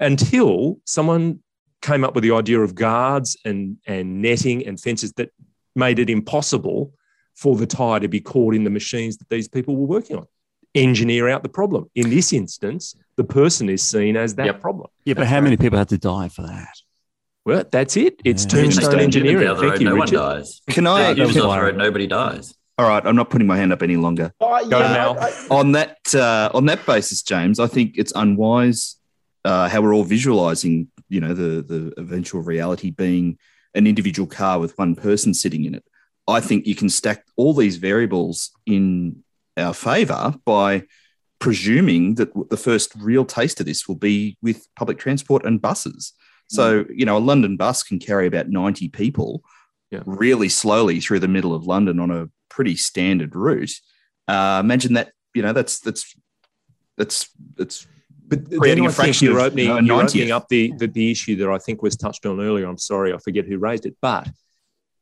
until 0.00 0.80
someone 0.84 1.38
came 1.80 2.02
up 2.02 2.16
with 2.16 2.24
the 2.24 2.34
idea 2.34 2.60
of 2.60 2.74
guards 2.74 3.36
and, 3.44 3.76
and 3.86 4.20
netting 4.20 4.66
and 4.66 4.80
fences 4.80 5.12
that 5.12 5.30
made 5.76 6.00
it 6.00 6.10
impossible 6.10 6.92
for 7.36 7.54
the 7.54 7.66
tie 7.66 8.00
to 8.00 8.08
be 8.08 8.20
caught 8.20 8.56
in 8.56 8.64
the 8.64 8.70
machines 8.70 9.18
that 9.18 9.28
these 9.28 9.46
people 9.46 9.76
were 9.76 9.86
working 9.86 10.16
on. 10.16 10.26
Engineer 10.74 11.28
out 11.28 11.42
the 11.42 11.48
problem. 11.48 11.90
In 11.94 12.10
this 12.10 12.32
instance, 12.32 12.94
the 13.16 13.24
person 13.24 13.68
is 13.68 13.82
seen 13.82 14.16
as 14.16 14.34
that 14.36 14.46
Yep. 14.46 14.60
problem. 14.60 14.88
Yeah, 15.04 15.14
but 15.14 15.26
how 15.26 15.40
many 15.40 15.56
people 15.56 15.78
had 15.78 15.88
to 15.88 15.98
die 15.98 16.28
for 16.28 16.42
that? 16.42 16.74
Well, 17.44 17.64
that's 17.70 17.96
it. 17.96 18.20
It's 18.24 18.44
Yeah. 18.44 18.48
tombstone 18.62 19.00
engineering. 19.00 19.46
Thank 19.56 19.62
road, 19.62 19.80
you, 19.80 19.88
no 19.88 19.96
one 19.96 20.08
dies. 20.08 20.60
Can 20.68 20.86
I? 20.86 21.14
That 21.14 21.26
was 21.26 21.36
off 21.38 21.54
the 21.56 21.62
road, 21.62 21.76
nobody 21.76 22.06
dies. 22.06 22.54
All 22.76 22.86
right, 22.86 23.04
I'm 23.04 23.16
not 23.16 23.30
putting 23.30 23.46
my 23.46 23.56
hand 23.56 23.72
up 23.72 23.82
any 23.82 23.96
longer. 23.96 24.32
Uh, 24.40 24.62
Go 24.68 24.78
yeah, 24.78 24.92
now. 24.92 25.14
I- 25.16 25.28
I- 25.30 25.32
on 25.50 25.72
that 25.72 25.96
uh, 26.14 26.50
on 26.54 26.66
that 26.66 26.84
basis, 26.86 27.22
James, 27.22 27.58
I 27.58 27.66
think 27.66 27.94
it's 27.96 28.12
unwise 28.14 28.96
uh, 29.44 29.68
how 29.68 29.80
we're 29.80 29.94
all 29.94 30.04
visualizing, 30.04 30.88
you 31.08 31.20
know, 31.20 31.32
the 31.34 31.62
the 31.62 31.92
eventual 31.96 32.42
reality 32.42 32.90
being 32.90 33.38
an 33.74 33.86
individual 33.86 34.28
car 34.28 34.60
with 34.60 34.76
one 34.78 34.94
person 34.94 35.32
sitting 35.34 35.64
in 35.64 35.74
it. 35.74 35.84
I 36.28 36.40
think 36.40 36.66
you 36.66 36.74
can 36.74 36.90
stack 36.90 37.24
all 37.36 37.54
these 37.54 37.76
variables 37.78 38.50
in 38.66 39.24
our 39.58 39.74
favor 39.74 40.34
by 40.44 40.84
presuming 41.38 42.14
that 42.16 42.30
the 42.50 42.56
first 42.56 42.92
real 42.98 43.24
taste 43.24 43.60
of 43.60 43.66
this 43.66 43.86
will 43.86 43.96
be 43.96 44.36
with 44.42 44.66
public 44.76 44.98
transport 44.98 45.44
and 45.44 45.60
buses. 45.60 46.12
So, 46.50 46.84
you 46.92 47.04
know, 47.04 47.16
a 47.16 47.20
London 47.20 47.56
bus 47.56 47.82
can 47.82 47.98
carry 47.98 48.26
about 48.26 48.48
90 48.48 48.88
people 48.88 49.42
Yeah. 49.90 50.02
really 50.06 50.48
slowly 50.48 51.00
through 51.00 51.20
the 51.20 51.28
middle 51.28 51.54
of 51.54 51.66
London 51.66 52.00
on 52.00 52.10
a 52.10 52.28
pretty 52.48 52.74
standard 52.76 53.36
route. 53.36 53.72
Uh, 54.26 54.60
imagine 54.64 54.94
that, 54.94 55.12
you 55.34 55.42
know, 55.42 55.52
that's 55.52 55.78
that's 55.80 56.14
that's 56.96 57.28
that's 57.56 57.86
But 58.26 58.48
then 58.50 58.58
creating 58.58 58.84
I 58.84 58.88
a 58.88 58.90
think 58.90 58.96
fraction 58.96 59.26
you're 59.26 59.38
of, 59.38 59.44
opening, 59.46 59.66
you 59.66 59.72
know, 59.72 59.78
a 59.78 59.82
you're 59.82 59.96
90th. 59.96 60.08
opening 60.08 60.30
up 60.32 60.48
the, 60.48 60.72
the 60.78 60.86
the 60.88 61.10
issue 61.10 61.36
that 61.36 61.48
I 61.50 61.58
think 61.58 61.82
was 61.82 61.96
touched 61.96 62.24
on 62.26 62.40
earlier. 62.40 62.66
I'm 62.66 62.78
sorry, 62.78 63.12
I 63.12 63.18
forget 63.18 63.44
who 63.46 63.58
raised 63.58 63.86
it, 63.86 63.96
but 64.02 64.28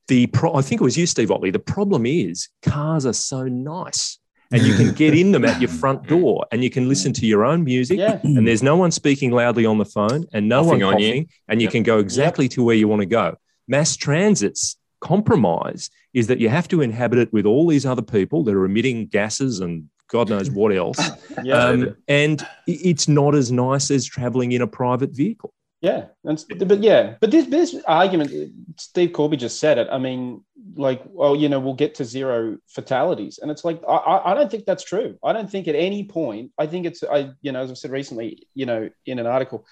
the 0.08 0.26
pro- 0.28 0.54
I 0.54 0.62
think 0.62 0.80
it 0.80 0.84
was 0.84 0.96
you, 0.96 1.06
Steve 1.06 1.30
Ottley. 1.30 1.50
The 1.50 1.58
problem 1.60 2.06
is 2.06 2.48
cars 2.62 3.06
are 3.06 3.12
so 3.12 3.44
nice, 3.48 4.18
and 4.52 4.62
you 4.62 4.74
can 4.74 4.92
get 4.92 5.14
in 5.14 5.32
them 5.32 5.44
at 5.44 5.60
your 5.60 5.70
front 5.82 6.06
door, 6.06 6.46
and 6.52 6.62
you 6.62 6.70
can 6.70 6.88
listen 6.88 7.12
to 7.14 7.26
your 7.26 7.44
own 7.44 7.64
music, 7.64 7.98
yeah. 7.98 8.20
and 8.22 8.46
there's 8.46 8.62
no 8.62 8.76
one 8.76 8.90
speaking 8.90 9.30
loudly 9.30 9.66
on 9.66 9.78
the 9.78 9.84
phone, 9.84 10.26
and 10.32 10.48
no 10.48 10.62
Coughing 10.64 10.82
one 10.84 10.94
on 10.94 11.00
you. 11.00 11.08
coughing, 11.08 11.28
and 11.48 11.60
you 11.60 11.66
Yep. 11.66 11.72
can 11.72 11.82
go 11.82 11.98
exactly 11.98 12.48
to 12.50 12.62
where 12.62 12.76
you 12.76 12.88
want 12.88 13.00
to 13.02 13.06
go. 13.06 13.36
Mass 13.68 13.96
transit's 13.96 14.76
compromise 15.00 15.90
is 16.14 16.26
that 16.28 16.40
you 16.40 16.48
have 16.48 16.68
to 16.68 16.80
inhabit 16.80 17.18
it 17.18 17.32
with 17.32 17.46
all 17.46 17.66
these 17.66 17.84
other 17.84 18.02
people 18.02 18.44
that 18.44 18.54
are 18.54 18.64
emitting 18.64 19.06
gases 19.06 19.60
and 19.60 19.88
God 20.08 20.30
knows 20.30 20.50
what 20.50 20.74
else. 20.74 20.98
Yeah. 21.42 21.58
Um, 21.64 21.96
and 22.08 22.46
it's 22.66 23.08
not 23.08 23.34
as 23.34 23.52
nice 23.52 23.90
as 23.90 24.06
traveling 24.06 24.52
in 24.52 24.62
a 24.62 24.66
private 24.66 25.10
vehicle. 25.10 25.52
Yeah, 25.82 26.06
and, 26.24 26.42
but 26.66 26.82
yeah, 26.82 27.16
but 27.20 27.30
this 27.30 27.46
this 27.46 27.76
argument, 27.86 28.30
Steve 28.78 29.12
Corby 29.12 29.36
just 29.36 29.60
said 29.60 29.76
it. 29.76 29.86
I 29.92 29.98
mean, 29.98 30.42
like, 30.76 31.02
well, 31.06 31.34
you 31.34 31.48
know, 31.48 31.60
we'll 31.60 31.74
get 31.74 31.94
to 31.96 32.04
zero 32.04 32.58
fatalities, 32.68 33.38
and 33.40 33.50
it's 33.50 33.64
like 33.64 33.80
I, 33.88 34.22
I 34.26 34.34
don't 34.34 34.50
think 34.50 34.66
that's 34.66 34.84
true. 34.84 35.18
I 35.24 35.32
don't 35.32 35.50
think 35.50 35.68
at 35.68 35.74
any 35.74 36.04
point. 36.04 36.52
I 36.58 36.66
think 36.66 36.86
it's 36.86 37.02
I 37.02 37.30
you 37.42 37.52
know 37.52 37.62
as 37.62 37.70
I've 37.70 37.78
said 37.78 37.90
recently, 37.90 38.46
you 38.54 38.66
know, 38.66 38.88
in 39.06 39.18
an 39.18 39.26
article, 39.26 39.66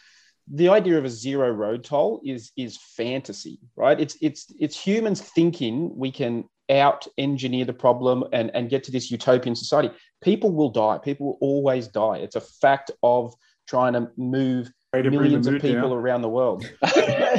the 0.51 0.69
idea 0.69 0.99
of 0.99 1.05
a 1.05 1.11
zero 1.11 1.51
road 1.51 1.85
toll 1.85 2.21
is 2.25 2.53
is 2.57 2.79
fantasy, 2.97 3.61
right? 3.77 3.99
It's 3.99 4.17
it's 4.21 4.53
it's 4.59 4.81
humans 4.81 5.21
thinking 5.21 5.97
we 5.97 6.11
can 6.11 6.45
out 6.71 7.07
engineer 7.19 7.65
the 7.65 7.73
problem 7.73 8.25
and 8.33 8.51
and 8.55 8.71
get 8.71 8.85
to 8.85 8.93
this 8.93 9.11
utopian 9.11 9.55
society. 9.55 9.91
People 10.23 10.53
will 10.53 10.71
die. 10.71 10.99
People 10.99 11.27
will 11.27 11.39
always 11.41 11.89
die. 11.89 12.19
It's 12.19 12.37
a 12.37 12.41
fact 12.41 12.91
of 13.03 13.35
trying 13.67 13.95
to 13.95 14.11
move 14.17 14.71
Way 14.95 15.03
to 15.03 15.11
bring 15.11 15.23
millions 15.23 15.47
of 15.47 15.55
people 15.61 15.89
down. 15.91 15.93
around 15.93 16.23
the 16.23 16.29
world. 16.29 16.65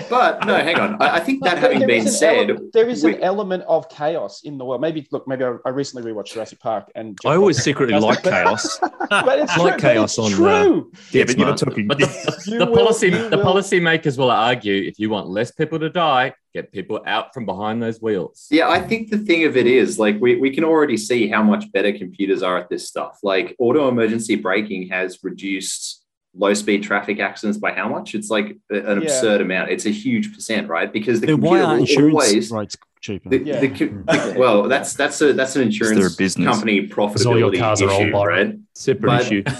But 0.10 0.46
no, 0.46 0.56
hang 0.56 0.78
on. 0.80 1.02
I, 1.02 1.16
I 1.16 1.20
think 1.20 1.44
that 1.44 1.54
There- 1.56 1.62
having 1.62 1.80
there 1.80 1.88
been 1.88 2.08
said, 2.08 2.50
ele- 2.52 2.70
there 2.74 2.88
is 2.88 3.04
we- 3.04 3.16
an 3.16 3.22
element 3.24 3.64
of 3.68 3.90
chaos 3.90 4.42
in 4.44 4.58
the 4.60 4.66
world. 4.66 4.82
Maybe 4.82 5.08
look, 5.12 5.28
maybe 5.28 5.44
I, 5.44 5.56
I 5.66 5.70
recently 5.70 6.12
rewatched 6.12 6.34
Jurassic 6.34 6.60
Park, 6.60 6.92
and 6.96 7.18
I 7.26 7.36
always 7.36 7.62
secretly 7.64 7.98
like 8.00 8.22
chaos. 8.24 8.78
but 9.10 9.40
it's 9.40 9.52
I 9.58 9.64
like 9.64 9.78
true, 9.80 9.90
chaos 9.90 10.18
it's 10.18 10.20
on, 10.20 10.34
uh, 10.34 10.64
true. 10.64 10.92
yeah, 11.12 11.24
but 11.26 11.38
you're 11.38 11.48
not 11.48 11.58
talking. 11.58 11.88
But 11.88 12.00
the, 12.00 12.44
You 12.46 12.60
the 12.60 12.66
will- 12.68 12.76
policy 12.78 13.08
you 13.08 13.30
the 13.30 13.38
will- 13.38 13.44
policy 13.44 13.80
makers 13.80 14.18
will 14.18 14.32
argue 14.32 14.76
if 14.84 15.00
you 15.00 15.10
want 15.10 15.28
less 15.28 15.50
people 15.52 15.80
to 15.80 15.90
die, 15.90 16.34
get 16.54 16.72
people 16.72 17.02
out 17.08 17.34
from 17.34 17.46
behind 17.46 17.82
those 17.82 18.00
wheels. 18.02 18.48
Yeah, 18.52 18.70
I 18.70 18.80
think 18.82 19.10
the 19.10 19.18
thing 19.18 19.46
of 19.46 19.58
it 19.58 19.66
is 19.66 19.98
like 19.98 20.20
we, 20.22 20.36
we 20.36 20.52
can 20.54 20.64
already 20.64 20.98
see 20.98 21.28
how 21.28 21.42
much 21.42 21.72
better 21.72 21.92
computers 21.92 22.44
are 22.44 22.58
at 22.58 22.70
this 22.70 22.88
stuff. 22.88 23.18
Like 23.24 23.56
auto 23.60 23.88
emergency 23.88 24.36
braking 24.36 24.90
has 24.90 25.24
reduced 25.24 26.04
low 26.38 26.54
speed 26.54 26.84
traffic 26.84 27.20
accidents 27.20 27.58
by 27.58 27.72
how 27.72 27.88
much? 27.90 28.16
It's 28.16 28.30
like 28.30 28.58
a- 28.72 28.76
an 28.76 29.02
Yeah. 29.02 29.04
absurd 29.06 29.42
amount. 29.42 29.72
It's 29.72 29.86
a 29.86 29.90
huge 29.92 30.34
percent, 30.34 30.68
right? 30.70 30.92
Because 30.92 31.22
the 31.22 31.28
Then 31.28 31.42
why 31.42 31.60
computer 31.60 31.66
aren't 31.68 31.82
insurance 31.82 32.14
always 32.14 32.52
rates 32.52 32.78
cheaper? 33.02 33.30
the, 33.30 33.44
Yeah. 33.44 33.60
the 33.62 33.68
hmm. 33.68 34.02
the- 34.06 34.36
well, 34.38 34.64
that's 34.64 34.94
that's 34.94 35.22
a 35.22 35.34
that's 35.34 35.56
an 35.56 35.62
insurance 35.64 35.98
they're 35.98 36.08
a 36.08 36.18
business. 36.18 36.48
company 36.48 36.82
Because 36.82 37.26
all 37.26 37.38
your 37.40 37.50
profitability 37.52 37.60
cars 37.60 37.82
are 37.82 37.90
all 37.90 38.02
issue, 38.02 38.12
borrowed. 38.12 38.48
right? 38.48 38.60
Separate 38.74 39.10
But- 39.10 39.22
issue. 39.22 39.44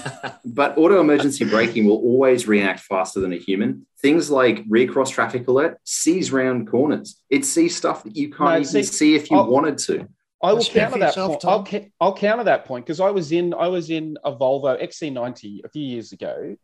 But 0.44 0.78
auto 0.78 1.00
emergency 1.00 1.44
braking 1.44 1.86
will 1.86 1.96
always 1.98 2.46
react 2.46 2.80
faster 2.80 3.20
than 3.20 3.32
a 3.32 3.36
human. 3.36 3.86
Things 4.00 4.30
like 4.30 4.64
rear 4.68 4.86
cross 4.86 5.10
traffic 5.10 5.48
alert 5.48 5.78
sees 5.84 6.32
round 6.32 6.68
corners. 6.68 7.20
It 7.30 7.44
sees 7.44 7.76
stuff 7.76 8.04
that 8.04 8.16
you 8.16 8.28
can't 8.30 8.50
No, 8.50 8.54
even 8.56 8.64
see, 8.64 8.82
see 8.84 9.14
if 9.16 9.30
you 9.30 9.36
I'll- 9.38 9.50
wanted 9.50 9.78
to. 9.78 10.08
I 10.42 10.52
will 10.52 10.62
counter 10.62 10.92
for 10.92 10.98
that 10.98 11.14
point. 11.14 11.44
I'll, 11.46 11.66
I'll 12.00 12.14
counter 12.14 12.44
that 12.44 12.66
point 12.66 12.84
because 12.84 13.00
I 13.00 13.10
was 13.10 13.32
in 13.32 13.54
I 13.54 13.68
was 13.68 13.88
in 13.90 14.16
a 14.22 14.30
Volvo 14.30 14.80
XC90 14.80 15.64
a 15.64 15.68
few 15.70 15.82
years 15.82 16.12
ago, 16.12 16.54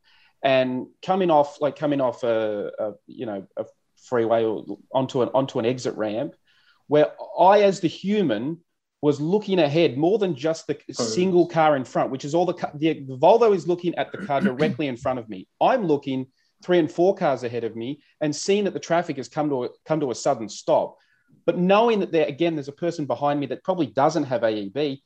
and 0.43 0.87
coming 1.05 1.31
off 1.31 1.61
like 1.61 1.77
coming 1.77 2.01
off 2.01 2.25
a, 2.25 2.71
a 2.79 2.93
you 3.07 3.27
know 3.27 3.47
a 3.57 3.65
freeway 4.05 4.45
or 4.45 4.65
onto 4.93 5.23
an 5.23 5.31
onto 5.35 5.59
an 5.59 5.67
exit 5.67 5.95
ramp, 5.97 6.35
where 6.89 7.13
I 7.39 7.63
as 7.63 7.81
the 7.81 7.89
human 7.89 8.59
was 9.01 9.21
looking 9.21 9.59
ahead 9.59 9.99
more 9.99 10.19
than 10.19 10.35
just 10.37 10.67
the 10.67 10.79
oh, 10.99 11.03
single 11.03 11.47
car 11.49 11.77
in 11.77 11.85
front, 11.85 12.11
which 12.11 12.25
is 12.25 12.35
all 12.35 12.47
the, 12.47 12.55
the 12.75 13.05
the 13.05 13.17
Volvo 13.17 13.55
is 13.55 13.67
looking 13.67 13.95
at 13.97 14.13
the 14.13 14.19
car 14.19 14.41
directly 14.51 14.87
in 14.87 14.97
front 14.97 15.19
of 15.19 15.29
me. 15.29 15.49
I'm 15.61 15.87
looking 15.87 16.27
three 16.63 16.79
and 16.79 16.91
four 16.91 17.15
cars 17.15 17.43
ahead 17.43 17.65
of 17.65 17.77
me 17.77 18.01
and 18.21 18.35
seeing 18.35 18.65
that 18.65 18.75
the 18.75 18.81
traffic 18.81 19.17
has 19.17 19.29
come 19.29 19.49
to 19.49 19.65
a, 19.65 19.69
come 19.85 20.01
to 20.01 20.11
a 20.11 20.15
sudden 20.15 20.49
stop. 20.49 20.97
But 21.45 21.59
knowing 21.59 21.99
that 22.01 22.13
there 22.13 22.27
again, 22.27 22.55
there's 22.55 22.69
a 22.69 22.73
person 22.73 23.05
behind 23.05 23.41
me 23.41 23.47
that 23.47 23.65
probably 23.65 23.87
doesn't 23.87 24.25
have 24.25 24.43
AEB, 24.43 25.01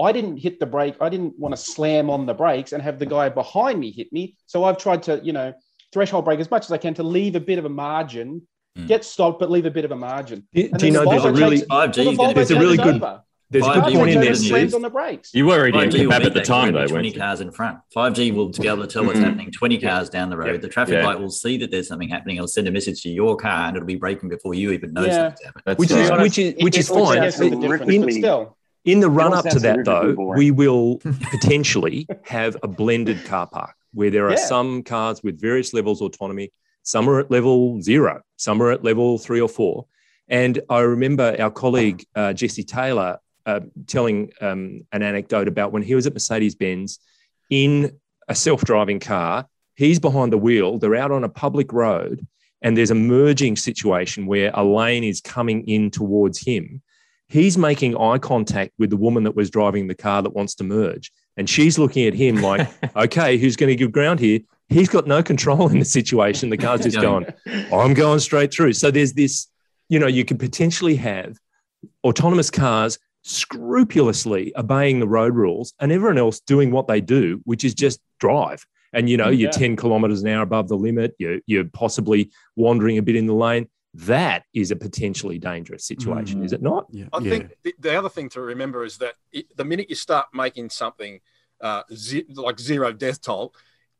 I 0.00 0.12
didn't 0.12 0.38
hit 0.38 0.58
the 0.60 0.66
brake. 0.66 0.96
I 1.00 1.08
didn't 1.08 1.38
want 1.38 1.54
to 1.54 1.60
slam 1.60 2.08
on 2.10 2.26
the 2.26 2.34
brakes 2.34 2.72
and 2.72 2.82
have 2.82 2.98
the 2.98 3.06
guy 3.06 3.28
behind 3.28 3.78
me 3.78 3.90
hit 3.90 4.12
me. 4.12 4.36
So 4.46 4.64
I've 4.64 4.78
tried 4.78 5.02
to, 5.04 5.20
you 5.22 5.32
know, 5.32 5.52
threshold 5.92 6.24
brake 6.24 6.40
as 6.40 6.50
much 6.50 6.64
as 6.64 6.72
I 6.72 6.78
can 6.78 6.94
to 6.94 7.02
leave 7.02 7.34
a 7.36 7.40
bit 7.40 7.58
of 7.58 7.64
a 7.64 7.68
margin, 7.68 8.42
Mm. 8.78 8.86
get 8.86 9.04
stopped, 9.04 9.40
but 9.40 9.50
leave 9.50 9.66
a 9.66 9.70
bit 9.70 9.84
of 9.84 9.90
a 9.90 9.96
margin. 9.96 10.46
Do, 10.54 10.68
do 10.68 10.86
you 10.86 10.92
know 10.92 11.02
the 11.02 11.10
there's 11.10 11.24
a 11.24 11.32
really 11.32 11.56
takes- 11.58 11.66
5G 11.68 12.04
well, 12.04 12.12
the 12.12 12.16
gonna 12.16 12.28
Volvo 12.28 12.28
be 12.28 12.34
There's 12.34 12.50
a 12.52 12.58
really 12.60 12.76
good- 12.76 13.02
over. 13.02 13.20
there's 13.50 13.66
a 13.66 13.72
good 13.72 13.82
point 13.82 13.96
in 13.96 13.96
takes 14.06 14.14
there, 14.14 14.22
over, 14.22 14.34
slams 14.36 14.68
Steve. 14.70 14.74
on 14.76 14.82
the 14.82 14.90
brakes. 14.90 15.30
You 15.34 15.46
were 15.46 15.54
already 15.54 15.72
5G 15.72 16.02
will 16.02 16.10
bad 16.10 16.18
meet 16.20 16.26
at 16.28 16.34
the 16.34 16.40
time, 16.42 16.72
though, 16.74 16.86
20 16.86 16.92
weren't 16.92 17.14
you? 17.16 17.20
cars 17.20 17.40
in 17.40 17.50
front. 17.50 17.78
5G 17.92 18.30
will 18.30 18.50
be 18.50 18.68
able 18.68 18.82
to 18.82 18.86
tell 18.86 19.04
what's 19.04 19.18
Mhm. 19.18 19.24
happening 19.24 19.50
20 19.50 19.78
cars 19.78 20.08
down 20.08 20.30
the 20.30 20.36
road. 20.36 20.52
Yeah. 20.52 20.56
The 20.58 20.68
traffic 20.68 20.94
Yeah. 20.94 21.04
light 21.06 21.18
will 21.18 21.30
see 21.32 21.56
that 21.58 21.72
there's 21.72 21.88
something 21.88 22.08
happening. 22.08 22.36
It'll 22.36 22.46
send 22.46 22.68
a 22.68 22.70
message 22.70 23.02
to 23.02 23.08
your 23.10 23.36
car 23.36 23.66
and 23.66 23.76
it'll 23.76 23.86
be 23.86 23.96
braking 23.96 24.28
before 24.28 24.54
you 24.54 24.70
even 24.70 24.92
know 24.92 25.04
Yeah. 25.04 25.10
something's 25.34 25.40
happening. 25.46 25.76
Which 25.76 25.90
right. 25.90 26.00
is 26.00 26.10
which 26.22 26.38
is 26.38 26.54
which 26.62 26.76
It- 26.76 26.80
is 26.80 26.88
fine. 26.88 27.00
I 27.18 27.30
sounds 27.30 27.36
see 27.36 27.50
but 27.98 28.12
still. 28.12 28.56
In 28.84 29.00
the 29.00 29.10
run 29.10 29.34
up 29.34 29.44
to 29.50 29.58
that, 29.58 29.84
though, 29.84 30.14
boring. 30.14 30.38
we 30.38 30.50
will 30.50 30.98
potentially 31.30 32.06
have 32.24 32.56
a 32.62 32.68
blended 32.68 33.24
car 33.24 33.46
park 33.46 33.74
where 33.92 34.10
there 34.10 34.26
are 34.26 34.32
Yeah. 34.32 34.46
some 34.46 34.82
cars 34.82 35.22
with 35.22 35.40
various 35.40 35.74
levels 35.74 36.00
of 36.00 36.06
autonomy. 36.06 36.50
Some 36.82 37.08
are 37.10 37.20
at 37.20 37.30
level 37.30 37.80
zero, 37.82 38.22
some 38.36 38.62
are 38.62 38.70
at 38.70 38.82
level 38.82 39.18
three 39.18 39.40
or 39.40 39.48
four. 39.48 39.86
And 40.28 40.60
I 40.70 40.80
remember 40.80 41.36
our 41.38 41.50
colleague 41.50 42.06
uh, 42.14 42.32
Jesse 42.32 42.62
Taylor 42.62 43.18
uh, 43.46 43.60
telling 43.86 44.30
um, 44.40 44.86
an 44.92 45.02
anecdote 45.02 45.48
about 45.48 45.72
when 45.72 45.82
he 45.82 45.94
was 45.94 46.06
at 46.06 46.14
Mercedes 46.14 46.54
Benz 46.54 47.00
in 47.50 47.98
a 48.28 48.34
self 48.34 48.64
driving 48.64 49.00
car. 49.00 49.46
He's 49.74 49.98
behind 49.98 50.32
the 50.32 50.38
wheel, 50.38 50.78
they're 50.78 50.94
out 50.94 51.10
on 51.10 51.24
a 51.24 51.28
public 51.28 51.72
road, 51.72 52.26
and 52.62 52.76
there's 52.76 52.90
a 52.90 52.94
merging 52.94 53.56
situation 53.56 54.26
where 54.26 54.50
a 54.54 54.62
lane 54.64 55.04
is 55.04 55.20
coming 55.20 55.66
in 55.68 55.90
towards 55.90 56.38
him 56.38 56.80
he's 57.30 57.56
making 57.56 57.96
eye 57.96 58.18
contact 58.18 58.72
with 58.78 58.90
the 58.90 58.96
woman 58.96 59.22
that 59.22 59.36
was 59.36 59.50
driving 59.50 59.86
the 59.86 59.94
car 59.94 60.20
that 60.20 60.34
wants 60.34 60.56
to 60.56 60.64
merge. 60.64 61.12
And 61.36 61.48
she's 61.48 61.78
looking 61.78 62.06
at 62.06 62.12
him 62.12 62.36
like, 62.36 62.68
okay, 62.96 63.38
who's 63.38 63.56
going 63.56 63.68
to 63.68 63.76
give 63.76 63.92
ground 63.92 64.18
here? 64.18 64.40
He's 64.68 64.88
got 64.88 65.06
no 65.06 65.22
control 65.22 65.68
in 65.68 65.78
the 65.78 65.84
situation. 65.84 66.50
The 66.50 66.56
car's 66.56 66.82
just 66.82 66.96
going, 67.00 67.26
I'm 67.72 67.94
going 67.94 68.18
straight 68.18 68.52
through. 68.52 68.72
So 68.74 68.90
there's 68.90 69.12
this, 69.12 69.46
you 69.88 69.98
know, 69.98 70.08
you 70.08 70.24
could 70.24 70.40
potentially 70.40 70.96
have 70.96 71.36
autonomous 72.04 72.50
cars 72.50 72.98
scrupulously 73.22 74.52
obeying 74.56 74.98
the 74.98 75.08
road 75.08 75.34
rules 75.34 75.72
and 75.78 75.92
everyone 75.92 76.18
else 76.18 76.40
doing 76.40 76.72
what 76.72 76.88
they 76.88 77.00
do, 77.00 77.40
which 77.44 77.64
is 77.64 77.74
just 77.74 78.00
drive. 78.18 78.66
And, 78.92 79.08
you 79.08 79.16
know, 79.16 79.28
you're 79.28 79.52
10 79.52 79.76
kilometers 79.76 80.22
an 80.22 80.30
hour 80.30 80.42
above 80.42 80.68
the 80.68 80.76
limit, 80.76 81.14
you're, 81.18 81.38
you're 81.46 81.64
possibly 81.64 82.32
wandering 82.56 82.98
a 82.98 83.02
bit 83.02 83.14
in 83.14 83.26
the 83.26 83.34
lane. 83.34 83.68
That 83.94 84.44
is 84.54 84.70
a 84.70 84.76
potentially 84.76 85.38
dangerous 85.38 85.84
situation, 85.84 86.44
is 86.44 86.52
it 86.52 86.62
not? 86.62 86.86
Yeah. 86.90 87.06
I 87.12 87.18
yeah. 87.18 87.30
think 87.30 87.52
the, 87.64 87.74
the 87.78 87.98
other 87.98 88.08
thing 88.08 88.28
to 88.30 88.40
remember 88.40 88.84
is 88.84 88.98
that 88.98 89.14
it, 89.32 89.46
the 89.56 89.64
minute 89.64 89.90
you 89.90 89.96
start 89.96 90.26
making 90.32 90.70
something 90.70 91.20
uh, 91.60 91.82
ze- 91.92 92.26
like 92.34 92.60
zero 92.60 92.92
death 92.92 93.20
toll, 93.20 93.52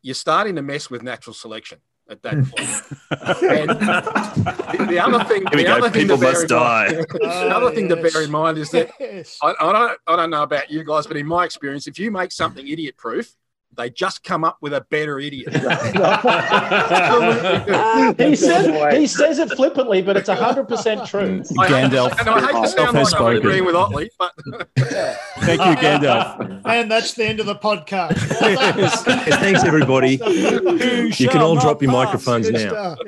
you're 0.02 0.14
starting 0.14 0.54
to 0.56 0.62
mess 0.62 0.90
with 0.90 1.02
natural 1.02 1.34
selection. 1.34 1.80
at 2.08 2.22
that 2.22 2.34
point. 2.50 3.42
and 3.42 3.70
the, 3.70 4.86
the 4.90 4.98
other 4.98 5.24
thing, 5.24 5.44
the 5.44 5.64
go. 5.64 5.72
other 5.76 5.90
thing 5.90 6.02
People 6.02 6.18
to 6.18 6.22
must 6.22 6.48
die. 6.48 6.86
mind, 6.92 7.06
the 7.12 7.56
other 7.56 7.70
thing 7.74 7.88
to 7.88 7.96
bear 7.96 8.22
in 8.22 8.30
mind 8.30 8.58
is 8.58 8.70
that 8.70 8.90
Yes. 9.00 9.38
I, 9.42 9.54
I 9.60 9.72
don't, 9.72 9.98
I 10.06 10.16
don't 10.16 10.30
know 10.30 10.42
about 10.42 10.70
you 10.70 10.84
guys, 10.84 11.06
but 11.06 11.16
in 11.16 11.26
my 11.26 11.44
experience, 11.44 11.86
if 11.86 11.98
you 11.98 12.10
make 12.10 12.32
something 12.32 12.66
idiot 12.66 12.96
proof, 12.96 13.34
they 13.76 13.90
just 13.90 14.24
come 14.24 14.44
up 14.44 14.58
with 14.60 14.74
a 14.74 14.80
better 14.90 15.20
idiot. 15.20 15.52
he 18.18 18.36
says 18.36 18.94
he 18.94 19.06
says 19.06 19.38
it 19.38 19.50
flippantly, 19.50 20.02
but 20.02 20.16
it's 20.16 20.28
hundred 20.28 20.66
percent 20.66 21.06
true. 21.06 21.42
I 21.58 21.68
Gandalf 21.68 22.18
and 22.18 22.28
I 22.28 22.40
hate 22.40 22.62
to 22.62 22.68
sound 22.68 22.96
has 22.96 23.12
like 23.12 23.20
I'm 23.20 23.36
agreeing 23.36 23.64
with 23.64 23.76
Ottley, 23.76 24.10
but 24.18 24.32
Thank 24.76 25.60
you, 25.60 25.76
Gandalf. 25.76 26.62
And 26.64 26.90
that's 26.90 27.14
the 27.14 27.24
end 27.24 27.40
of 27.40 27.46
the 27.46 27.56
podcast. 27.56 28.18
Yes, 28.50 29.02
thanks, 29.04 29.64
everybody. 29.64 30.12
You 30.12 31.28
can 31.28 31.40
all 31.40 31.56
drop 31.56 31.82
your 31.82 31.92
microphones 31.92 32.50
now. 32.50 32.68
stuff. 32.68 32.98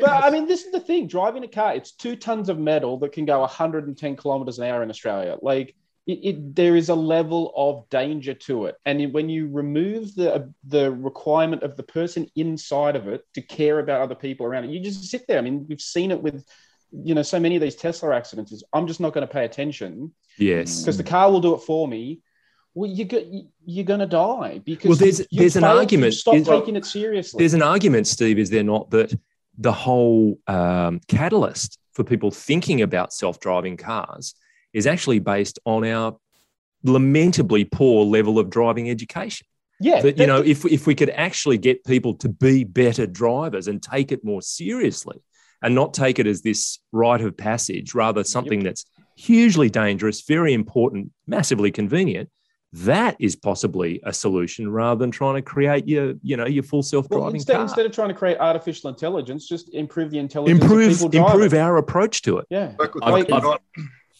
But 0.00 0.24
I 0.24 0.30
mean, 0.30 0.46
this 0.46 0.64
is 0.64 0.72
the 0.72 0.80
thing: 0.80 1.06
driving 1.06 1.44
a 1.44 1.48
car, 1.48 1.74
it's 1.74 1.92
two 1.92 2.16
tons 2.16 2.48
of 2.48 2.58
metal 2.58 2.98
that 2.98 3.12
can 3.12 3.24
go 3.24 3.40
110 3.40 4.16
kilometers 4.16 4.58
an 4.58 4.66
hour 4.66 4.82
in 4.82 4.90
Australia. 4.90 5.36
Like, 5.40 5.74
it, 6.06 6.18
it 6.24 6.54
there 6.56 6.76
is 6.76 6.88
a 6.90 6.94
level 6.94 7.52
of 7.56 7.88
danger 7.90 8.34
to 8.34 8.66
it, 8.66 8.76
and 8.84 9.12
when 9.12 9.28
you 9.28 9.48
remove 9.48 10.14
the 10.14 10.52
the 10.66 10.90
requirement 10.92 11.62
of 11.62 11.76
the 11.76 11.82
person 11.82 12.30
inside 12.36 12.96
of 12.96 13.08
it 13.08 13.24
to 13.34 13.40
care 13.42 13.78
about 13.78 14.00
other 14.02 14.14
people 14.14 14.44
around 14.46 14.64
it, 14.64 14.70
you 14.70 14.80
just 14.80 15.04
sit 15.04 15.26
there. 15.26 15.38
I 15.38 15.42
mean, 15.42 15.66
we've 15.68 15.80
seen 15.80 16.10
it 16.10 16.22
with. 16.22 16.44
You 16.96 17.12
know, 17.16 17.22
so 17.22 17.40
many 17.40 17.56
of 17.56 17.62
these 17.62 17.74
Tesla 17.74 18.14
accidents 18.14 18.52
is 18.52 18.62
I'm 18.72 18.86
just 18.86 19.00
not 19.00 19.12
going 19.14 19.26
to 19.26 19.32
pay 19.32 19.44
attention 19.44 20.14
Yes. 20.38 20.80
because 20.80 20.96
the 20.96 21.02
car 21.02 21.28
will 21.28 21.40
do 21.40 21.54
it 21.54 21.62
for 21.62 21.88
me. 21.88 22.20
Well, 22.72 22.88
you 22.88 23.04
go, 23.04 23.20
you're 23.64 23.84
going 23.84 23.98
to 23.98 24.06
die 24.06 24.60
because 24.64 24.90
Well, 24.90 24.98
there's- 24.98 25.26
there's 25.32 25.56
an 25.56 25.64
argument. 25.64 26.14
Stop 26.14 26.36
Is- 26.36 26.46
taking 26.46 26.76
it 26.76 26.84
seriously. 26.86 27.38
There's 27.40 27.54
an 27.54 27.62
argument, 27.62 28.06
Steve, 28.06 28.38
is 28.38 28.48
there 28.50 28.62
not, 28.62 28.90
that 28.90 29.12
the 29.58 29.72
whole 29.72 30.38
um, 30.46 31.00
catalyst 31.08 31.80
for 31.94 32.04
people 32.04 32.30
thinking 32.30 32.80
about 32.82 33.12
self 33.12 33.40
driving 33.40 33.76
cars 33.76 34.36
is 34.74 34.86
actually 34.86 35.20
based 35.20 35.58
on 35.64 35.86
our 35.86 36.16
lamentably 36.82 37.64
poor 37.64 38.04
level 38.04 38.38
of 38.38 38.50
driving 38.50 38.90
education. 38.90 39.46
yeah, 39.80 40.02
That, 40.02 40.18
you 40.18 40.26
know, 40.26 40.42
if, 40.42 40.64
if 40.66 40.86
we 40.86 40.94
could 40.94 41.10
actually 41.10 41.56
get 41.58 41.84
people 41.84 42.14
to 42.16 42.28
be 42.28 42.64
better 42.64 43.06
drivers 43.06 43.68
and 43.68 43.82
take 43.82 44.12
it 44.12 44.24
more 44.24 44.42
seriously 44.42 45.22
and 45.62 45.74
not 45.74 45.94
take 45.94 46.18
it 46.18 46.26
as 46.26 46.42
this 46.42 46.78
rite 46.92 47.22
of 47.22 47.36
passage, 47.36 47.94
rather 47.94 48.22
something 48.22 48.62
that's 48.62 48.84
hugely 49.16 49.70
dangerous, 49.70 50.20
very 50.22 50.52
important, 50.52 51.10
massively 51.26 51.70
convenient. 51.70 52.28
That 52.74 53.16
is 53.20 53.36
possibly 53.36 54.00
a 54.04 54.12
solution 54.12 54.68
rather 54.70 54.98
than 54.98 55.12
trying 55.12 55.36
to 55.36 55.42
create 55.42 55.86
your, 55.86 56.14
you 56.22 56.36
know, 56.36 56.44
your 56.44 56.64
full 56.64 56.82
self-driving 56.82 57.36
instead, 57.36 57.54
car. 57.54 57.62
instead 57.62 57.86
of 57.86 57.92
trying 57.92 58.08
to 58.08 58.14
create 58.14 58.36
artificial 58.40 58.90
intelligence, 58.90 59.46
just 59.48 59.72
improve 59.72 60.10
the 60.10 60.18
intelligence 60.18 60.60
improve 60.60 60.90
of 60.90 60.96
people 60.96 61.08
driving. 61.08 61.34
improve 61.44 61.54
our 61.54 61.76
approach 61.76 62.22
to 62.22 62.38
it. 62.38 62.46
Yeah. 62.50 62.74
I've, 62.80 63.14
I've- 63.14 63.26
got. 63.40 63.62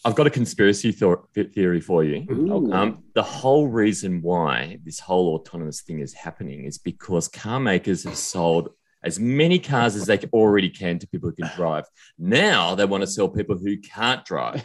I've 0.05 0.13
got 0.13 0.27
a 0.27 0.29
conspiracy 0.29 0.91
thor- 0.91 1.27
theory 1.33 1.81
for 1.81 2.03
you. 2.03 2.27
Um, 2.71 3.03
the 3.15 3.23
whole 3.23 3.67
reason 3.67 4.21
why 4.21 4.77
this 4.83 4.99
whole 4.99 5.33
autonomous 5.33 5.81
thing 5.81 5.99
is 5.99 6.13
happening 6.13 6.65
is 6.65 6.77
because 6.77 7.27
car 7.27 7.59
makers 7.59 8.03
have 8.03 8.15
sold 8.15 8.69
as 9.03 9.19
many 9.19 9.57
cars 9.57 9.95
as 9.95 10.05
they 10.05 10.19
already 10.31 10.69
can 10.69 10.99
to 10.99 11.07
people 11.07 11.29
who 11.29 11.35
can 11.35 11.49
drive. 11.55 11.85
Now 12.19 12.75
they 12.75 12.85
want 12.85 13.01
to 13.01 13.07
sell 13.07 13.27
people 13.27 13.57
who 13.57 13.77
can't 13.79 14.23
drive. 14.23 14.63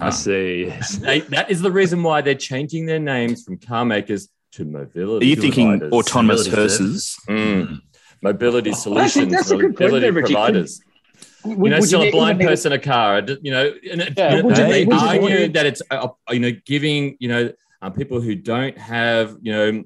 I 0.00 0.10
see. 0.10 0.66
Yes. 0.66 0.96
They, 0.96 1.20
that 1.20 1.50
is 1.50 1.62
the 1.62 1.70
reason 1.70 2.02
why 2.02 2.20
they're 2.20 2.34
changing 2.34 2.86
their 2.86 2.98
names 2.98 3.44
from 3.44 3.58
car 3.58 3.84
makers 3.84 4.28
to 4.52 4.64
mobility. 4.64 5.00
Are 5.00 5.06
mobility. 5.06 5.26
you 5.26 5.36
thinking 5.36 5.68
providers. 5.78 5.92
autonomous 5.92 6.46
Mobility 6.48 6.56
hearses? 6.56 7.16
Mm. 7.28 7.80
Mobility 8.22 8.70
I 8.70 8.72
think 8.72 8.82
solutions, 8.82 9.32
that's 9.32 9.50
a 9.52 9.56
good 9.56 9.76
point 9.76 9.92
mobility 9.92 10.10
there, 10.10 10.66
Richie. 11.44 11.56
Would- 11.56 11.64
you 11.66 11.70
know, 11.70 11.80
would 11.80 11.88
sell 11.88 12.02
a 12.02 12.10
blind 12.10 12.40
person 12.40 12.72
a 12.72 12.78
car. 12.78 13.22
You 13.42 13.50
know, 13.50 13.72
and 13.90 14.00
it, 14.02 14.14
Yeah, 14.16 14.30
you 14.36 14.42
know, 14.42 14.46
would 14.48 14.56
they 14.56 14.82
you 14.84 14.92
argue 14.92 15.28
need- 15.40 15.54
that 15.54 15.66
it's 15.66 15.82
uh, 15.90 16.08
you 16.30 16.40
know 16.40 16.52
giving 16.66 17.16
you 17.20 17.28
know 17.28 17.52
uh, 17.82 17.90
people 17.90 18.20
who 18.20 18.34
don't 18.34 18.76
have 18.78 19.36
you 19.42 19.52
know 19.52 19.84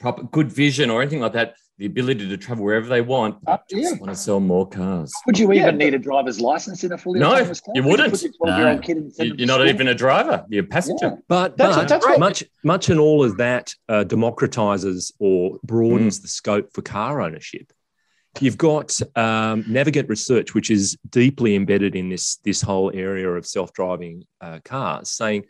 proper 0.00 0.22
good 0.24 0.50
vision 0.52 0.90
or 0.90 1.00
anything 1.02 1.20
like 1.20 1.32
that 1.32 1.54
the 1.78 1.86
ability 1.86 2.28
to 2.28 2.36
travel 2.36 2.64
wherever 2.64 2.86
they 2.86 3.00
want. 3.00 3.36
Uh, 3.48 3.56
They 3.68 3.80
just 3.80 3.94
yeah. 3.94 4.00
want 4.00 4.12
to 4.12 4.16
sell 4.16 4.38
more 4.38 4.68
cars. 4.68 5.12
Would 5.26 5.36
you 5.40 5.52
Yeah, 5.52 5.62
even 5.62 5.76
need 5.78 5.92
a 5.94 5.98
driver's 5.98 6.40
license 6.40 6.84
in 6.84 6.92
a 6.92 6.98
fully 6.98 7.18
No, 7.18 7.30
autonomous 7.32 7.60
car? 7.60 7.72
you 7.74 7.82
Would 7.82 7.90
wouldn't. 7.90 8.10
put 8.12 8.22
your 8.22 8.30
12-year-old 8.40 8.76
No. 8.76 8.86
kid 8.86 8.96
and 8.98 9.12
send 9.12 9.26
You- 9.26 9.32
them 9.32 9.38
You're 9.40 9.46
not 9.48 9.54
school? 9.58 9.68
even 9.70 9.88
a 9.88 9.94
driver. 9.94 10.44
You're 10.50 10.62
a 10.62 10.66
passenger. 10.68 11.06
Yeah. 11.06 11.16
But, 11.26 11.56
That's- 11.56 11.76
but 11.76 11.88
that's 11.88 12.06
what- 12.06 12.20
much 12.20 12.44
much 12.62 12.90
and 12.90 13.00
all 13.00 13.24
of 13.24 13.38
that 13.38 13.74
uh, 13.88 14.04
democratizes 14.06 15.12
or 15.18 15.58
broadens 15.64 16.20
the 16.20 16.28
scope 16.28 16.72
for 16.72 16.82
car 16.82 17.20
ownership. 17.20 17.72
You've 18.40 18.58
got 18.58 19.00
um, 19.16 19.64
Navigant 19.64 20.08
Research, 20.08 20.54
which 20.54 20.70
is 20.70 20.96
deeply 21.10 21.54
embedded 21.54 21.94
in 21.94 22.08
this 22.08 22.36
this 22.38 22.60
whole 22.62 22.90
area 22.94 23.28
of 23.30 23.46
self 23.46 23.72
driving 23.72 24.24
uh, 24.40 24.58
cars, 24.64 25.10
saying 25.10 25.44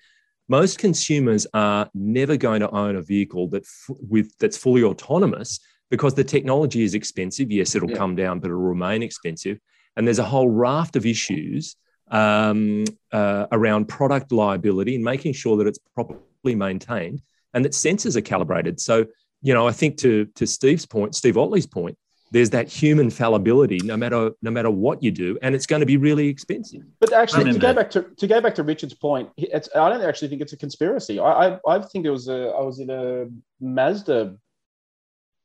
most 0.49 0.79
consumers 0.79 1.47
are 1.55 1.89
never 1.95 2.37
going 2.37 2.61
to 2.61 2.71
own 2.71 2.97
a 2.97 3.03
vehicle 3.03 3.49
that 3.49 3.63
f- 3.63 3.97
with 4.11 4.37
that's 4.39 4.57
fully 4.59 4.83
autonomous 4.83 5.61
because 5.91 6.15
the 6.15 6.25
technology 6.25 6.83
is 6.83 6.95
expensive. 6.95 7.51
Yes, 7.51 7.75
it'll 7.75 7.91
Yeah. 7.91 7.97
come 7.97 8.17
down, 8.17 8.41
but 8.41 8.49
it'll 8.49 8.61
remain 8.61 9.03
expensive. 9.03 9.59
And 9.97 10.07
there's 10.07 10.19
a 10.19 10.25
whole 10.25 10.49
raft 10.49 10.97
of 10.97 11.07
issues 11.07 11.77
um, 12.11 12.85
uh, 13.13 13.47
around 13.53 13.87
product 13.89 14.31
liability 14.33 14.95
and 14.95 15.05
making 15.05 15.33
sure 15.33 15.57
that 15.57 15.67
it's 15.67 15.79
properly 15.95 16.21
maintained 16.55 17.23
and 17.55 17.65
that 17.65 17.73
sensors 17.73 18.17
are 18.17 18.21
calibrated. 18.21 18.81
So, 18.81 19.07
you 19.41 19.55
know, 19.55 19.67
I 19.67 19.73
think 19.73 19.97
to 19.99 20.27
to 20.35 20.47
Steve's 20.47 20.85
point, 20.85 21.15
Steve 21.15 21.39
Ottley's 21.39 21.67
point, 21.67 21.97
there's 22.35 22.51
that 22.51 22.69
human 22.69 23.11
fallibility 23.11 23.79
no 23.85 23.97
matter 23.97 24.33
no 24.43 24.51
matter 24.51 24.69
what 24.69 25.01
you 25.05 25.13
do, 25.13 25.39
and 25.41 25.55
it's 25.55 25.67
going 25.67 25.79
to 25.79 25.87
be 25.87 25.97
really 25.97 26.27
expensive. 26.27 26.83
But 26.99 27.13
actually, 27.13 27.53
to 27.53 27.59
go 27.59 27.73
back 27.73 27.91
to 27.91 28.03
to 28.03 28.27
go 28.27 28.41
back 28.41 28.57
to 28.57 28.65
Richard's 28.65 28.93
point, 28.93 29.31
it's, 29.37 29.69
I 29.75 29.89
don't 29.89 30.03
actually 30.03 30.29
think 30.29 30.43
it's 30.43 30.53
a 30.53 30.57
conspiracy. 30.57 31.21
I 31.21 31.31
I, 31.47 31.59
I 31.69 31.79
think 31.79 32.05
it 32.05 32.11
was 32.11 32.27
a 32.27 32.49
I 32.49 32.63
was 32.63 32.81
in 32.81 32.91
a 32.91 33.27
Mazda 33.61 34.37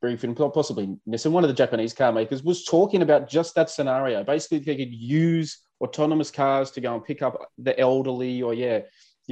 briefing, 0.00 0.34
possibly 0.34 0.96
Nissan, 1.08 1.30
one 1.30 1.44
of 1.44 1.48
the 1.48 1.54
Japanese 1.54 1.92
car 1.92 2.10
makers, 2.10 2.42
was 2.42 2.64
talking 2.64 3.02
about 3.02 3.28
just 3.28 3.54
that 3.54 3.70
scenario. 3.70 4.24
Basically, 4.24 4.58
they 4.58 4.76
could 4.76 4.92
use 4.92 5.60
autonomous 5.80 6.32
cars 6.32 6.72
to 6.72 6.80
go 6.80 6.92
and 6.92 7.04
pick 7.04 7.22
up 7.22 7.38
the 7.56 7.78
elderly, 7.78 8.42
or 8.42 8.52
yeah. 8.52 8.80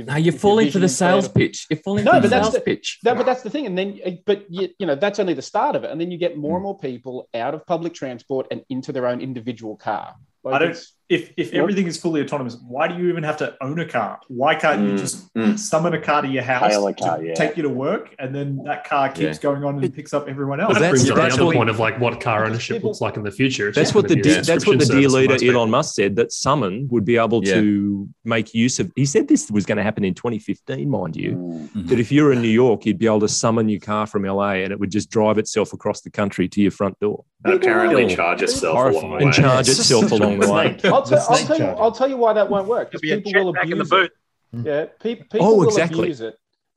If- 0.02 0.06
No, 0.06 0.16
you're 0.16 0.32
falling 0.32 0.70
for 0.70 0.78
the 0.78 0.88
sales 0.88 1.28
bad. 1.28 1.34
pitch. 1.34 1.66
You're 1.70 1.78
falling 1.80 2.04
No, 2.04 2.12
for 2.12 2.16
but 2.16 2.22
the 2.22 2.28
that's 2.28 2.44
sales 2.46 2.54
the- 2.54 2.60
pitch. 2.60 2.98
No, 3.04 3.14
but 3.14 3.26
that's 3.26 3.42
the 3.42 3.50
thing, 3.50 3.66
and 3.66 3.76
then, 3.78 3.98
but 4.26 4.44
you, 4.50 4.68
you 4.78 4.86
know, 4.86 4.94
that's 4.94 5.18
only 5.18 5.34
the 5.34 5.42
start 5.42 5.76
of 5.76 5.84
it, 5.84 5.90
and 5.90 6.00
then 6.00 6.10
you 6.10 6.18
get 6.18 6.36
more 6.36 6.52
Hmm. 6.52 6.56
and 6.56 6.62
more 6.64 6.78
people 6.78 7.28
out 7.34 7.54
of 7.54 7.66
public 7.66 7.94
transport 7.94 8.46
and 8.50 8.62
into 8.68 8.92
their 8.92 9.06
own 9.06 9.20
individual 9.20 9.76
car. 9.76 10.14
Like 10.44 10.54
I 10.54 10.58
don't. 10.66 10.86
It's- 11.08 11.30
If 11.36 11.48
if 11.48 11.54
everything 11.54 11.86
is 11.86 11.96
fully 11.96 12.20
autonomous, 12.20 12.56
why 12.66 12.86
do 12.88 12.94
you 12.96 13.08
even 13.08 13.22
have 13.24 13.36
to 13.38 13.54
own 13.62 13.78
a 13.78 13.84
car? 13.86 14.18
Why 14.28 14.54
can't 14.54 14.82
you 14.82 14.92
Mm, 14.94 14.98
just 14.98 15.32
mm. 15.34 15.58
summon 15.58 15.94
a 15.94 16.00
car 16.00 16.22
to 16.22 16.28
your 16.28 16.42
house 16.42 16.70
Hail 16.72 16.86
to 16.86 16.92
car, 16.94 17.22
yeah. 17.22 17.34
take 17.34 17.56
you 17.56 17.62
to 17.62 17.68
work, 17.68 18.14
and 18.18 18.34
then 18.34 18.60
that 18.64 18.84
car 18.84 19.08
keeps 19.08 19.20
Yeah. 19.38 19.42
going 19.42 19.64
on 19.64 19.82
and 19.82 19.94
picks 19.94 20.12
up 20.12 20.28
everyone 20.28 20.60
else? 20.60 20.68
Well, 20.68 20.74
That 20.74 20.80
that's- 20.80 21.02
brings 21.04 21.10
up 21.10 21.16
that's 21.16 21.34
the 21.36 21.40
other 21.40 21.46
what- 21.46 21.56
point 21.56 21.70
of 21.70 21.78
like 21.78 21.98
what 22.00 22.20
car 22.20 22.44
ownership 22.44 22.76
People- 22.76 22.90
looks 22.90 23.00
like 23.00 23.16
in 23.16 23.22
the 23.22 23.30
future. 23.30 23.72
That's 23.72 23.94
what 23.94 24.02
gonna 24.06 24.08
the 24.08 24.14
be 24.16 24.20
a 24.20 24.22
dear, 24.34 24.42
that's 24.42 24.66
what 24.66 24.78
the 24.78 24.84
subscription 24.84 25.00
dear 25.00 25.08
service 25.10 25.40
for 25.40 25.46
leader. 25.46 25.56
Elon 25.58 25.70
Musk 25.70 25.94
said 25.94 26.16
that 26.16 26.30
Summon 26.32 26.88
would 26.90 27.04
be 27.04 27.16
able 27.16 27.44
Yeah. 27.44 27.54
to 27.54 28.08
make 28.24 28.54
use 28.54 28.78
of. 28.78 28.90
He 28.96 29.06
said 29.06 29.28
this 29.28 29.50
was 29.50 29.64
going 29.64 29.78
to 29.78 29.82
happen 29.84 30.04
in 30.04 30.12
2015, 30.14 30.90
mind 30.90 31.16
you. 31.16 31.32
Mm. 31.74 31.88
That 31.88 31.98
if 31.98 32.12
you're 32.12 32.32
in 32.32 32.42
New 32.42 32.48
York, 32.48 32.84
you'd 32.84 32.98
be 32.98 33.06
able 33.06 33.20
to 33.20 33.28
summon 33.28 33.68
your 33.68 33.80
car 33.80 34.06
from 34.06 34.24
LA 34.26 34.62
and 34.62 34.72
it 34.72 34.78
would 34.80 34.90
just 34.90 35.10
drive 35.10 35.38
itself 35.38 35.72
across 35.72 36.02
the 36.02 36.10
country 36.10 36.48
to 36.48 36.60
your 36.60 36.70
front 36.70 36.98
door 37.00 37.24
And 37.44 37.54
apparently 37.54 38.14
charge 38.14 38.42
itself 38.42 38.76
along 38.76 38.92
the 39.10 39.16
way. 39.16 39.22
and 39.22 39.32
charge 39.32 39.68
itself 39.68 40.02
just- 40.08 40.12
along 40.12 40.38
the 40.40 40.52
way. 40.52 40.76
I'll, 40.98 41.04
The 41.04 41.16
tell, 41.16 41.26
I'll, 41.30 41.44
tell 41.46 41.58
you. 41.58 41.64
I'll 41.64 41.92
tell 41.92 42.08
you 42.08 42.16
why 42.16 42.32
that 42.34 42.48
won't 42.50 42.68
work. 42.68 42.90
Because 42.90 43.00
people 43.00 43.44
will 43.44 43.54
jetpack 43.54 43.62
in 43.64 43.70
the 43.70 43.74
abuse 43.76 43.88
boot. 43.90 44.12
it. 44.52 44.66
Yeah, 44.66 44.84
pe- 45.00 45.14
people 45.16 45.42
Oh, 45.46 45.56
will 45.56 45.68
exactly. 45.68 46.00
abuse 46.00 46.20
it, 46.20 46.36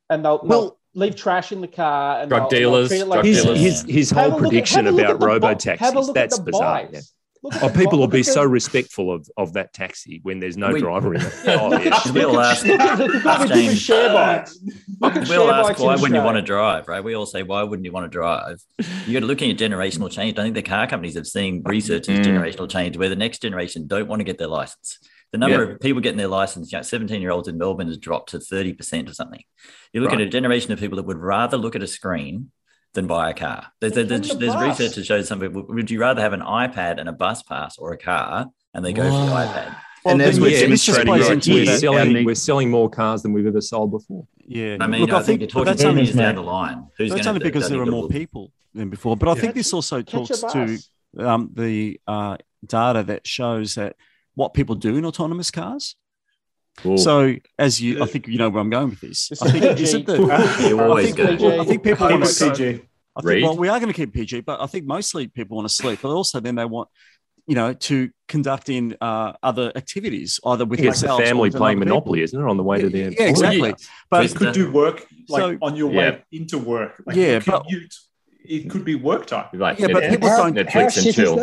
and 0.09 0.23
they'll, 0.25 0.41
Well- 0.43 0.61
they'll 0.61 0.77
leave 0.93 1.15
trash 1.15 1.51
in 1.51 1.61
the 1.61 1.67
car. 1.67 2.19
And 2.21 2.29
Drug 2.29 2.49
they'll- 2.49 2.71
they'll 2.71 2.87
dealers, 2.87 2.89
treat 2.89 3.05
drug 3.05 3.25
His, 3.25 3.41
dealers. 3.43 3.59
his, 3.59 3.81
his 3.83 4.09
Have 4.11 4.17
whole 4.17 4.25
a 4.25 4.29
look 4.31 4.35
at- 4.37 4.49
prediction 4.49 4.85
have 4.85 4.93
a 4.93 4.97
look 4.97 5.05
about 5.05 5.21
at 5.23 5.25
robo 5.27 5.53
taxis 5.53 6.11
that's 6.13 6.39
bizarre. 6.39 6.87
yeah. 6.91 6.99
Look 7.43 7.55
at 7.55 7.63
Oh, 7.63 7.69
people 7.69 7.83
bo- 7.93 7.97
will 7.97 8.03
look 8.03 8.11
be 8.11 8.21
so 8.23 8.43
respectful 8.43 9.11
of, 9.11 9.27
of 9.35 9.53
that 9.53 9.73
taxi 9.73 10.19
when 10.23 10.39
there's 10.39 10.57
no 10.57 10.71
We- 10.73 10.79
driver 10.79 11.15
in 11.15 11.21
it. 11.21 11.33
Yeah, 11.45 11.57
Oh, 11.59 11.71
yeah. 11.79 12.11
we'll 12.13 12.39
ask- 12.39 12.65
look 12.65 12.79
at 12.79 12.97
the 12.99 13.07
people 13.07 13.29
ask 13.29 13.41
who 13.41 13.47
do 13.47 13.53
James. 13.55 13.81
share 13.81 14.13
bikes. 14.13 14.59
Look 14.99 15.15
at 15.15 15.19
we 15.21 15.25
share 15.25 15.51
ask 15.51 15.67
bikes 15.69 15.79
why 15.79 15.95
wouldn't 15.95 16.13
you 16.15 16.21
want 16.23 16.37
to 16.37 16.41
drive, 16.43 16.87
right? 16.87 17.03
We 17.03 17.15
all 17.15 17.25
say 17.25 17.41
why 17.43 17.63
wouldn't 17.63 17.85
you 17.85 17.91
want 17.91 18.05
to 18.05 18.09
drive? 18.09 18.61
You 19.07 19.13
got 19.13 19.21
to 19.21 19.25
look 19.25 19.41
at 19.41 19.57
generational 19.57 20.11
change. 20.11 20.37
I 20.37 20.43
think 20.43 20.53
the 20.55 20.61
car 20.61 20.85
companies 20.87 21.15
have 21.15 21.25
seen 21.27 21.63
research 21.65 22.07
as 22.09 22.19
Mm. 22.19 22.25
generational 22.25 22.69
change, 22.69 22.95
where 22.97 23.09
the 23.09 23.15
next 23.15 23.41
generation 23.41 23.87
don't 23.87 24.07
want 24.07 24.19
to 24.19 24.23
get 24.23 24.37
their 24.37 24.47
license. 24.47 24.99
The 25.31 25.37
number 25.39 25.65
Yeah. 25.65 25.71
of 25.73 25.79
people 25.79 26.01
getting 26.01 26.17
their 26.17 26.27
license, 26.27 26.71
you 26.71 26.77
know, 26.77 26.81
17 26.83 27.21
year 27.21 27.31
olds 27.31 27.47
in 27.47 27.57
Melbourne 27.57 27.87
has 27.87 27.97
dropped 27.97 28.31
to 28.31 28.37
30% 28.39 29.09
or 29.09 29.13
something. 29.13 29.41
You 29.93 30.01
look 30.01 30.11
Right. 30.11 30.21
at 30.21 30.27
a 30.27 30.29
generation 30.29 30.73
of 30.73 30.79
people 30.79 30.97
that 30.97 31.05
would 31.05 31.17
rather 31.17 31.57
look 31.57 31.75
at 31.75 31.81
a 31.81 31.87
screen 31.87 32.51
than 32.93 33.07
buy 33.07 33.29
a 33.29 33.33
car. 33.33 33.67
There's, 33.79 33.95
Well, 33.95 34.05
there's, 34.05 34.29
the 34.29 34.35
there's 34.35 34.55
research 34.55 34.95
that 34.95 35.05
shows 35.05 35.27
some 35.27 35.39
people 35.39 35.63
would 35.67 35.89
you 35.89 35.99
rather 35.99 36.21
have 36.21 36.33
an 36.33 36.41
iPad 36.41 36.99
and 36.99 37.07
a 37.07 37.13
bus 37.13 37.41
pass 37.43 37.77
or 37.77 37.93
a 37.93 37.97
car, 37.97 38.47
and 38.73 38.83
they 38.85 38.93
go 38.93 39.03
for 39.03 39.09
the 39.09 39.31
Wow. 39.31 39.45
iPad. 39.45 39.75
and 40.05 40.21
as 40.21 40.39
we're 40.39 40.47
yeah, 40.49 40.67
this 40.67 40.83
just 40.83 40.97
demonstrating 40.97 41.11
right 41.13 41.47
we're 41.47 41.65
that- 41.65 41.79
selling, 41.79 42.25
we're 42.25 42.35
selling 42.35 42.69
more 42.71 42.89
cars 42.89 43.21
than 43.21 43.33
we've 43.33 43.45
ever 43.47 43.61
sold 43.61 43.91
before. 43.91 44.25
Yeah, 44.45 44.77
I 44.81 44.87
mean, 44.87 45.01
Look, 45.01 45.11
I, 45.13 45.17
I 45.17 45.17
think, 45.19 45.25
think 45.25 45.41
you're 45.41 45.47
talking 45.49 45.65
that's 45.65 45.83
only- 45.83 46.03
years 46.03 46.15
down 46.15 46.35
the 46.35 46.41
line. 46.43 46.87
Who's 46.97 47.11
That's 47.11 47.23
going 47.25 47.35
only 47.37 47.43
because 47.49 47.69
there 47.69 47.81
are 47.81 47.85
more 47.85 48.09
people 48.09 48.51
than 48.73 48.89
before. 48.89 49.15
But 49.15 49.29
I 49.29 49.35
think 49.35 49.53
this 49.55 49.73
also 49.73 50.01
talks 50.01 50.39
to 50.41 50.77
um, 51.17 51.49
the 51.53 51.99
uh, 52.07 52.37
data 52.65 53.03
that 53.03 53.25
shows 53.27 53.75
that 53.75 53.95
what 54.35 54.53
people 54.53 54.75
do 54.75 54.97
in 54.97 55.05
autonomous 55.05 55.51
cars. 55.51 55.95
So, 56.97 57.35
as 57.59 57.79
you, 57.81 58.01
I 58.01 58.07
think 58.07 58.27
you 58.27 58.37
know 58.37 58.49
where 58.49 58.61
I'm 58.61 58.69
going 58.69 58.89
with 58.89 59.01
this. 59.01 59.27
This 59.29 59.41
I 59.41 59.51
think 59.51 59.79
is 59.79 59.93
it 59.93 60.05
the, 60.05 60.17
You 60.17 60.31
I 60.31 61.03
think, 61.03 61.17
go. 61.17 61.61
I 61.61 61.65
think 61.65 61.83
people 61.83 62.09
want 62.09 62.25
to 62.25 62.49
PG. 62.51 62.81
I 63.15 63.21
think, 63.21 63.43
well, 63.43 63.57
we 63.57 63.67
are 63.67 63.79
going 63.79 63.91
to 63.91 63.95
keep 63.95 64.13
PG, 64.13 64.41
but 64.41 64.61
I 64.61 64.65
think 64.67 64.85
mostly 64.85 65.27
people 65.27 65.57
want 65.57 65.67
to 65.67 65.73
sleep, 65.73 65.99
but 66.01 66.09
also 66.09 66.39
then 66.39 66.55
they 66.55 66.65
want, 66.65 66.87
you 67.45 67.55
know, 67.55 67.73
to 67.73 68.09
conduct 68.29 68.69
in 68.69 68.95
uh, 69.01 69.33
other 69.43 69.71
activities, 69.75 70.39
either 70.45 70.63
with 70.65 70.79
I 70.79 70.83
think 70.83 70.91
it's 70.93 71.01
the 71.01 71.07
themselves 71.07 71.23
or 71.23 71.25
family 71.27 71.51
playing 71.51 71.79
Monopoly, 71.79 72.19
people. 72.19 72.23
isn't 72.23 72.41
it, 72.41 72.49
on 72.49 72.57
the 72.57 72.63
way 72.63 72.81
to 72.81 72.89
their 72.89 73.11
Yeah, 73.11 73.23
exactly. 73.23 73.75
But 74.09 74.29
you 74.29 74.35
could 74.35 74.53
do 74.53 74.71
work 74.71 75.05
like 75.27 75.41
So- 75.41 75.57
on 75.61 75.75
your 75.75 75.91
way 75.91 76.23
into 76.31 76.57
work. 76.57 77.03
Like 77.05 77.15
Yeah, 77.17 77.33
you 77.35 77.41
but- 77.45 77.63
commute. 77.65 77.93
It 78.43 78.69
could 78.69 78.83
be 78.83 78.95
work 78.95 79.27
time. 79.27 79.47
Like 79.53 79.79
Yeah, 79.79 79.87
but 79.91 80.09
people 80.09 80.29
don't- 80.29 80.55
Netflix 80.55 81.03
and 81.03 81.13
chill. 81.13 81.35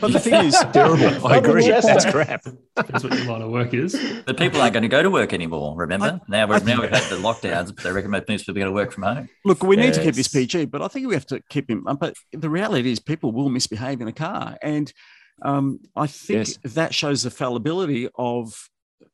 But 0.00 0.12
the 0.12 0.20
thing 0.20 0.46
is, 0.46 0.54
terrible. 0.72 1.26
I 1.26 1.36
agree. 1.38 1.68
That's 1.68 2.04
crap. 2.10 2.44
That's 2.76 3.04
what 3.04 3.12
your 3.12 3.24
line 3.26 3.42
of 3.42 3.50
work 3.50 3.74
is. 3.74 3.94
But 4.26 4.36
people 4.36 4.60
aren't 4.60 4.72
going 4.72 4.82
to 4.82 4.88
go 4.88 5.02
to 5.02 5.10
work 5.10 5.32
anymore. 5.32 5.76
Remember 5.76 6.20
now, 6.28 6.46
we're, 6.46 6.60
now 6.60 6.80
we've 6.80 6.90
had 6.90 7.08
the 7.10 7.16
lockdowns. 7.16 7.74
They 7.82 7.90
reckon 7.92 8.10
most 8.10 8.26
people 8.26 8.52
are 8.52 8.54
going 8.54 8.66
to 8.66 8.72
work 8.72 8.92
from 8.92 9.02
home. 9.04 9.28
Look, 9.44 9.62
we 9.62 9.76
need 9.76 9.94
to 9.94 10.02
keep 10.02 10.14
this 10.14 10.28
PG, 10.28 10.66
but 10.66 10.82
I 10.82 10.88
think 10.88 11.06
we 11.08 11.14
have 11.14 11.26
to 11.26 11.40
keep 11.50 11.68
him. 11.68 11.86
But 11.98 12.14
the 12.32 12.50
reality 12.50 12.90
is, 12.90 13.00
people 13.00 13.32
will 13.32 13.48
misbehave 13.48 14.00
in 14.00 14.08
a 14.08 14.12
car, 14.12 14.56
and 14.62 14.92
um, 15.42 15.80
I 15.96 16.06
think 16.06 16.48
that 16.62 16.94
shows 16.94 17.22
the 17.22 17.30
fallibility 17.30 18.08
of 18.16 18.54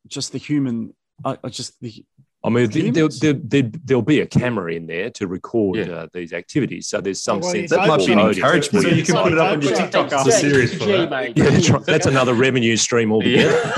just 0.07 0.31
the 0.31 0.37
human, 0.37 0.93
uh, 1.25 1.37
just 1.49 1.79
the. 1.81 2.05
I 2.43 2.49
mean, 2.49 2.71
there, 2.71 3.07
there, 3.07 3.33
there, 3.33 3.61
there'll 3.85 4.01
be 4.01 4.21
a 4.21 4.25
camera 4.25 4.73
in 4.73 4.87
there 4.87 5.11
to 5.11 5.27
record 5.27 5.87
uh, 5.87 6.07
these 6.11 6.33
activities, 6.33 6.87
so 6.87 6.99
there's 6.99 7.21
some 7.21 7.39
Well, 7.39 7.51
sense 7.51 7.69
that 7.69 7.81
of 7.81 7.87
might 7.87 7.99
be 7.99 8.13
an 8.13 8.19
encouragement. 8.19 8.83
So 8.83 8.91
you 8.91 9.03
can 9.03 9.15
put 9.15 9.33
it 9.33 9.37
up 9.37 9.51
on 9.51 9.61
your 9.61 9.75
TikTok 9.75 10.11
after 10.11 10.31
series 10.31 10.75
for 10.75 10.85
that. 10.85 11.11
mate. 11.11 11.37
Yeah, 11.37 11.51
that's, 11.51 11.69
right. 11.69 11.85
that's 11.85 12.07
another 12.07 12.33
revenue 12.33 12.77
stream 12.77 13.11
altogether. 13.11 13.71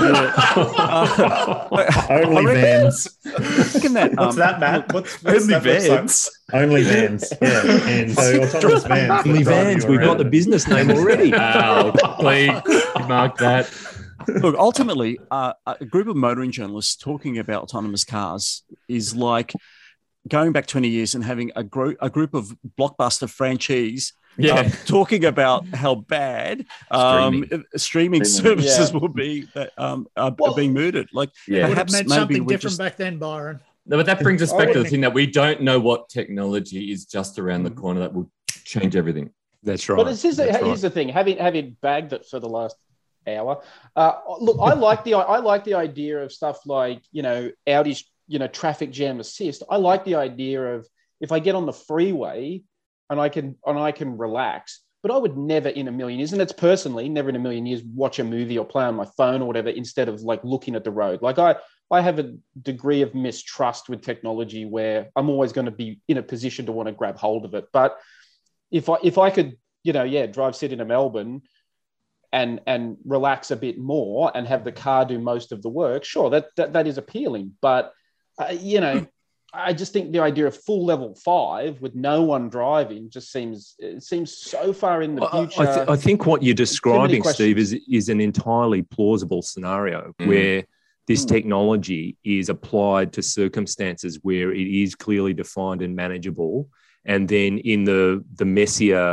Only 2.08 2.54
vans. 2.54 3.18
Look 3.24 3.84
at 3.84 3.92
that. 3.92 4.14
What's 4.14 4.32
um, 4.32 4.36
that, 4.36 4.60
Matt? 4.60 4.90
What's, 4.94 5.22
what's 5.22 5.42
Only 5.42 5.54
that 5.54 5.62
website? 5.62 5.88
vans. 5.88 6.30
Only 6.54 6.82
vans. 6.84 7.32
Yeah. 7.42 7.88
And 7.88 8.14
so 8.14 8.42
autonomous 8.44 8.84
vans. 8.84 9.26
Only 9.26 9.42
vans. 9.42 9.84
We've 9.84 10.00
got 10.00 10.16
the 10.16 10.24
business 10.24 10.66
name 10.66 10.90
already. 10.90 11.34
Oh, 11.64 11.92
please 12.18 12.50
mark 13.08 13.36
that. 13.38 13.68
Look, 14.28 14.56
ultimately, 14.56 15.18
uh, 15.30 15.52
a 15.66 15.84
group 15.84 16.08
of 16.08 16.16
motoring 16.16 16.50
journalists 16.50 16.96
talking 16.96 17.38
about 17.38 17.62
autonomous 17.62 18.04
cars 18.04 18.62
is 18.88 19.14
like 19.14 19.52
going 20.28 20.52
back 20.52 20.66
20 20.66 20.88
years 20.88 21.14
and 21.14 21.22
having 21.24 21.50
a, 21.56 21.62
gro- 21.64 21.94
a 22.00 22.08
group 22.10 22.34
of 22.34 22.56
blockbuster 22.78 23.28
franchise 23.28 24.12
Yeah. 24.38 24.60
um, 24.60 24.70
talking 24.86 25.24
about 25.26 25.66
how 25.68 25.94
bad 25.96 26.64
um, 26.90 27.44
streaming, 27.76 28.24
Streaming. 28.24 28.24
services 28.24 28.90
Yeah. 28.92 28.98
will 28.98 29.08
be 29.08 29.46
that 29.54 29.72
um, 29.78 30.06
are, 30.16 30.34
are 30.44 30.54
being 30.54 30.72
murdered. 30.72 31.08
Like, 31.12 31.30
Yeah. 31.46 31.68
Would 31.68 31.76
have 31.78 31.86
perhaps 31.88 31.92
meant 31.92 32.08
maybe 32.08 32.18
something 32.20 32.44
we're 32.44 32.48
different 32.56 32.62
just 32.62 32.78
back 32.78 32.96
then, 32.96 33.18
Byron. 33.18 33.60
No, 33.86 33.98
but 33.98 34.06
that 34.06 34.20
brings 34.20 34.40
us 34.40 34.50
back 34.52 34.72
to 34.72 34.82
the 34.82 34.88
thing 34.88 35.02
that 35.02 35.12
we 35.12 35.26
don't 35.26 35.60
know 35.60 35.78
what 35.78 36.08
technology 36.08 36.90
is 36.90 37.04
just 37.04 37.38
around 37.38 37.64
the 37.64 37.70
corner 37.70 38.00
that 38.00 38.14
will 38.14 38.30
change 38.64 38.96
everything. 38.96 39.28
That's 39.62 39.86
right. 39.90 39.96
But 39.96 40.04
this 40.04 40.24
is 40.24 40.38
That's 40.38 40.56
here's 40.56 40.68
right. 40.68 40.80
the 40.80 40.90
thing: 40.90 41.08
having 41.10 41.36
having 41.38 41.76
bagged 41.82 42.12
it 42.14 42.24
for 42.30 42.38
the 42.40 42.48
last 42.48 42.76
hour. 43.26 43.62
Uh, 43.96 44.14
look, 44.40 44.58
I 44.60 44.74
like 44.74 45.04
the 45.04 45.14
I 45.14 45.38
like 45.38 45.64
the 45.64 45.74
idea 45.74 46.22
of 46.22 46.32
stuff 46.32 46.66
like 46.66 47.02
you 47.12 47.22
know 47.22 47.50
Audi's 47.66 48.04
you 48.26 48.38
know 48.38 48.48
traffic 48.48 48.90
jam 48.90 49.20
assist. 49.20 49.62
I 49.68 49.76
like 49.76 50.04
the 50.04 50.16
idea 50.16 50.76
of 50.76 50.86
if 51.20 51.32
I 51.32 51.38
get 51.38 51.54
on 51.54 51.66
the 51.66 51.72
freeway 51.72 52.62
and 53.10 53.20
I 53.20 53.28
can 53.28 53.56
and 53.66 53.78
I 53.78 53.92
can 53.92 54.16
relax. 54.18 54.80
But 55.02 55.12
I 55.12 55.18
would 55.18 55.36
never 55.36 55.68
in 55.68 55.86
a 55.86 55.92
million 55.92 56.18
years, 56.18 56.32
and 56.32 56.40
it's 56.40 56.52
personally 56.52 57.10
never 57.10 57.28
in 57.28 57.36
a 57.36 57.38
million 57.38 57.66
years, 57.66 57.82
watch 57.82 58.18
a 58.18 58.24
movie 58.24 58.56
or 58.56 58.64
play 58.64 58.84
on 58.84 58.94
my 58.94 59.06
phone 59.18 59.42
or 59.42 59.46
whatever 59.46 59.68
instead 59.68 60.08
of 60.08 60.22
like 60.22 60.42
looking 60.44 60.74
at 60.74 60.82
the 60.82 60.90
road. 60.90 61.20
Like 61.20 61.38
I, 61.38 61.56
I 61.90 62.00
have 62.00 62.18
a 62.18 62.34
degree 62.62 63.02
of 63.02 63.14
mistrust 63.14 63.90
with 63.90 64.00
technology 64.00 64.64
where 64.64 65.10
I'm 65.14 65.28
always 65.28 65.52
going 65.52 65.66
to 65.66 65.70
be 65.70 66.00
in 66.08 66.16
a 66.16 66.22
position 66.22 66.64
to 66.66 66.72
want 66.72 66.86
to 66.86 66.94
grab 66.94 67.18
hold 67.18 67.44
of 67.44 67.52
it. 67.54 67.66
But 67.70 67.98
if 68.70 68.88
I 68.88 68.96
if 69.02 69.18
I 69.18 69.28
could, 69.28 69.58
you 69.82 69.92
know, 69.92 70.04
yeah, 70.04 70.24
drive 70.26 70.56
Sydney 70.56 70.78
to 70.78 70.86
Melbourne 70.86 71.42
and 72.40 72.60
and 72.66 72.96
relax 73.16 73.50
a 73.52 73.56
bit 73.66 73.76
more 73.78 74.30
and 74.36 74.46
have 74.46 74.64
the 74.64 74.72
car 74.72 75.02
do 75.06 75.18
most 75.32 75.52
of 75.52 75.62
the 75.62 75.68
work, 75.82 76.02
sure, 76.04 76.28
that 76.30 76.46
that, 76.56 76.72
that 76.74 76.86
is 76.86 76.98
appealing. 76.98 77.46
But 77.62 77.92
uh, 78.38 78.54
you 78.72 78.80
know, 78.80 79.06
I 79.68 79.72
just 79.72 79.92
think 79.92 80.10
the 80.10 80.18
idea 80.30 80.46
of 80.48 80.54
full 80.68 80.84
level 80.84 81.14
five 81.14 81.80
with 81.80 81.94
no 81.94 82.16
one 82.24 82.48
driving 82.50 83.08
just 83.08 83.30
seems 83.30 83.76
it 83.78 84.02
seems 84.02 84.36
so 84.36 84.72
far 84.72 85.00
in 85.06 85.14
the 85.14 85.22
I- 85.22 85.26
I, 85.42 85.46
future. 85.46 85.74
th- 85.74 85.88
I 85.88 85.96
think 86.06 86.26
what 86.26 86.42
you're 86.42 86.62
describing. 86.66 87.22
Steve, 87.22 87.56
is 87.58 87.70
is 87.98 88.08
an 88.08 88.20
entirely 88.20 88.82
plausible 88.82 89.42
scenario 89.42 90.12
Mm. 90.20 90.26
where 90.30 90.58
this 91.06 91.24
Mm. 91.24 91.28
technology 91.28 92.16
is 92.24 92.48
applied 92.48 93.12
to 93.12 93.22
circumstances 93.22 94.12
where 94.22 94.48
it 94.52 94.66
is 94.82 94.90
clearly 95.04 95.34
defined 95.34 95.82
and 95.82 95.94
manageable, 95.94 96.68
and 97.12 97.28
then 97.28 97.58
in 97.58 97.84
the 97.90 98.24
the 98.40 98.44
messier, 98.58 99.08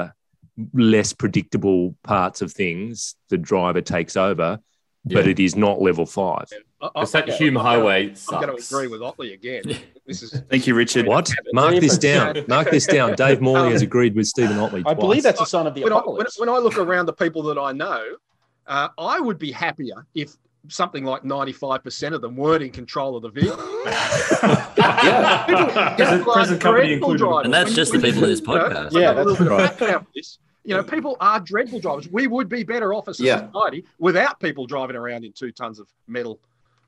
less 0.73 1.13
predictable 1.13 1.95
parts 2.03 2.41
of 2.41 2.51
things, 2.51 3.15
the 3.29 3.37
driver 3.37 3.81
takes 3.81 4.15
over, 4.17 4.59
but 5.05 5.27
it 5.27 5.39
is 5.39 5.55
not 5.55 5.81
level 5.81 6.05
five. 6.05 6.47
It's 6.95 7.11
that 7.11 7.29
Hume 7.29 7.55
Highway 7.55 8.13
I'm 8.31 8.41
going 8.41 8.57
to 8.57 8.63
agree 8.63 8.87
with 8.87 9.01
Ottley 9.01 9.33
again. 9.33 9.63
This 10.07 10.23
is 10.23 10.31
Thank 10.49 10.65
you, 10.65 10.73
Richard. 10.73 11.05
What? 11.05 11.31
Mark 11.53 11.75
this 11.75 11.97
down. 11.97 12.43
Mark 12.47 12.71
this 12.71 12.87
down. 12.87 13.15
Dave 13.15 13.39
Morley 13.41 13.71
has 13.71 13.81
agreed 13.83 14.15
with 14.15 14.27
Stephen 14.27 14.57
Ottley. 14.57 14.83
I 14.85 14.93
believe 14.95 15.23
that's 15.23 15.41
a 15.41 15.45
sign 15.45 15.67
of 15.67 15.75
the 15.75 15.83
when 15.83 15.93
I, 15.93 15.97
when, 15.99 16.25
when 16.37 16.49
I 16.49 16.57
look 16.57 16.77
around 16.77 17.05
the 17.05 17.13
people 17.13 17.43
that 17.43 17.57
I 17.59 17.71
know, 17.71 18.03
uh, 18.67 18.89
I 18.97 19.19
would 19.19 19.37
be 19.37 19.51
happier 19.51 20.05
if 20.15 20.35
something 20.69 21.03
like 21.03 21.23
95% 21.23 22.13
of 22.13 22.21
them 22.21 22.35
weren't 22.35 22.63
in 22.63 22.69
control 22.71 23.15
of 23.15 23.23
the 23.23 23.29
vehicle. 23.29 23.57
Yeah. 24.77 25.45
People- 25.45 25.65
Present- 25.65 25.97
people 26.19 26.33
present 26.33 26.61
company 26.61 26.93
included. 26.93 27.19
drivers. 27.19 27.45
And 27.45 27.53
that's 27.53 27.69
When 27.69 27.75
just 27.75 27.93
you- 27.93 27.99
the 27.99 28.07
people 28.07 28.23
in 28.23 28.29
this 28.29 28.39
you 28.39 28.47
know, 28.47 28.53
podcast. 28.53 28.91
Yeah, 28.91 29.11
a 29.11 29.23
little 29.23 29.35
that's 29.35 29.77
bit 29.79 29.91
of 29.91 30.05
right. 30.11 30.25
Background 30.65 30.87
for 30.87 30.95
this. 30.95 30.95
You 30.95 30.97
know, 30.97 31.01
people 31.01 31.17
are 31.19 31.39
dreadful 31.39 31.79
drivers. 31.79 32.09
We 32.11 32.27
would 32.27 32.49
be 32.49 32.63
better 32.63 32.93
off 32.93 33.07
as 33.07 33.19
a 33.19 33.23
Yeah. 33.23 33.47
society 33.47 33.85
without 33.99 34.39
people 34.39 34.65
driving 34.65 34.95
around 34.95 35.25
in 35.25 35.31
two 35.33 35.51
tons 35.51 35.79
of 35.79 35.87
metal 36.07 36.39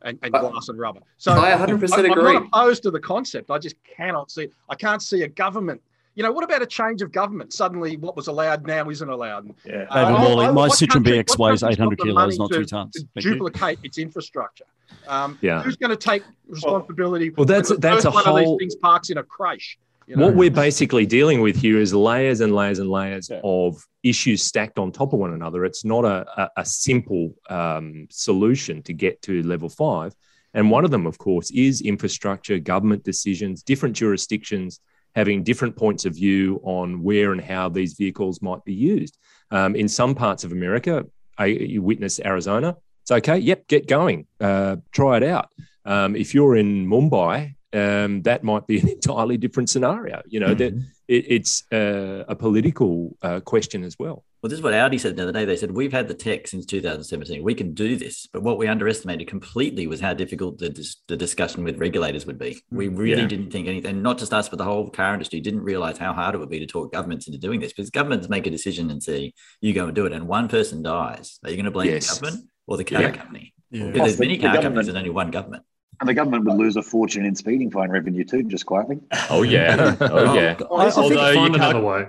and, 0.02 0.20
and 0.22 0.34
glass 0.34 0.70
and 0.70 0.80
rubber. 0.80 1.00
So 1.18 1.32
I 1.32 1.52
100% 1.52 1.94
I'm- 1.94 2.12
agree. 2.12 2.28
I'm 2.28 2.34
not 2.34 2.48
opposed 2.54 2.84
to 2.84 2.92
the 2.92 3.00
concept. 3.00 3.50
I 3.50 3.58
just 3.58 3.76
cannot 3.84 4.32
see. 4.32 4.50
I 4.70 4.76
can't 4.76 5.02
see 5.02 5.24
a 5.24 5.28
government. 5.28 5.82
You 6.16 6.22
know, 6.22 6.32
what 6.32 6.44
about 6.44 6.62
a 6.62 6.68
change 6.68 7.02
of 7.02 7.12
government? 7.12 7.54
Suddenly, 7.54 7.98
what 7.98 8.16
was 8.16 8.28
allowed 8.28 8.68
now 8.68 8.88
isn't 8.88 9.10
allowed. 9.10 9.52
Yeah. 9.66 9.88
Uh, 9.90 10.06
David 10.06 10.20
I- 10.20 10.24
Morley, 10.24 10.46
my 10.48 10.52
what 10.52 10.72
Citroen 10.74 11.04
BX 11.04 11.40
weighs 11.40 11.64
800 11.64 11.98
kilos, 12.00 12.38
not 12.38 12.52
to- 12.52 12.58
two 12.60 12.66
tons. 12.66 12.92
to 12.94 13.08
Thank 13.16 13.26
you. 13.26 13.34
duplicate 13.34 13.80
its 13.82 13.98
infrastructure. 13.98 14.66
Um, 15.08 15.40
Yeah. 15.42 15.64
Who's 15.64 15.76
going 15.76 15.90
to 15.90 15.96
take 15.96 16.22
responsibility? 16.48 17.32
Well, 17.32 17.46
that's- 17.46 17.70
when 17.72 17.78
the 17.78 17.82
that's 17.82 18.04
first 18.04 18.06
a 18.06 18.12
one 18.12 18.20
of 18.28 18.46
whole- 18.46 18.58
these 18.60 18.74
things 18.74 18.76
parks 18.76 19.10
in 19.10 19.18
a 19.18 19.24
crash. 19.24 19.80
You 20.08 20.16
know? 20.16 20.26
What 20.26 20.36
we're 20.36 20.52
basically 20.52 21.06
dealing 21.06 21.42
with 21.42 21.56
here 21.56 21.80
is 21.80 21.94
layers 21.94 22.42
and 22.42 22.54
layers 22.54 22.80
and 22.80 22.90
layers 22.90 23.30
Yeah. 23.30 23.42
of 23.44 23.86
issues 24.04 24.44
stacked 24.44 24.78
on 24.78 24.92
top 24.92 25.14
of 25.14 25.20
one 25.20 25.34
another. 25.34 25.66
It's 25.66 25.86
not 25.86 26.04
a, 26.06 26.26
a, 26.42 26.50
a 26.58 26.66
simple 26.66 27.34
um, 27.50 28.08
solution 28.10 28.84
to 28.84 28.94
get 28.94 29.22
to 29.24 29.44
level 29.44 29.70
five. 29.70 30.14
And 30.54 30.70
one 30.70 30.86
of 30.86 30.92
them, 30.92 31.08
of 31.08 31.18
course, 31.18 31.50
is 31.52 31.82
infrastructure, 31.82 32.60
government 32.60 33.04
decisions, 33.04 33.64
different 33.64 33.96
jurisdictions 33.96 34.80
having 35.16 35.44
different 35.44 35.76
points 35.76 36.06
of 36.06 36.16
view 36.16 36.60
on 36.64 37.02
where 37.04 37.32
and 37.32 37.42
how 37.42 37.70
these 37.70 37.94
vehicles 37.94 38.42
might 38.42 38.64
be 38.66 38.74
used. 38.74 39.18
Um, 39.52 39.76
in 39.76 39.88
some 39.88 40.16
parts 40.16 40.44
of 40.44 40.52
America, 40.52 41.06
I, 41.38 41.46
you 41.46 41.82
witness 41.82 42.20
Arizona, 42.24 42.76
it's 43.04 43.12
okay. 43.12 43.38
Yep, 43.38 43.68
get 43.68 43.88
going. 43.88 44.28
Uh, 44.40 44.78
try 44.92 45.18
it 45.18 45.24
out. 45.24 45.50
Um, 45.86 46.16
if 46.16 46.34
you're 46.34 46.56
in 46.56 46.88
Mumbai, 46.88 47.56
um, 47.74 48.22
that 48.24 48.44
might 48.44 48.68
be 48.68 48.80
an 48.80 48.88
entirely 48.98 49.38
different 49.38 49.70
scenario. 49.70 50.22
You 50.28 50.40
know, 50.40 50.54
that 50.54 50.74
it, 51.08 51.26
it's 51.28 51.64
uh, 51.72 52.24
a 52.28 52.36
political 52.36 53.18
uh, 53.22 53.40
question 53.42 53.84
as 53.84 53.98
well. 54.00 54.24
Well, 54.42 54.50
this 54.50 54.58
is 54.60 54.64
what 54.64 54.74
Audi 54.74 54.98
said 54.98 55.16
the 55.16 55.24
other 55.24 55.32
day. 55.32 55.46
They 55.46 55.56
said, 55.56 55.72
We've 55.72 55.92
had 55.94 56.10
the 56.10 56.14
tech 56.14 56.48
since 56.48 56.66
2017. 56.66 57.42
We 57.44 57.56
can 57.56 57.74
do 57.74 57.96
this. 57.96 58.28
But 58.34 58.44
what 58.44 58.58
we 58.58 58.68
underestimated 58.68 59.26
completely 59.28 59.88
was 59.88 60.02
how 60.02 60.14
difficult 60.14 60.58
the, 60.58 60.70
dis- 60.70 60.98
the 61.08 61.16
discussion 61.16 61.64
with 61.64 61.78
regulators 61.78 62.26
would 62.26 62.38
be. 62.38 62.62
We 62.70 62.90
really 62.90 63.22
Yeah. 63.22 63.28
didn't 63.28 63.52
think 63.52 63.68
anything, 63.70 64.02
not 64.02 64.18
just 64.18 64.34
us, 64.34 64.50
but 64.50 64.58
the 64.58 64.66
whole 64.66 64.90
car 64.90 65.14
industry 65.14 65.40
didn't 65.40 65.62
realize 65.62 65.98
how 65.98 66.12
hard 66.12 66.36
it 66.36 66.40
would 66.40 66.50
be 66.50 66.60
to 66.60 66.68
talk 66.68 66.92
governments 66.92 67.26
into 67.28 67.40
doing 67.40 67.62
this 67.62 67.72
because 67.72 67.90
governments 67.90 68.28
make 68.28 68.46
a 68.46 68.52
decision 68.52 68.92
and 68.92 69.02
say, 69.02 69.34
You 69.62 69.74
go 69.74 69.86
and 69.86 69.96
do 69.96 70.06
it. 70.06 70.12
And 70.12 70.28
one 70.28 70.50
person 70.50 70.84
dies. 70.84 71.40
Are 71.46 71.50
you 71.50 71.56
going 71.56 71.66
to 71.66 71.72
blame 71.72 71.88
Yes. 71.92 72.08
the 72.20 72.26
government 72.26 72.50
or 72.68 72.76
the 72.76 72.84
car 72.84 73.02
Yeah. 73.02 73.12
company? 73.12 73.54
Yeah. 73.72 73.88
Because 73.92 74.08
there's 74.10 74.20
many 74.20 74.36
the 74.36 74.42
car 74.44 74.54
government- 74.56 74.64
companies 74.76 74.88
and 74.90 74.98
only 74.98 75.10
one 75.10 75.32
government. 75.32 75.64
And 76.00 76.10
the 76.10 76.14
government 76.14 76.46
would 76.46 76.56
lose 76.58 76.76
a 76.76 76.82
fortune 76.84 77.26
in 77.26 77.36
speeding 77.36 77.72
fine 77.72 77.90
revenue 77.90 78.24
too, 78.24 78.44
just 78.44 78.66
quietly. 78.66 79.00
Oh 79.30 79.44
yeah. 79.44 79.96
Oh 80.02 80.34
yeah. 80.36 80.56
I- 80.72 80.88
I 80.88 80.90
think- 80.90 80.98
Although 80.98 81.30
you 81.30 81.36
Find 81.36 81.56
can't. 81.56 81.56
another 81.56 81.82
way. 81.86 82.08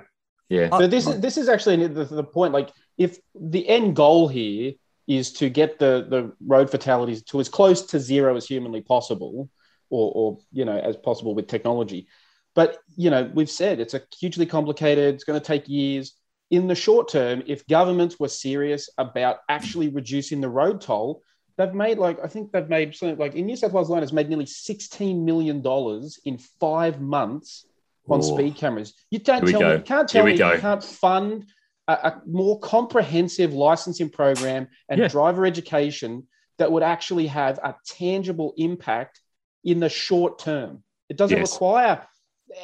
Yeah. 0.49 0.68
But 0.68 0.91
this 0.91 1.07
is 1.07 1.20
this 1.20 1.37
is 1.37 1.49
actually 1.49 1.87
the, 1.87 2.05
the 2.05 2.24
point. 2.24 2.53
Like, 2.53 2.70
if 2.99 3.18
the 3.35 3.66
end 3.68 3.97
goal 3.97 4.28
here 4.28 4.72
is 5.07 5.32
to 5.35 5.49
get 5.49 5.78
the 5.78 6.07
the 6.09 6.32
road 6.47 6.70
fatalities 6.70 7.22
to 7.24 7.41
as 7.41 7.49
close 7.49 7.82
to 7.87 7.99
zero 8.01 8.37
as 8.37 8.47
humanly 8.47 8.80
possible, 8.82 9.49
or, 9.91 10.12
or 10.14 10.39
you 10.53 10.64
know 10.64 10.76
as 10.78 10.97
possible 10.97 11.35
with 11.35 11.47
technology. 11.47 12.09
But 12.55 12.78
you 12.97 13.11
know, 13.11 13.30
we've 13.35 13.51
said 13.51 13.80
it's 13.80 13.95
a 13.95 14.03
hugely 14.18 14.47
complicated. 14.47 15.14
It's 15.14 15.24
going 15.24 15.41
to 15.41 15.45
take 15.47 15.68
years. 15.68 16.14
In 16.51 16.68
the 16.68 16.74
short 16.74 17.09
term, 17.11 17.43
if 17.47 17.66
governments 17.66 18.20
were 18.20 18.28
serious 18.28 18.89
about 18.99 19.39
actually 19.49 19.89
reducing 19.89 20.41
the 20.41 20.49
road 20.49 20.80
toll, 20.82 21.22
they've 21.57 21.74
made 21.74 21.98
like 21.98 22.18
I 22.22 22.28
think 22.28 22.52
they've 22.52 22.68
made 22.68 22.94
something 22.94 23.18
like 23.18 23.34
in 23.34 23.46
New 23.46 23.57
South 23.57 23.72
Wales 23.72 23.88
alone 23.88 24.02
has 24.02 24.12
made 24.12 24.28
nearly 24.28 24.46
sixteen 24.46 25.24
million 25.24 25.61
dollars 25.62 26.18
in 26.24 26.38
five 26.38 27.00
months 27.00 27.66
on 28.09 28.20
Ooh. 28.20 28.22
speed 28.22 28.57
cameras. 28.57 28.94
You 29.11 29.18
don't 29.18 29.46
Here 29.46 29.46
we 29.46 29.52
tell 29.52 29.61
me 29.61 29.66
go. 29.66 29.72
you 29.76 29.82
can't 29.82 30.09
tell 30.09 30.24
me 30.24 30.36
go. 30.36 30.52
you 30.52 30.61
can't 30.61 30.84
fund 30.84 31.46
a, 31.88 31.92
a 31.92 32.22
more 32.26 32.59
comprehensive 32.61 33.52
licensing 33.52 34.11
program 34.11 34.68
and 34.88 35.00
Yeah. 35.00 35.09
driver 35.09 35.46
education 35.46 36.26
that 36.59 36.70
would 36.70 36.82
actually 36.82 37.26
have 37.28 37.59
a 37.59 37.74
tangible 37.86 38.55
impact 38.57 39.20
in 39.64 39.80
the 39.80 39.88
short 39.88 40.38
term. 40.38 40.82
It 41.09 41.16
doesn't 41.16 41.36
Yes. 41.38 41.52
require 41.52 42.07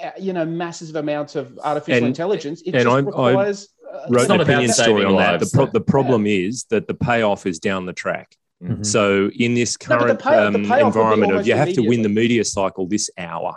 uh, 0.05 0.11
you 0.19 0.33
know 0.33 0.45
massive 0.45 0.95
amounts 0.95 1.37
of 1.37 1.59
artificial 1.65 1.99
And- 1.99 2.07
intelligence. 2.07 2.61
It 2.63 2.75
and 2.75 2.85
just 2.85 2.87
I- 2.87 2.99
I 2.99 3.01
requires 3.01 3.69
uh, 3.93 4.07
wrote 4.09 4.29
not 4.29 4.35
an 4.37 4.41
about 4.43 4.43
opinion 4.43 4.73
story 4.73 5.03
saving 5.03 5.07
on 5.07 5.17
that. 5.17 5.41
The, 5.41 5.51
pro- 5.53 5.67
the 5.67 5.81
problem 5.81 6.27
is 6.27 6.65
that 6.71 6.87
the 6.87 6.95
payoff 6.95 7.45
is 7.47 7.59
down 7.59 7.87
the 7.87 7.93
track. 7.93 8.37
Mhm. 8.63 8.85
So 8.85 9.31
in 9.39 9.55
this 9.55 9.77
No, 9.89 9.99
but 9.99 10.07
the 10.07 10.17
current 10.17 10.21
payoff- 10.23 10.53
the 10.53 10.59
um, 10.59 10.65
payoff 10.67 10.71
will 10.71 10.91
be 10.93 10.99
environment 11.01 11.33
of 11.35 11.47
you 11.47 11.55
have 11.55 11.73
to 11.73 11.81
win 11.83 12.03
the 12.03 12.09
media 12.09 12.45
cycle 12.45 12.87
this 12.87 13.09
hour. 13.17 13.57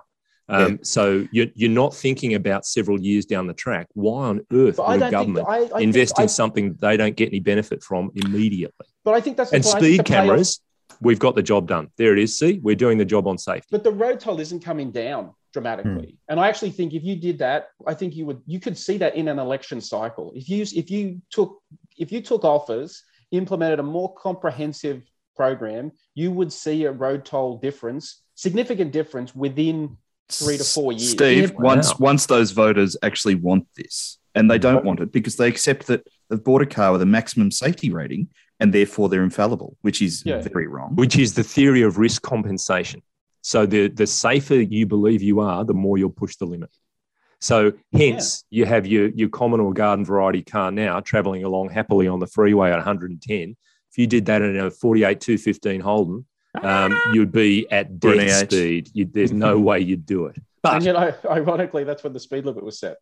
Um, 0.50 0.80
So 0.84 1.28
you're, 1.32 1.48
you're 1.56 1.70
not 1.70 1.94
thinking 1.96 2.36
about 2.36 2.66
several 2.66 3.00
years 3.00 3.26
down 3.26 3.48
the 3.48 3.54
track. 3.54 3.88
Why 3.94 4.28
on 4.30 4.46
earth 4.54 4.78
But 4.78 4.88
would 4.88 4.96
a 4.96 5.00
don't 5.00 5.10
think 5.10 5.12
government 5.12 5.48
I, 5.48 5.56
I 5.58 5.68
think- 5.68 5.82
invest 5.82 6.20
in 6.20 6.24
I- 6.24 6.28
something 6.28 6.74
they 6.82 6.96
don't 6.98 7.16
get 7.16 7.30
any 7.30 7.40
benefit 7.40 7.84
from 7.84 8.12
immediately? 8.16 8.86
But 9.04 9.16
I 9.16 9.22
think 9.22 9.38
that's 9.38 9.52
And 9.52 9.64
point. 9.64 9.74
Think 9.74 9.84
speed 9.86 10.00
the 10.00 10.04
payoff- 10.04 10.26
cameras, 10.26 10.60
we've 11.02 11.20
got 11.20 11.36
the 11.36 11.44
job 11.44 11.68
done. 11.68 11.90
There 11.98 12.14
it 12.14 12.20
is. 12.20 12.38
See, 12.38 12.60
we're 12.62 12.76
doing 12.76 12.98
the 12.98 13.06
job 13.06 13.28
on 13.28 13.38
safety. 13.38 13.68
but 13.72 13.84
the 13.84 13.92
road 13.92 14.20
toll 14.22 14.40
isn't 14.40 14.62
coming 14.62 14.92
down 14.92 15.32
dramatically 15.54 16.18
and 16.30 16.40
i 16.40 16.48
actually 16.50 16.72
think 16.72 16.96
if 16.96 17.04
you 17.04 17.16
did 17.16 17.38
that 17.38 17.68
i 17.86 17.94
think 17.94 18.16
you 18.16 18.26
would 18.26 18.42
you 18.48 18.60
could 18.60 18.76
see 18.76 18.98
that 18.98 19.14
in 19.16 19.28
an 19.28 19.38
election 19.38 19.80
cycle 19.80 20.34
if 20.36 20.50
you 20.50 20.64
if 20.76 20.90
you 20.90 21.22
took 21.30 21.62
if 21.96 22.12
you 22.12 22.22
took 22.22 22.44
offers 22.44 23.04
implemented 23.38 23.80
a 23.80 23.84
more 23.84 24.14
comprehensive 24.16 25.04
program 25.36 25.92
you 26.16 26.32
would 26.32 26.54
see 26.54 26.86
a 26.86 26.92
road 26.92 27.26
toll 27.26 27.58
difference 27.58 28.22
significant 28.36 28.92
difference 28.92 29.36
within 29.36 29.98
three 30.30 30.58
to 30.58 30.64
four 30.64 30.92
years 30.94 31.12
Steve, 31.12 31.52
Yeah, 31.52 31.58
once 31.60 31.90
wow. 31.92 31.98
once 32.10 32.26
those 32.28 32.52
voters 32.52 32.96
actually 33.04 33.36
want 33.36 33.68
this, 33.76 34.20
and 34.36 34.50
they 34.50 34.58
don't 34.58 34.86
want 34.86 35.00
it 35.00 35.12
because 35.12 35.36
they 35.36 35.48
accept 35.48 35.88
that 35.88 36.08
they've 36.30 36.44
bought 36.44 36.62
a 36.62 36.66
car 36.66 36.92
with 36.94 37.02
a 37.02 37.06
maximum 37.06 37.52
safety 37.52 37.92
rating, 37.92 38.30
and 38.60 38.74
therefore 38.74 39.10
they're 39.10 39.24
infallible, 39.24 39.76
which 39.82 40.02
is 40.02 40.24
Yeah. 40.26 40.42
very 40.42 40.68
wrong. 40.68 40.96
which 40.96 41.18
is 41.18 41.34
the 41.34 41.44
theory 41.44 41.82
of 41.82 41.98
risk 41.98 42.22
compensation. 42.22 43.02
So 43.42 43.66
the 43.66 43.90
the 43.90 44.08
safer 44.08 44.56
you 44.56 44.86
believe 44.86 45.22
you 45.22 45.40
are, 45.40 45.66
the 45.66 45.74
more 45.74 45.98
you'll 45.98 46.10
push 46.24 46.36
the 46.38 46.46
limit. 46.46 46.72
So 47.44 47.74
hence 47.92 48.46
you 48.50 48.66
have 48.66 48.88
your 48.88 49.10
your 49.10 49.28
common 49.28 49.60
or 49.60 49.74
garden 49.74 50.06
variety 50.06 50.42
car 50.44 50.72
now 50.72 51.02
traveling 51.02 51.44
along 51.44 51.72
happily 51.72 52.08
on 52.08 52.20
the 52.20 52.28
freeway 52.28 52.70
at 52.72 52.78
110. 52.78 53.58
If 53.92 53.98
you 53.98 54.08
did 54.08 54.26
that 54.28 54.42
in 54.42 54.58
a 54.58 54.72
48 54.72 55.20
215 55.20 55.82
Holden, 55.82 56.26
um, 56.62 56.98
you'd 57.14 57.34
be 57.34 57.70
at 57.70 58.00
death 58.00 58.12
Renee 58.12 58.30
speed. 58.30 58.90
You, 58.94 59.06
there's 59.12 59.34
no 59.34 59.60
way 59.60 59.82
you'd 59.82 60.06
do 60.06 60.28
it. 60.28 60.38
But 60.62 60.76
and 60.78 60.86
you 60.86 60.94
know 60.94 61.14
ironically 61.30 61.84
that's 61.84 62.02
when 62.02 62.14
the 62.14 62.20
speed 62.22 62.46
limit 62.46 62.64
was 62.64 62.80
set 62.80 62.96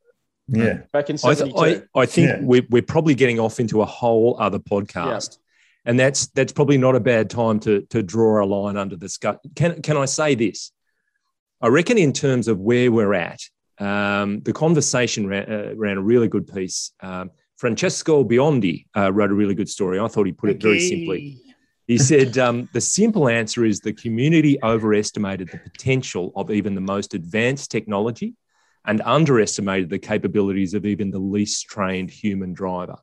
Yeah. 0.47 0.79
back 0.91 1.11
in 1.11 1.17
I, 1.23 1.33
72 1.35 1.63
th- 1.63 1.83
I, 1.93 1.99
I 1.99 2.05
think 2.07 2.27
Yeah. 2.27 2.39
we're, 2.41 2.65
we're 2.71 2.81
probably 2.81 3.13
getting 3.13 3.39
off 3.39 3.59
into 3.59 3.83
a 3.83 3.85
whole 3.85 4.37
other 4.39 4.57
podcast. 4.57 5.37
And 5.85 5.99
that's 5.99 6.27
that's 6.27 6.51
probably 6.51 6.79
not 6.79 6.95
a 6.95 6.99
bad 6.99 7.29
time 7.29 7.59
to, 7.61 7.81
to 7.91 8.01
draw 8.01 8.43
a 8.43 8.45
line 8.45 8.75
under 8.75 8.95
the 8.95 9.07
sky. 9.09 9.37
Can, 9.55 9.83
can 9.83 9.97
I 9.97 10.05
say 10.05 10.33
this? 10.33 10.71
I 11.61 11.67
reckon, 11.67 11.99
in 11.99 12.11
terms 12.11 12.47
of 12.47 12.59
where 12.59 12.91
we're 12.91 13.13
at, 13.13 13.39
um, 13.80 14.41
the 14.41 14.53
conversation 14.53 15.28
ran, 15.28 15.51
uh, 15.51 15.74
ran 15.76 15.97
a 15.97 16.01
really 16.01 16.28
good 16.28 16.47
piece. 16.47 16.91
Um, 17.01 17.32
Francesco 17.57 18.24
Biondi 18.24 18.86
uh, 18.97 19.11
wrote 19.13 19.32
a 19.32 19.36
really 19.36 19.55
good 19.55 19.69
story. 19.69 19.99
I 19.99 20.07
thought 20.07 20.26
he 20.26 20.32
put 20.32 20.49
it 20.49 20.61
very 20.61 20.80
simply. 20.80 21.38
He 21.88 21.97
said 21.97 22.38
um, 22.38 22.69
the 22.74 22.82
simple 22.82 23.28
answer 23.28 23.65
is 23.65 23.80
the 23.80 23.93
community 23.93 24.57
overestimated 24.63 25.49
the 25.49 25.57
potential 25.57 26.32
of 26.36 26.49
even 26.49 26.74
the 26.74 26.82
most 26.82 27.13
advanced 27.13 27.69
technology 27.69 28.36
and 28.86 29.01
underestimated 29.05 29.89
the 29.89 29.99
capabilities 29.99 30.74
of 30.74 30.86
even 30.86 31.11
the 31.11 31.19
least 31.19 31.67
trained 31.67 32.09
human 32.09 32.53
driver. 32.53 32.97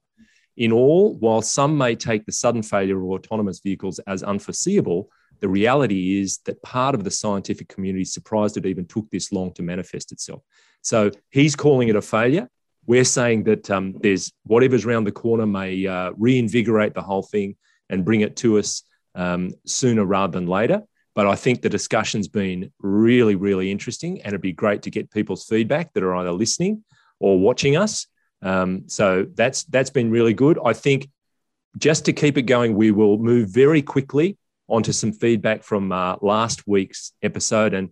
In 0.57 0.73
all, 0.73 1.15
while 1.15 1.41
some 1.41 1.79
may 1.79 1.95
take 1.95 2.27
the 2.27 2.33
sudden 2.33 2.65
failure 2.65 2.99
of 2.99 3.11
autonomous 3.11 3.61
vehicles 3.61 4.01
as 4.01 4.25
unforeseeable, 4.25 5.09
the 5.41 5.49
reality 5.49 6.21
is 6.21 6.39
that 6.47 6.63
part 6.63 6.95
of 6.95 7.05
the 7.05 7.11
scientific 7.11 7.69
community 7.69 8.03
is 8.03 8.13
surprised 8.13 8.57
it 8.57 8.67
even 8.67 8.87
took 8.87 9.09
this 9.11 9.33
long 9.33 9.53
to 9.55 9.63
manifest 9.63 10.13
itself. 10.13 10.43
So 10.83 11.11
he's 11.31 11.57
calling 11.57 11.89
it 11.89 11.97
a 11.97 12.03
failure. 12.03 12.49
We're 12.87 13.05
saying 13.05 13.45
that 13.45 13.71
um, 13.71 13.95
there's 14.01 14.33
whatever's 14.45 14.87
around 14.87 15.05
the 15.05 15.13
corner 15.13 15.47
may 15.47 15.87
uh, 15.87 16.13
reinvigorate 16.17 16.95
the 16.95 17.03
whole 17.03 17.23
thing 17.23 17.57
and 17.91 18.05
bring 18.05 18.23
it 18.23 18.37
to 18.37 18.59
us 18.59 18.83
um, 19.15 19.53
sooner 19.67 20.05
rather 20.05 20.33
than 20.33 20.47
later. 20.47 20.83
But 21.15 21.27
I 21.27 21.35
think 21.35 21.63
the 21.63 21.69
discussion's 21.69 22.29
been 22.29 22.73
really, 22.79 23.35
really 23.35 23.71
interesting, 23.71 24.23
and 24.23 24.29
it'd 24.29 24.41
be 24.41 24.53
great 24.53 24.83
to 24.83 24.91
get 24.91 25.11
people's 25.11 25.45
feedback 25.45 25.93
that 25.93 26.03
are 26.03 26.15
either 26.15 26.33
listening 26.33 26.85
or 27.19 27.39
watching 27.39 27.77
us. 27.77 28.07
Um, 28.41 28.85
so 28.87 29.27
that's 29.35 29.65
that's 29.65 29.91
been 29.91 30.11
really 30.11 30.33
good. 30.33 30.59
I 30.65 30.73
think 30.73 31.09
just 31.77 32.05
to 32.05 32.13
keep 32.13 32.39
it 32.39 32.43
going, 32.43 32.75
we 32.75 32.93
will 32.93 33.19
move 33.19 33.51
very 33.51 33.83
quickly 33.83 34.39
onto 34.69 34.93
some 34.93 35.13
feedback 35.13 35.63
from 35.63 35.93
uh, 35.93 36.17
last 36.21 36.67
week's 36.67 37.13
episode. 37.23 37.75
And 37.75 37.91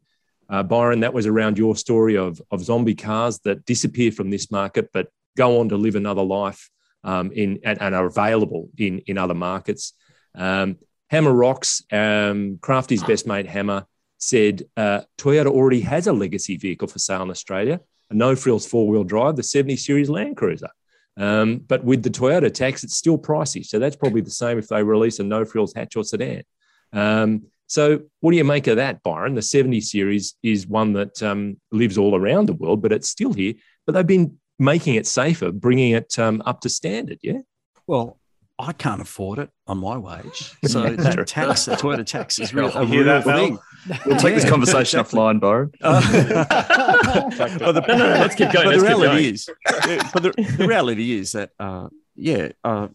uh, 0.49 0.62
Byron, 0.62 1.01
that 1.01 1.14
was 1.14 1.27
around 1.27 1.59
your 1.59 1.77
story 1.77 2.16
of 2.16 2.41
of 2.51 2.62
zombie 2.62 2.95
cars 2.95 3.41
that 3.41 3.64
disappear 3.64 4.12
from 4.12 4.31
this 4.31 4.51
market, 4.51 4.91
but 4.93 5.09
go 5.37 5.61
on 5.61 5.68
to 5.70 5.77
live 5.77 5.97
another 5.97 6.22
life 6.22 6.70
um, 7.05 7.33
in 7.33 7.61
and, 7.64 7.81
and 7.81 7.95
are 7.95 8.07
available 8.07 8.68
in 8.77 9.01
in 9.07 9.18
other 9.18 9.35
markets. 9.35 9.93
Um, 10.35 10.77
Hammer 11.09 11.33
Rocks, 11.33 11.83
um, 11.93 12.59
Crafty's 12.61 13.03
best 13.03 13.27
mate 13.27 13.47
Hammer 13.47 13.87
said 14.18 14.62
uh, 14.77 15.03
Toyota 15.18 15.47
already 15.47 15.81
has 15.83 16.07
a 16.07 16.12
legacy 16.12 16.57
vehicle 16.57 16.89
for 16.89 16.99
sale 16.99 17.22
in 17.22 17.31
Australia, 17.31 17.81
a 18.11 18.14
no 18.14 18.35
frills 18.35 18.66
four 18.66 18.89
wheel 18.89 19.05
drive, 19.05 19.37
the 19.37 19.43
70 19.43 19.77
Series 19.77 20.11
Land 20.11 20.37
Cruiser. 20.37 20.70
Um, 21.16 21.59
but 21.59 21.85
with 21.85 22.03
the 22.03 22.11
Toyota 22.11 22.53
tax, 22.53 22.85
it's 22.85 22.97
still 22.97 23.18
pricey. 23.18 23.64
So 23.64 23.79
that's 23.79 23.97
probably 23.97 24.20
the 24.20 24.31
same 24.31 24.59
if 24.59 24.68
they 24.68 24.83
release 24.83 25.18
a 25.18 25.24
no 25.24 25.45
frills 25.45 25.72
hatch 25.74 25.97
or 25.97 26.05
sedan. 26.05 26.43
Um, 26.93 27.45
so, 27.68 28.03
what 28.20 28.30
do 28.30 28.37
you 28.37 28.45
make 28.45 28.66
of 28.68 28.76
that, 28.76 29.03
Byron? 29.03 29.34
The 29.34 29.43
70 29.43 29.80
series 29.80 30.34
is 30.43 30.66
one 30.66 30.93
that 30.93 31.20
um, 31.22 31.61
lives 31.72 31.99
all 31.99 32.14
around 32.14 32.47
the 32.47 32.53
world, 32.53 32.80
but 32.82 32.93
it's 32.93 33.09
still 33.09 33.32
here. 33.32 33.55
But 33.87 33.93
they've 33.95 34.07
been 34.07 34.39
making 34.59 34.95
it 34.95 35.07
safer, 35.07 35.51
bringing 35.53 35.93
it 35.93 36.18
um, 36.18 36.43
up 36.47 36.61
to 36.62 36.68
standard. 36.68 37.18
Yeah. 37.22 37.41
Well, 37.87 38.18
I 38.59 38.72
can't 38.72 39.03
afford 39.03 39.39
it 39.41 39.51
on 39.66 39.78
my 39.78 39.99
wage. 39.99 40.55
So 40.66 40.84
Yeah, 40.84 40.91
that 40.93 41.14
true. 41.14 41.24
tax, 41.24 41.66
the 41.66 41.72
Toyota 41.76 42.07
tax 42.07 42.39
is 42.39 42.55
real, 42.55 42.68
a 42.68 42.87
hear 42.87 43.05
real 43.05 43.20
that, 43.20 43.26
Mel? 43.26 43.37
thing. 43.37 43.59
We'll 44.07 44.16
take 44.16 44.34
this 44.34 44.45
conversation 44.49 45.01
offline, 45.01 45.41
Byron. 45.41 45.72
but 45.80 46.01
the, 47.72 47.84
No, 47.89 47.97
no, 47.97 48.07
let's 48.07 48.34
keep 48.34 48.51
going, 48.53 48.66
But 48.66 48.76
let's 48.76 48.82
the 48.82 48.89
keep 48.89 48.97
reality 48.99 49.22
going. 49.22 49.34
is, 49.34 49.51
but 50.12 50.22
the, 50.22 50.55
the 50.59 50.66
reality 50.66 51.12
is 51.18 51.32
that, 51.32 51.51
uh, 51.59 51.89
yeah, 52.14 52.49
uh, 52.64 52.89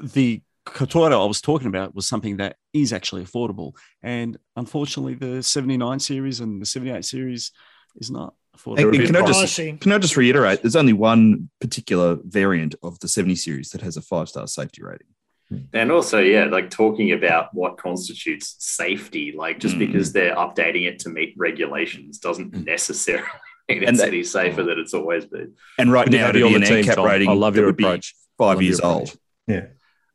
the 0.00 0.40
Toyota 0.74 1.12
I 1.20 1.24
was 1.26 1.40
talking 1.40 1.68
about 1.68 1.94
was 1.94 2.06
something 2.06 2.36
that 2.38 2.56
is 2.72 2.92
actually 2.92 3.24
affordable, 3.24 3.72
and 4.02 4.36
unfortunately, 4.56 5.14
the 5.14 5.42
'79 5.42 5.98
series 6.00 6.40
and 6.40 6.60
the 6.60 6.66
'78 6.66 7.04
series 7.04 7.52
is 7.96 8.10
not 8.10 8.34
And- 8.52 8.60
affordable. 8.60 8.94
and 8.98 9.06
can 9.06 9.16
I 9.16 9.26
just 9.26 9.56
can 9.80 9.92
I 9.92 9.98
just 9.98 10.16
reiterate? 10.16 10.62
There's 10.62 10.76
only 10.76 10.92
one 10.92 11.50
particular 11.60 12.18
variant 12.24 12.74
of 12.82 12.98
the 13.00 13.08
70 13.08 13.36
series 13.36 13.70
that 13.70 13.80
has 13.82 13.96
a 13.96 14.02
five 14.02 14.28
star 14.28 14.46
safety 14.46 14.82
rating. 14.82 15.06
And 15.72 15.90
also, 15.90 16.18
yeah, 16.18 16.44
like 16.44 16.68
talking 16.68 17.12
about 17.12 17.54
what 17.54 17.78
constitutes 17.78 18.56
safety, 18.58 19.32
like 19.34 19.58
just 19.58 19.76
Mm. 19.76 19.78
because 19.78 20.12
they're 20.12 20.34
updating 20.36 20.86
it 20.86 20.98
to 21.00 21.08
meet 21.08 21.32
regulations 21.38 22.18
doesn't 22.18 22.52
necessarily 22.66 23.24
mean 23.68 23.78
And 23.78 23.88
it's 23.88 23.98
that- 24.00 24.08
any 24.08 24.22
safer 24.24 24.62
than 24.62 24.78
it's 24.78 24.92
always 24.92 25.24
been. 25.24 25.54
And 25.78 25.90
right 25.90 26.04
Good 26.04 26.12
to 26.12 26.18
now, 26.18 26.24
have 26.26 26.32
to 26.34 26.38
you 26.40 26.48
be 26.50 26.54
on 26.56 26.60
the 26.60 26.66
team, 26.66 26.84
cap 26.84 26.96
Tom. 26.96 27.06
rating, 27.06 27.30
I 27.30 27.32
love 27.32 27.54
that 27.54 27.60
your 27.60 27.68
would 27.68 27.76
be 27.78 27.84
approach. 27.84 28.14
five 28.36 28.56
Love 28.56 28.62
years 28.62 28.80
old. 28.80 29.04
approach. 29.08 29.16
Yeah. 29.46 29.66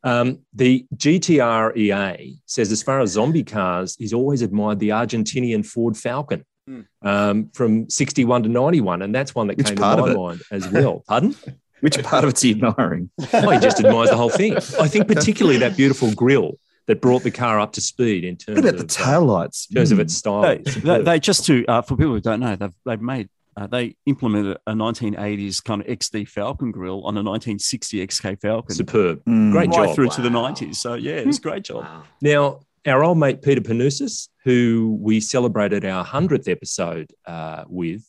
Um, 0.04 0.40
the 0.54 0.86
GTREA 0.96 2.40
says, 2.46 2.72
as 2.72 2.84
far 2.84 3.00
as 3.00 3.12
zombie 3.12 3.44
cars, 3.44 3.96
he's 3.98 4.14
always 4.14 4.42
admired 4.42 4.80
the 4.80 4.90
Argentinian 4.90 5.66
Ford 5.66 5.98
Falcon 5.98 6.46
Hmm. 6.66 6.82
um, 7.02 7.50
from 7.54 7.90
61 7.90 8.44
to 8.44 8.50
91. 8.50 9.02
And 9.02 9.14
that's 9.14 9.36
one 9.36 9.48
that 9.48 9.58
Which 9.58 9.68
came 9.68 9.76
to 9.76 9.82
my 9.82 10.10
of 10.12 10.16
mind 10.16 10.42
as 10.50 10.70
well. 10.70 11.04
Pardon? 11.10 11.36
Which 11.82 12.02
part 12.02 12.24
of 12.24 12.30
it's 12.30 12.42
he 12.42 12.52
admiring? 12.52 13.10
Oh, 13.34 13.50
he 13.50 13.60
just 13.60 13.80
admires 13.82 14.10
the 14.12 14.16
whole 14.16 14.30
thing. 14.30 14.56
I 14.56 14.88
think 14.88 15.10
particularly 15.10 15.58
that 15.60 15.76
beautiful 15.76 16.14
grill 16.14 16.58
that 16.88 17.02
brought 17.02 17.24
the 17.24 17.32
car 17.32 17.60
up 17.60 17.74
to 17.74 17.82
speed 17.82 18.24
in 18.24 18.38
terms 18.38 18.56
What 18.56 18.66
about 18.70 18.80
of, 18.80 18.88
the 18.88 19.04
uh, 19.04 19.06
taillights? 19.06 19.70
in 19.70 19.76
terms 19.76 19.92
of 19.92 20.00
its 20.00 20.14
style. 20.16 20.42
They, 20.44 20.58
they, 20.60 21.02
they 21.02 21.20
just 21.20 21.46
to 21.48 21.66
uh, 21.66 21.82
for 21.82 21.98
people 21.98 22.14
who 22.14 22.22
don't 22.22 22.40
know, 22.40 22.56
they've 22.56 22.74
they've 22.86 23.02
made 23.02 23.28
uh, 23.56 23.68
they 23.68 23.96
implemented 24.06 24.58
a 24.68 24.74
1980s 24.74 25.64
kind 25.64 25.82
of 25.82 25.88
XD 25.88 26.28
Falcon 26.28 26.72
grill 26.72 27.00
on 27.06 27.16
a 27.16 27.24
1960 27.24 28.06
XK 28.08 28.42
Falcon, 28.42 28.76
superb. 28.76 29.24
Mm. 29.26 29.52
Great 29.52 29.70
right 29.70 29.88
job. 29.88 29.96
through 29.96 30.10
to 30.10 30.22
the 30.22 30.30
90s. 30.30 30.76
So 30.76 30.96
yeah, 30.96 31.14
it's 31.14 31.38
a 31.38 31.42
great 31.50 31.64
job. 31.64 31.86
Now, 32.22 32.62
our 32.86 33.04
old 33.04 33.18
mate 33.18 33.42
Peter 33.42 33.62
Panousis 33.62 34.28
who 34.44 34.98
we 35.02 35.20
celebrated 35.20 35.86
our 35.86 36.06
100th 36.06 36.50
episode 36.50 37.12
uh, 37.26 37.64
with, 37.68 38.06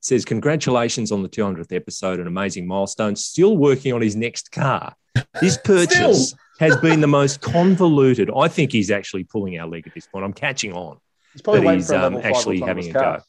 says, 0.00 0.24
Congratulations 0.24 1.10
on 1.10 1.22
the 1.22 1.28
200th 1.28 1.74
episode, 1.74 2.20
an 2.20 2.26
amazing 2.26 2.66
milestone. 2.66 3.16
Still 3.16 3.56
working 3.56 3.92
on 3.92 4.02
his 4.02 4.16
next 4.16 4.52
car. 4.52 4.94
This 5.40 5.58
purchase 5.58 6.32
has 6.60 6.76
been 6.76 7.00
the 7.00 7.08
most 7.08 7.40
convoluted. 7.40 8.30
I 8.36 8.46
think 8.46 8.70
he's 8.70 8.88
actually 8.88 9.24
pulling 9.24 9.58
our 9.58 9.66
leg 9.66 9.84
at 9.88 9.94
this 9.94 10.06
point. 10.06 10.24
I'm 10.24 10.32
catching 10.32 10.72
on. 10.72 10.98
He's 11.32 11.42
probably 11.42 11.62
that 11.62 11.66
waiting 11.66 11.80
he's 11.80 11.88
for 11.88 11.94
a 11.94 11.96
um, 11.96 12.14
level 12.14 12.20
five 12.20 12.32
actually 12.32 12.60
having 12.60 12.90
a 12.90 12.92
car. 12.92 13.16
go. 13.18 13.22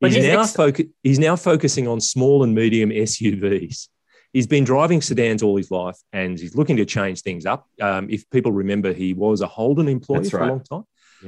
But 0.00 0.12
He's 0.12 0.24
now, 0.24 0.42
focu- 0.44 0.90
he's 1.02 1.18
now 1.18 1.34
focusing 1.36 1.88
on 1.88 2.00
small 2.00 2.44
and 2.44 2.54
medium 2.54 2.90
SUVs. 2.90 3.88
He's 4.32 4.46
been 4.46 4.62
driving 4.64 5.00
sedans 5.00 5.42
all 5.42 5.56
his 5.56 5.70
life 5.70 5.96
and 6.12 6.38
he's 6.38 6.54
looking 6.54 6.76
to 6.76 6.84
change 6.84 7.22
things 7.22 7.46
up. 7.46 7.66
Um, 7.80 8.08
if 8.10 8.28
people 8.30 8.52
remember, 8.52 8.92
he 8.92 9.14
was 9.14 9.40
a 9.40 9.46
Holden 9.46 9.88
employee 9.88 10.18
That's 10.18 10.30
for 10.30 10.38
right. 10.38 10.48
a 10.48 10.52
long 10.52 10.62
time. 10.64 10.84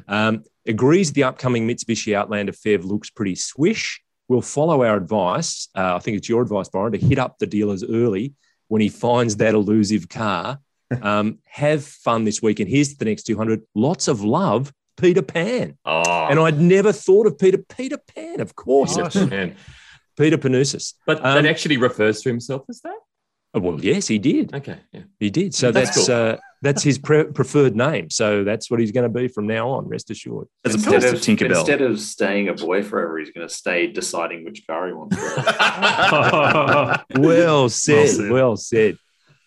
Um, 0.06 0.44
agrees 0.66 1.12
the 1.12 1.24
upcoming 1.24 1.66
Mitsubishi 1.66 2.14
Outlander 2.14 2.52
PHEV 2.52 2.84
looks 2.84 3.10
pretty 3.10 3.34
swish. 3.34 4.00
We'll 4.28 4.42
follow 4.42 4.84
our 4.84 4.96
advice. 4.96 5.68
Uh, 5.74 5.96
I 5.96 5.98
think 5.98 6.18
it's 6.18 6.28
your 6.28 6.42
advice, 6.42 6.68
Byron, 6.68 6.92
to 6.92 6.98
hit 6.98 7.18
up 7.18 7.38
the 7.38 7.46
dealers 7.46 7.82
early 7.82 8.34
when 8.68 8.80
he 8.80 8.88
finds 8.88 9.36
that 9.36 9.54
elusive 9.54 10.08
car. 10.08 10.58
Um, 11.02 11.38
have 11.44 11.84
fun 11.84 12.24
this 12.24 12.42
weekend. 12.42 12.68
Here's 12.68 12.88
to 12.88 12.98
the 12.98 13.04
next 13.04 13.22
200. 13.22 13.62
Lots 13.76 14.08
of 14.08 14.24
love, 14.24 14.72
Peter 15.00 15.22
Pan. 15.22 15.76
Oh, 15.84 16.26
And 16.30 16.38
I'd 16.38 16.60
never 16.60 16.92
thought 16.92 17.26
of 17.26 17.38
Peter. 17.38 17.58
Peter 17.58 17.98
Pan, 17.98 18.40
of 18.40 18.54
course. 18.54 18.96
Nice. 18.96 19.16
man. 19.16 19.56
Peter 20.18 20.38
Panousis. 20.38 20.94
But 21.06 21.18
Um, 21.24 21.42
that 21.42 21.46
actually 21.46 21.76
refers 21.76 22.20
to 22.22 22.28
himself 22.28 22.64
as 22.68 22.80
that? 22.82 22.96
Oh, 23.54 23.60
Well, 23.60 23.80
yes, 23.80 24.06
he 24.08 24.18
did. 24.18 24.54
Okay. 24.54 24.78
Yeah. 24.92 25.02
He 25.18 25.30
did. 25.30 25.54
So 25.54 25.72
That's 25.72 25.94
that's 25.96 26.06
cool. 26.06 26.14
uh, 26.16 26.36
that's 26.62 26.82
his 26.82 26.98
pre- 26.98 27.24
preferred 27.24 27.74
name. 27.74 28.10
So 28.10 28.44
that's 28.44 28.70
what 28.70 28.80
he's 28.80 28.92
going 28.92 29.10
to 29.12 29.20
be 29.20 29.28
from 29.28 29.46
now 29.46 29.70
on. 29.70 29.88
Rest 29.88 30.10
assured. 30.10 30.46
As 30.64 30.74
Instead 30.74 31.02
opposed 31.04 31.24
to 31.24 31.32
of, 31.32 31.38
Tinkerbell. 31.38 31.58
instead 31.58 31.82
of 31.82 31.98
staying 31.98 32.48
a 32.48 32.54
boy 32.54 32.82
forever, 32.82 33.18
he's 33.18 33.30
going 33.30 33.48
to 33.48 33.52
stay 33.52 33.86
deciding 33.86 34.44
which 34.44 34.66
car 34.66 34.86
he 34.88 34.92
wants. 34.92 35.16
Well 37.18 37.68
said. 37.68 38.08
said. 38.10 38.30
Well 38.30 38.56
said. 38.56 38.96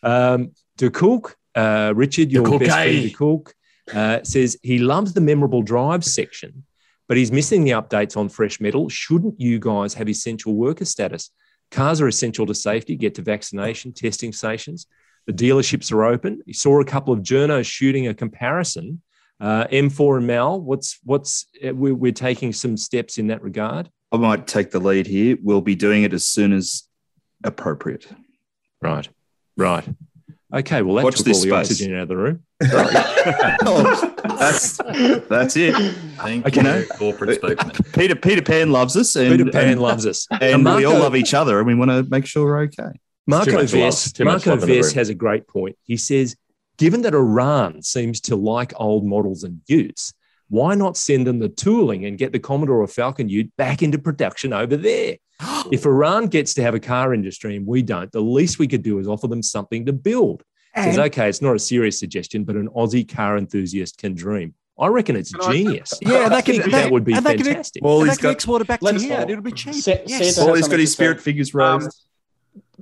Um, 0.02 0.52
De 0.78 0.90
Cook, 0.90 1.38
uh, 1.56 1.94
Richard, 1.96 2.32
your 2.32 2.46
Cook, 2.46 2.60
best 2.62 2.72
friend, 2.72 2.90
eh? 2.98 3.02
De 3.04 3.10
Cook, 3.12 3.54
uh, 3.94 4.24
says 4.24 4.58
he 4.62 4.80
loves 4.80 5.14
the 5.14 5.22
memorable 5.22 5.62
drive 5.62 6.04
section, 6.06 6.64
but 7.08 7.18
he's 7.18 7.32
missing 7.32 7.64
the 7.64 7.72
updates 7.72 8.16
on 8.16 8.30
fresh 8.30 8.62
metal. 8.62 8.90
Shouldn't 8.90 9.40
you 9.40 9.60
guys 9.60 9.94
have 9.96 10.08
essential 10.08 10.54
worker 10.54 10.86
status? 10.86 11.32
Cars 11.72 12.00
are 12.02 12.08
essential 12.08 12.46
to 12.46 12.54
safety. 12.54 12.96
Get 12.96 13.16
to 13.16 13.22
vaccination 13.22 13.94
testing 13.94 14.32
stations. 14.32 14.86
The 15.26 15.34
dealerships 15.34 15.92
are 15.92 16.04
open. 16.06 16.42
He 16.46 16.54
saw 16.54 16.80
a 16.82 16.86
couple 16.86 17.14
of 17.14 17.22
journos 17.22 17.66
shooting 17.66 18.08
a 18.08 18.14
comparison. 18.14 19.02
Uh, 19.40 19.66
M4 19.68 20.18
and 20.18 20.28
Mal, 20.28 20.62
what's 20.62 21.00
what's 21.04 21.48
uh, 21.66 21.74
we're, 21.74 21.96
we're 21.96 22.12
taking 22.12 22.54
some 22.54 22.78
steps 22.78 23.18
in 23.18 23.28
that 23.28 23.42
regard. 23.42 23.90
I 24.12 24.18
might 24.18 24.48
take 24.48 24.72
the 24.72 24.80
lead 24.80 25.08
here. 25.08 25.38
We'll 25.42 25.62
be 25.62 25.76
doing 25.76 26.04
it 26.04 26.14
as 26.14 26.26
soon 26.26 26.54
as 26.54 26.84
appropriate. 27.44 28.06
Right, 28.82 29.10
right. 29.58 29.84
Okay, 30.54 30.82
well 30.84 30.96
that 30.96 31.04
Watch 31.06 31.18
took 31.18 31.26
this 31.26 31.38
all 31.38 31.44
the 31.44 31.66
space. 31.66 31.72
oxygen 31.72 31.96
out 31.96 32.04
of 32.04 32.08
the 32.10 32.18
room. 32.18 32.44
Oh, 33.66 34.12
that's 34.26 34.78
that's 35.28 35.56
it. 35.56 35.74
Thank 36.18 36.46
Okay. 36.48 36.80
you, 36.80 36.86
corporate 36.98 37.30
uh, 37.32 37.34
spokesman. 37.36 37.94
Peter 37.94 38.16
Peter 38.16 38.42
Pan 38.42 38.72
loves 38.72 38.98
us, 38.98 39.16
and 39.16 39.38
Peter 39.38 39.50
Pan 39.52 39.70
and, 39.70 39.82
loves 39.82 40.06
us. 40.06 40.28
and 40.32 40.66
we 40.66 40.86
all 40.86 41.00
love 41.00 41.16
each 41.16 41.34
other, 41.34 41.60
and 41.60 41.68
we 41.68 41.76
want 41.76 41.92
to 41.92 42.04
make 42.10 42.26
sure 42.26 42.46
we're 42.46 42.60
okay. 42.64 43.00
Marco 43.28 43.52
Too 43.52 43.58
much 43.58 43.74
love. 43.74 43.94
Vess, 43.94 44.26
Marco 44.26 44.50
love 44.52 44.64
in 44.64 44.70
the 44.70 44.80
Vess 44.80 44.94
has 44.96 45.10
a 45.10 45.14
great 45.14 45.48
point. 45.48 45.78
He 45.84 45.96
says, 45.96 46.36
given 46.78 47.04
that 47.04 47.14
Iran 47.14 47.82
seems 47.82 48.20
to 48.22 48.36
like 48.36 48.74
old 48.76 49.06
models 49.06 49.44
and 49.44 49.62
utes, 49.68 50.14
why 50.50 50.76
not 50.76 50.98
send 50.98 51.26
them 51.26 51.40
the 51.40 51.50
tooling 51.50 52.06
and 52.06 52.18
get 52.18 52.32
the 52.32 52.40
Commodore 52.40 52.82
or 52.82 52.88
Falcon 52.88 53.30
Ute 53.30 53.56
back 53.58 53.82
into 53.82 53.98
production 53.98 54.52
over 54.54 54.76
there? 54.76 55.18
if 55.72 55.86
Iran 55.86 56.28
gets 56.28 56.54
to 56.56 56.64
have 56.64 56.76
a 56.76 56.80
car 56.80 57.14
industry 57.14 57.56
and 57.56 57.66
we 57.66 57.82
don't, 57.82 58.12
the 58.12 58.22
least 58.22 58.60
we 58.60 58.68
could 58.68 58.84
do 58.84 59.00
is 59.00 59.08
offer 59.08 59.28
them 59.28 59.44
something 59.44 59.86
to 59.86 59.94
build. 59.94 60.44
Says, 60.76 60.98
okay, 60.98 61.30
it's 61.30 61.42
not 61.42 61.56
a 61.56 61.60
serious 61.60 62.00
suggestion, 62.00 62.44
but 62.44 62.56
an 62.56 62.68
Aussie 62.70 63.08
car 63.08 63.38
enthusiast 63.38 63.98
can 63.98 64.16
dream. 64.16 64.54
I 64.80 64.88
reckon 64.88 65.16
it's 65.16 65.32
Can 65.32 65.42
I- 65.50 65.54
genius. 65.54 65.94
Yeah, 66.02 66.30
that 66.30 66.34
I 66.34 66.42
can 66.42 66.56
think 66.62 66.72
that 66.72 66.92
would 66.92 67.04
be 67.04 67.14
and 67.14 67.24
that 67.26 67.38
can- 67.38 67.46
fantastic. 67.46 67.84
Well, 67.84 68.00
and 68.02 68.10
he's 68.10 68.18
that 68.18 68.22
can 68.22 68.28
got 68.30 68.32
export 68.36 68.62
it 68.64 68.68
back 68.68 68.80
to 68.80 68.86
Let's- 68.86 69.04
here. 69.04 69.18
and 69.20 69.30
It'll 69.30 69.44
be 69.44 69.52
cheap. 69.52 69.76
Sa- 69.76 69.92
yes. 70.08 70.36
Santa- 70.36 70.48
well, 70.48 70.56
he's 70.56 70.68
got 70.68 70.80
his 70.80 70.92
spirit 70.92 71.20
say. 71.20 71.24
figures 71.26 71.54
Um. 71.54 71.88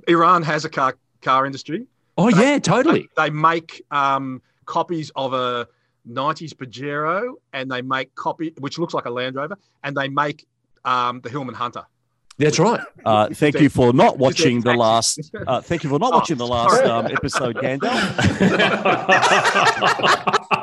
Iran 0.08 0.42
has 0.42 0.64
a 0.64 0.70
car 0.70 0.96
car 1.20 1.46
industry. 1.46 1.86
oh, 2.18 2.28
yeah, 2.28 2.58
totally. 2.58 3.08
They 3.16 3.30
make 3.30 3.82
um, 3.90 4.42
copies 4.64 5.10
of 5.14 5.34
a 5.34 5.68
90s 6.08 6.52
Pajero 6.54 7.34
and 7.52 7.70
they 7.70 7.82
make 7.82 8.14
copy, 8.14 8.52
which 8.58 8.78
looks 8.78 8.92
like 8.94 9.04
a 9.04 9.10
Land 9.10 9.36
Rover, 9.36 9.56
and 9.84 9.96
they 9.96 10.08
make 10.08 10.46
um, 10.84 11.20
the 11.20 11.28
Hillman 11.28 11.54
Hunter. 11.54 11.84
That's 12.38 12.58
right. 12.58 12.80
Uh, 13.04 13.28
thank 13.28 13.60
you 13.60 13.68
for 13.68 13.92
not 13.92 14.18
watching 14.18 14.62
the 14.62 14.74
last. 14.74 15.30
Uh, 15.46 15.60
thank 15.60 15.84
you 15.84 15.90
for 15.90 15.98
not 15.98 16.12
Oh, 16.12 16.16
watching 16.16 16.38
the 16.38 16.46
last 16.46 16.82
um, 16.84 17.06
episode, 17.06 17.56
Gandalf. 17.56 17.90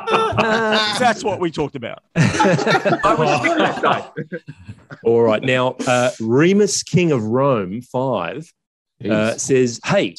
That's 0.98 1.22
what 1.24 1.40
we 1.40 1.50
talked 1.50 1.76
about. 1.76 2.02
I 2.16 3.14
was 3.18 3.42
sick 3.42 3.56
that. 3.82 4.12
All 5.04 5.22
right. 5.22 5.42
Now, 5.42 5.76
uh, 5.86 6.10
Remus, 6.20 6.82
King 6.82 7.12
of 7.12 7.22
Rome 7.22 7.80
5, 7.82 8.52
uh, 9.08 9.36
says, 9.36 9.80
hey, 9.84 10.16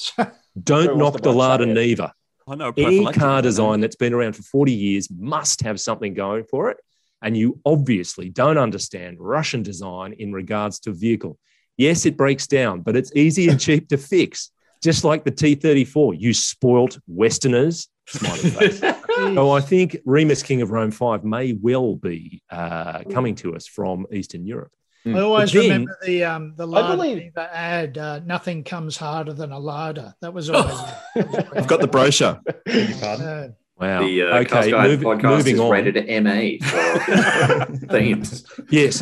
don't 0.62 0.98
knock 0.98 1.22
the 1.22 1.30
buy 1.30 1.32
Lada 1.32 1.66
Niva. 1.66 2.12
I 2.48 2.56
know. 2.56 2.74
Any 2.76 3.06
car 3.14 3.42
design 3.42 3.82
that's 3.82 3.96
been 3.96 4.14
around 4.14 4.36
for 4.36 4.44
40 4.44 4.72
years 4.72 5.10
must 5.12 5.62
have 5.62 5.80
something 5.80 6.14
going 6.14 6.46
for 6.46 6.72
it. 6.72 6.78
And 7.22 7.38
you 7.38 7.60
obviously 7.66 8.30
don't 8.30 8.58
understand 8.58 9.18
Russian 9.20 9.62
design 9.64 10.14
in 10.18 10.32
regards 10.34 10.80
to 10.82 10.92
vehicle. 10.92 11.38
Yes, 11.78 12.06
it 12.06 12.18
breaks 12.18 12.48
down, 12.48 12.82
but 12.82 12.96
it's 12.96 13.12
easy 13.16 13.48
and 13.50 13.60
cheap 13.60 13.88
to 13.90 13.98
fix. 13.98 14.52
Just 14.84 15.04
like 15.04 15.24
the 15.24 15.32
T34, 15.32 16.20
you 16.20 16.34
spoilt 16.34 16.98
Westerners. 17.08 17.88
Smiley 18.08 18.50
face. 18.50 18.82
Oh, 19.18 19.52
I 19.52 19.62
think 19.62 19.98
Remus 20.06 20.42
King 20.42 20.62
of 20.64 20.72
Rome 20.72 20.90
5 20.92 21.24
may 21.24 21.54
well 21.54 21.96
be 21.96 22.42
uh, 22.50 23.04
coming 23.12 23.36
to 23.36 23.56
us 23.56 23.68
from 23.68 24.08
Eastern 24.12 24.46
Europe. 24.46 24.72
I 25.06 25.20
always 25.20 25.52
then- 25.52 25.64
remember 25.64 25.98
the 26.06 26.24
um 26.26 26.54
the 26.56 26.68
Lada 26.68 26.96
believe- 26.96 27.32
ad. 27.38 27.98
Uh, 27.98 28.20
Nothing 28.26 28.64
comes 28.64 28.98
harder 28.98 29.34
than 29.34 29.52
a 29.52 29.58
larder. 29.58 30.14
That 30.22 30.32
was 30.34 30.50
always. 30.52 30.80
I've 31.16 31.68
got 31.68 31.82
the 31.82 31.88
brochure. 31.88 32.40
Pardon. 32.68 33.28
Uh, 33.28 33.48
Wow. 33.82 34.02
The 34.02 34.22
uh, 34.22 34.38
okay, 34.42 34.70
Guide 34.72 34.90
move- 34.90 35.00
podcast 35.00 35.24
moving 35.38 35.56
is 35.56 35.60
on. 35.60 35.72
rated 35.72 36.24
MA 36.24 36.66
for 36.66 37.88
themes. 37.88 38.46
Yes. 38.70 39.02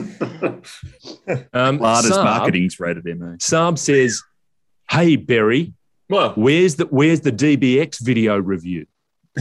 Um, 1.53 1.77
Lada's 1.80 2.11
Saab- 2.11 2.23
marketing's 2.23 2.80
rated 2.80 3.05
MA. 3.19 3.36
Saab 3.38 3.77
says, 3.77 4.23
"Hey 4.89 5.15
Berry, 5.17 5.73
Well, 6.09 6.32
where's 6.36 6.75
the 6.75 6.86
where's 6.86 7.21
the 7.21 7.32
DBX 7.32 7.99
video 8.01 8.38
review? 8.39 8.86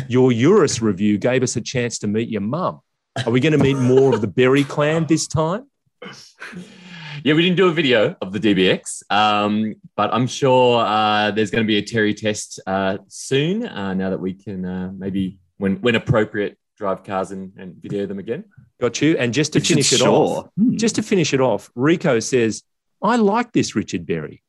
Your 0.09 0.33
Urus 0.33 0.83
review 0.83 1.19
gave 1.19 1.43
us 1.43 1.57
a 1.57 1.61
chance 1.61 1.99
to 2.01 2.07
meet 2.07 2.29
your 2.29 2.41
mum. 2.43 2.81
Are 3.27 3.31
we 3.33 3.41
going 3.41 3.53
to 3.53 3.59
meet 3.59 3.77
more 3.79 4.15
of 4.15 4.21
the 4.21 4.27
Berry 4.29 4.63
clan 4.65 5.07
this 5.07 5.27
time? 5.27 5.67
Yeah, 7.29 7.35
we 7.35 7.43
didn't 7.43 7.57
do 7.59 7.69
a 7.69 7.73
video 7.73 8.17
of 8.23 8.33
the 8.33 8.41
DBX, 8.41 9.03
um, 9.11 9.75
but 9.97 10.13
I'm 10.15 10.27
sure 10.27 10.83
uh, 10.85 11.31
there's 11.31 11.51
going 11.51 11.63
to 11.63 11.67
be 11.67 11.77
a 11.77 11.83
Terry 11.83 12.15
test 12.15 12.59
uh, 12.67 12.97
soon. 13.09 13.67
Uh, 13.69 13.93
now 13.93 14.09
that 14.11 14.19
we 14.19 14.33
can 14.33 14.65
uh, 14.65 14.91
maybe, 14.97 15.39
when 15.59 15.77
when 15.83 15.95
appropriate, 15.95 16.57
drive 16.79 17.05
cars 17.05 17.31
and, 17.31 17.53
and 17.59 17.75
video 17.77 18.07
them 18.07 18.19
again. 18.19 18.45
Got 18.81 19.03
you. 19.03 19.17
And 19.19 19.35
just 19.35 19.53
to 19.53 19.59
Richard 19.59 19.75
finish 19.75 19.93
it 19.93 19.99
Shaw. 19.99 20.39
off, 20.39 20.47
Hmm. 20.57 20.77
just 20.77 20.95
to 20.95 21.03
finish 21.03 21.35
it 21.35 21.41
off, 21.41 21.71
Rico 21.75 22.19
says, 22.21 22.63
"I 23.03 23.17
like 23.17 23.53
this 23.53 23.77
Richard 23.77 24.07
Berry. 24.07 24.43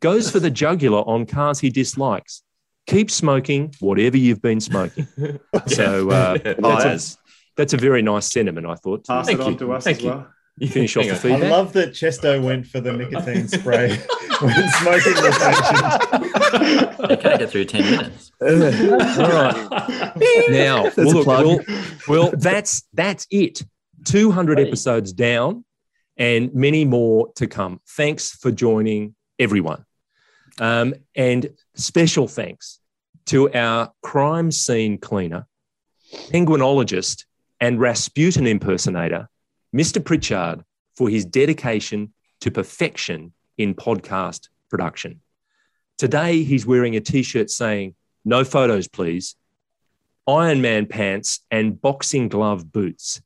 Goes 0.00 0.28
for 0.30 0.40
the 0.40 0.50
jugular 0.50 1.02
on 1.08 1.26
cars 1.26 1.60
he 1.60 1.70
dislikes. 1.70 2.42
Keep 2.88 3.10
smoking 3.12 3.72
whatever 3.80 4.16
you've 4.16 4.42
been 4.42 4.60
smoking." 4.60 5.06
So 5.68 6.10
uh, 6.10 6.38
Yeah. 6.44 6.54
that's, 6.58 7.14
a, 7.14 7.18
that's 7.56 7.72
a 7.74 7.76
very 7.76 8.02
nice 8.02 8.26
sentiment, 8.32 8.66
I 8.66 8.74
thought. 8.74 9.06
Pass 9.06 9.26
Thank 9.26 9.38
it 9.40 9.44
on 9.46 9.52
you. 9.52 9.58
to 9.60 9.72
us 9.74 9.84
Thank 9.84 9.98
as 9.98 10.02
you. 10.04 10.10
well. 10.10 10.26
Finish 10.60 10.96
off 10.96 11.22
the 11.22 11.34
on. 11.34 11.42
I 11.42 11.48
love 11.48 11.72
that 11.72 11.90
Chesto 11.90 12.40
went 12.42 12.66
for 12.66 12.80
the 12.80 12.92
nicotine 12.96 13.48
spray 13.48 13.88
when 14.40 14.68
smoking 14.68 15.14
was 15.14 15.38
mentioned. 15.40 17.10
You 17.10 17.16
can't 17.16 17.38
get 17.40 17.50
through 17.50 17.64
10 17.64 17.90
minutes. 17.90 18.30
All 18.40 18.48
right. 18.50 20.16
Now, 20.50 20.84
That's 20.84 20.96
well, 20.96 21.08
a 21.08 21.14
look, 21.14 21.24
plug. 21.24 21.46
well, 21.46 21.60
well, 22.08 22.32
that's 22.36 22.84
that's 22.92 23.26
it. 23.30 23.62
Two 24.04 24.30
hundred 24.30 24.60
episodes 24.60 25.12
down, 25.12 25.64
and 26.16 26.54
many 26.54 26.84
more 26.84 27.32
to 27.36 27.46
come. 27.46 27.80
Thanks 27.88 28.30
for 28.30 28.52
joining, 28.52 29.14
everyone, 29.38 29.84
um, 30.60 30.94
and 31.16 31.48
special 31.74 32.28
thanks 32.28 32.78
to 33.26 33.52
our 33.54 33.92
crime 34.02 34.52
scene 34.52 34.98
cleaner, 34.98 35.46
penguinologist, 36.28 37.24
and 37.60 37.80
Rasputin 37.80 38.46
impersonator, 38.46 39.28
Mr. 39.74 40.02
Pritchard, 40.04 40.62
for 40.96 41.08
his 41.08 41.24
dedication 41.24 42.12
to 42.40 42.50
perfection 42.50 43.32
in 43.58 43.74
podcast 43.74 44.48
production. 44.70 45.20
Today, 45.98 46.44
he's 46.44 46.64
wearing 46.64 46.94
a 46.96 47.00
t 47.00 47.22
shirt 47.22 47.50
saying, 47.50 47.94
No 48.24 48.44
photos, 48.44 48.86
please. 48.88 49.34
Iron 50.26 50.62
Man 50.62 50.86
pants 50.86 51.40
and 51.50 51.80
boxing 51.80 52.28
glove 52.28 52.72
boots. 52.72 53.20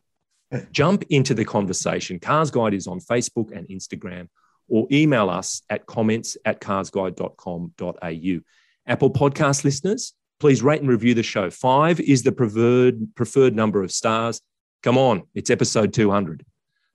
Jump 0.72 1.04
into 1.10 1.34
the 1.34 1.44
conversation. 1.44 2.18
Cars 2.18 2.50
Guide 2.50 2.74
is 2.74 2.86
on 2.86 3.00
Facebook 3.00 3.56
and 3.56 3.68
Instagram, 3.68 4.28
or 4.68 4.86
email 4.90 5.30
us 5.30 5.62
at 5.68 5.86
comments 5.86 6.36
at 6.44 6.60
carsguide.com.au. 6.60 8.40
Apple 8.86 9.10
Podcast 9.12 9.64
listeners, 9.64 10.14
please 10.40 10.62
rate 10.62 10.80
and 10.80 10.88
review 10.88 11.14
the 11.14 11.22
show. 11.22 11.50
Five 11.50 12.00
is 12.00 12.22
the 12.22 12.32
preferred, 12.32 13.14
preferred 13.14 13.54
number 13.54 13.82
of 13.82 13.92
stars. 13.92 14.40
Come 14.82 14.96
on, 14.96 15.24
it's 15.34 15.50
episode 15.50 15.92
200. 15.92 16.44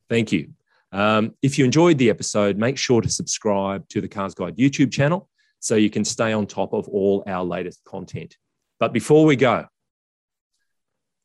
Thank 0.09 0.31
you. 0.31 0.51
Um, 0.91 1.33
if 1.41 1.57
you 1.57 1.65
enjoyed 1.65 1.97
the 1.97 2.09
episode, 2.09 2.57
make 2.57 2.77
sure 2.77 3.01
to 3.01 3.09
subscribe 3.09 3.87
to 3.89 3.99
the 3.99 4.07
Cars 4.07 4.33
Guide 4.35 4.57
YouTube 4.57 4.91
channel 4.91 5.27
so 5.59 5.75
you 5.75 5.89
can 5.89 6.05
stay 6.05 6.31
on 6.33 6.45
top 6.45 6.73
of 6.73 6.87
all 6.87 7.23
our 7.27 7.43
latest 7.43 7.83
content. 7.83 8.37
But 8.79 8.93
before 8.93 9.25
we 9.25 9.35
go, 9.35 9.65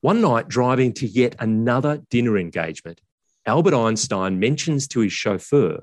one 0.01 0.21
night 0.21 0.49
driving 0.49 0.93
to 0.95 1.07
yet 1.07 1.37
another 1.39 2.03
dinner 2.11 2.39
engagement, 2.39 3.01
Albert 3.47 3.75
Einstein 3.75 4.39
mentions 4.39 4.89
to 4.89 5.01
his 5.01 5.13
chauffeur, 5.13 5.81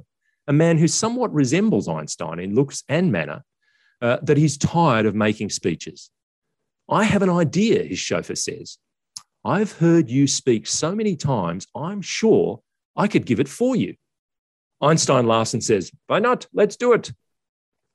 a 0.47 0.53
man 0.53 0.77
who 0.77 0.87
somewhat 0.87 1.33
resembles 1.33 1.87
Einstein 1.87 2.39
in 2.39 2.55
looks 2.55 2.83
and 2.89 3.11
manner, 3.11 3.43
uh, 4.01 4.17
that 4.23 4.37
he's 4.37 4.57
tired 4.57 5.05
of 5.05 5.15
making 5.15 5.49
speeches. 5.49 6.09
I 6.89 7.03
have 7.03 7.21
an 7.21 7.29
idea, 7.29 7.83
his 7.83 7.99
chauffeur 7.99 8.35
says. 8.35 8.77
I've 9.45 9.73
heard 9.73 10.09
you 10.09 10.25
speak 10.25 10.65
so 10.65 10.95
many 10.95 11.15
times, 11.15 11.67
I'm 11.75 12.01
sure 12.01 12.61
I 12.95 13.07
could 13.07 13.27
give 13.27 13.39
it 13.39 13.47
for 13.47 13.75
you. 13.75 13.93
Einstein 14.81 15.29
and 15.29 15.63
says, 15.63 15.91
Why 16.07 16.17
not? 16.17 16.47
Let's 16.51 16.75
do 16.75 16.93
it. 16.93 17.13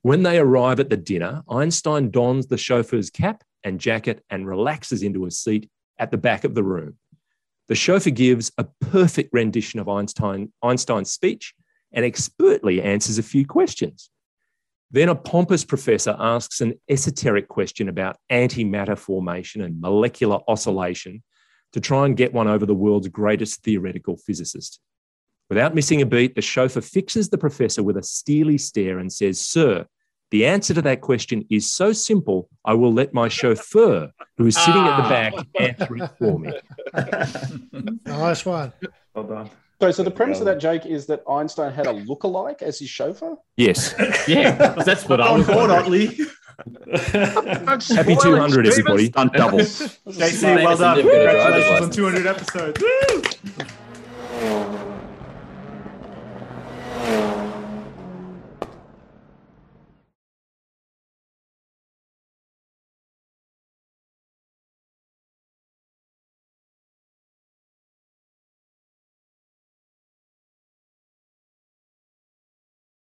When 0.03 0.23
they 0.23 0.39
arrive 0.39 0.79
at 0.79 0.91
the 0.91 0.97
dinner, 0.97 1.43
Einstein 1.51 2.13
dons 2.13 2.47
the 2.47 2.57
chauffeur's 2.57 3.11
cap 3.11 3.43
and 3.65 3.81
jacket 3.81 4.25
and 4.31 4.47
relaxes 4.47 5.03
into 5.03 5.27
a 5.27 5.31
seat 5.33 5.69
at 5.99 6.13
the 6.13 6.17
back 6.17 6.45
of 6.45 6.55
the 6.55 6.63
room. 6.63 6.97
The 7.67 7.75
chauffeur 7.75 8.11
gives 8.11 8.53
a 8.57 8.67
perfect 8.81 9.31
rendition 9.33 9.81
of 9.81 9.89
Einstein, 9.89 10.53
Einstein's 10.63 11.11
speech 11.11 11.53
and 11.93 12.05
expertly 12.05 12.81
answers 12.81 13.19
a 13.19 13.25
few 13.25 13.45
questions. 13.45 14.09
Then 14.93 15.09
a 15.09 15.17
pompous 15.17 15.65
professor 15.65 16.15
asks 16.17 16.61
an 16.61 16.75
esoteric 16.89 17.49
question 17.49 17.89
about 17.89 18.19
antimatter 18.31 18.97
formation 18.97 19.63
and 19.63 19.81
molecular 19.81 20.39
oscillation 20.47 21.25
to 21.73 21.81
try 21.81 22.07
and 22.07 22.17
get 22.17 22.33
one 22.33 22.49
over 22.49 22.67
the 22.67 22.75
world's 22.75 23.09
greatest 23.09 23.63
theoretical 23.63 24.17
physicist. 24.17 24.81
Without 25.49 25.75
missing 25.75 26.01
a 26.01 26.07
beat, 26.07 26.35
the 26.35 26.43
chauffeur 26.43 26.81
fixes 26.81 27.29
the 27.29 27.39
professor 27.39 27.83
with 27.83 27.97
a 27.97 28.03
steely 28.03 28.57
stare 28.57 28.99
and 28.99 29.13
says, 29.13 29.41
Sir, 29.41 29.87
the 30.31 30.47
answer 30.47 30.73
to 30.75 30.83
that 30.83 31.01
question 31.01 31.45
is 31.51 31.73
so 31.73 31.93
simple, 31.93 32.49
I 32.65 32.75
will 32.75 32.93
let 32.93 33.13
my 33.13 33.29
chauffeur, 33.29 34.13
who 34.39 34.47
is 34.47 34.57
sitting 34.57 34.83
at 34.83 34.97
the 34.97 35.03
ah. 35.03 35.09
back, 35.09 35.35
answer 35.59 35.97
it 35.97 36.11
for 36.19 36.39
me. 36.39 36.53
nice 38.07 38.47
one. 38.47 38.73
Well 39.13 39.25
done. 39.25 39.51
So, 39.81 39.91
so 39.91 40.03
the 40.03 40.11
premise 40.11 40.39
of 40.41 40.45
that 40.45 40.61
joke 40.61 40.87
is 40.87 41.07
that 41.07 41.23
Einstein 41.29 41.73
had 41.73 41.87
a 41.87 41.93
look-alike 41.93 42.63
as 42.63 42.79
his 42.79 42.91
chauffeur. 42.91 43.37
Yes. 43.57 43.95
yeah, 44.29 44.53
that's 44.75 45.09
what 45.09 45.21
I 45.21 45.33
was 45.33 45.47
board, 45.47 45.71
wondering. 45.71 45.81
Ottley. 45.81 46.19
Happy 47.95 48.17
200, 48.17 48.67
everybody. 48.67 49.07
Stunt 49.07 49.33
double. 49.33 49.59
JC, 50.09 50.65
well 50.65 50.77
done. 50.77 50.97
difficult 50.97 51.15
to 51.15 51.23
drive 51.23 51.53
Congratulations 51.53 51.81
on 51.81 51.91
200 51.91 52.27
episodes. 52.27 52.81
Woo! 52.81 53.23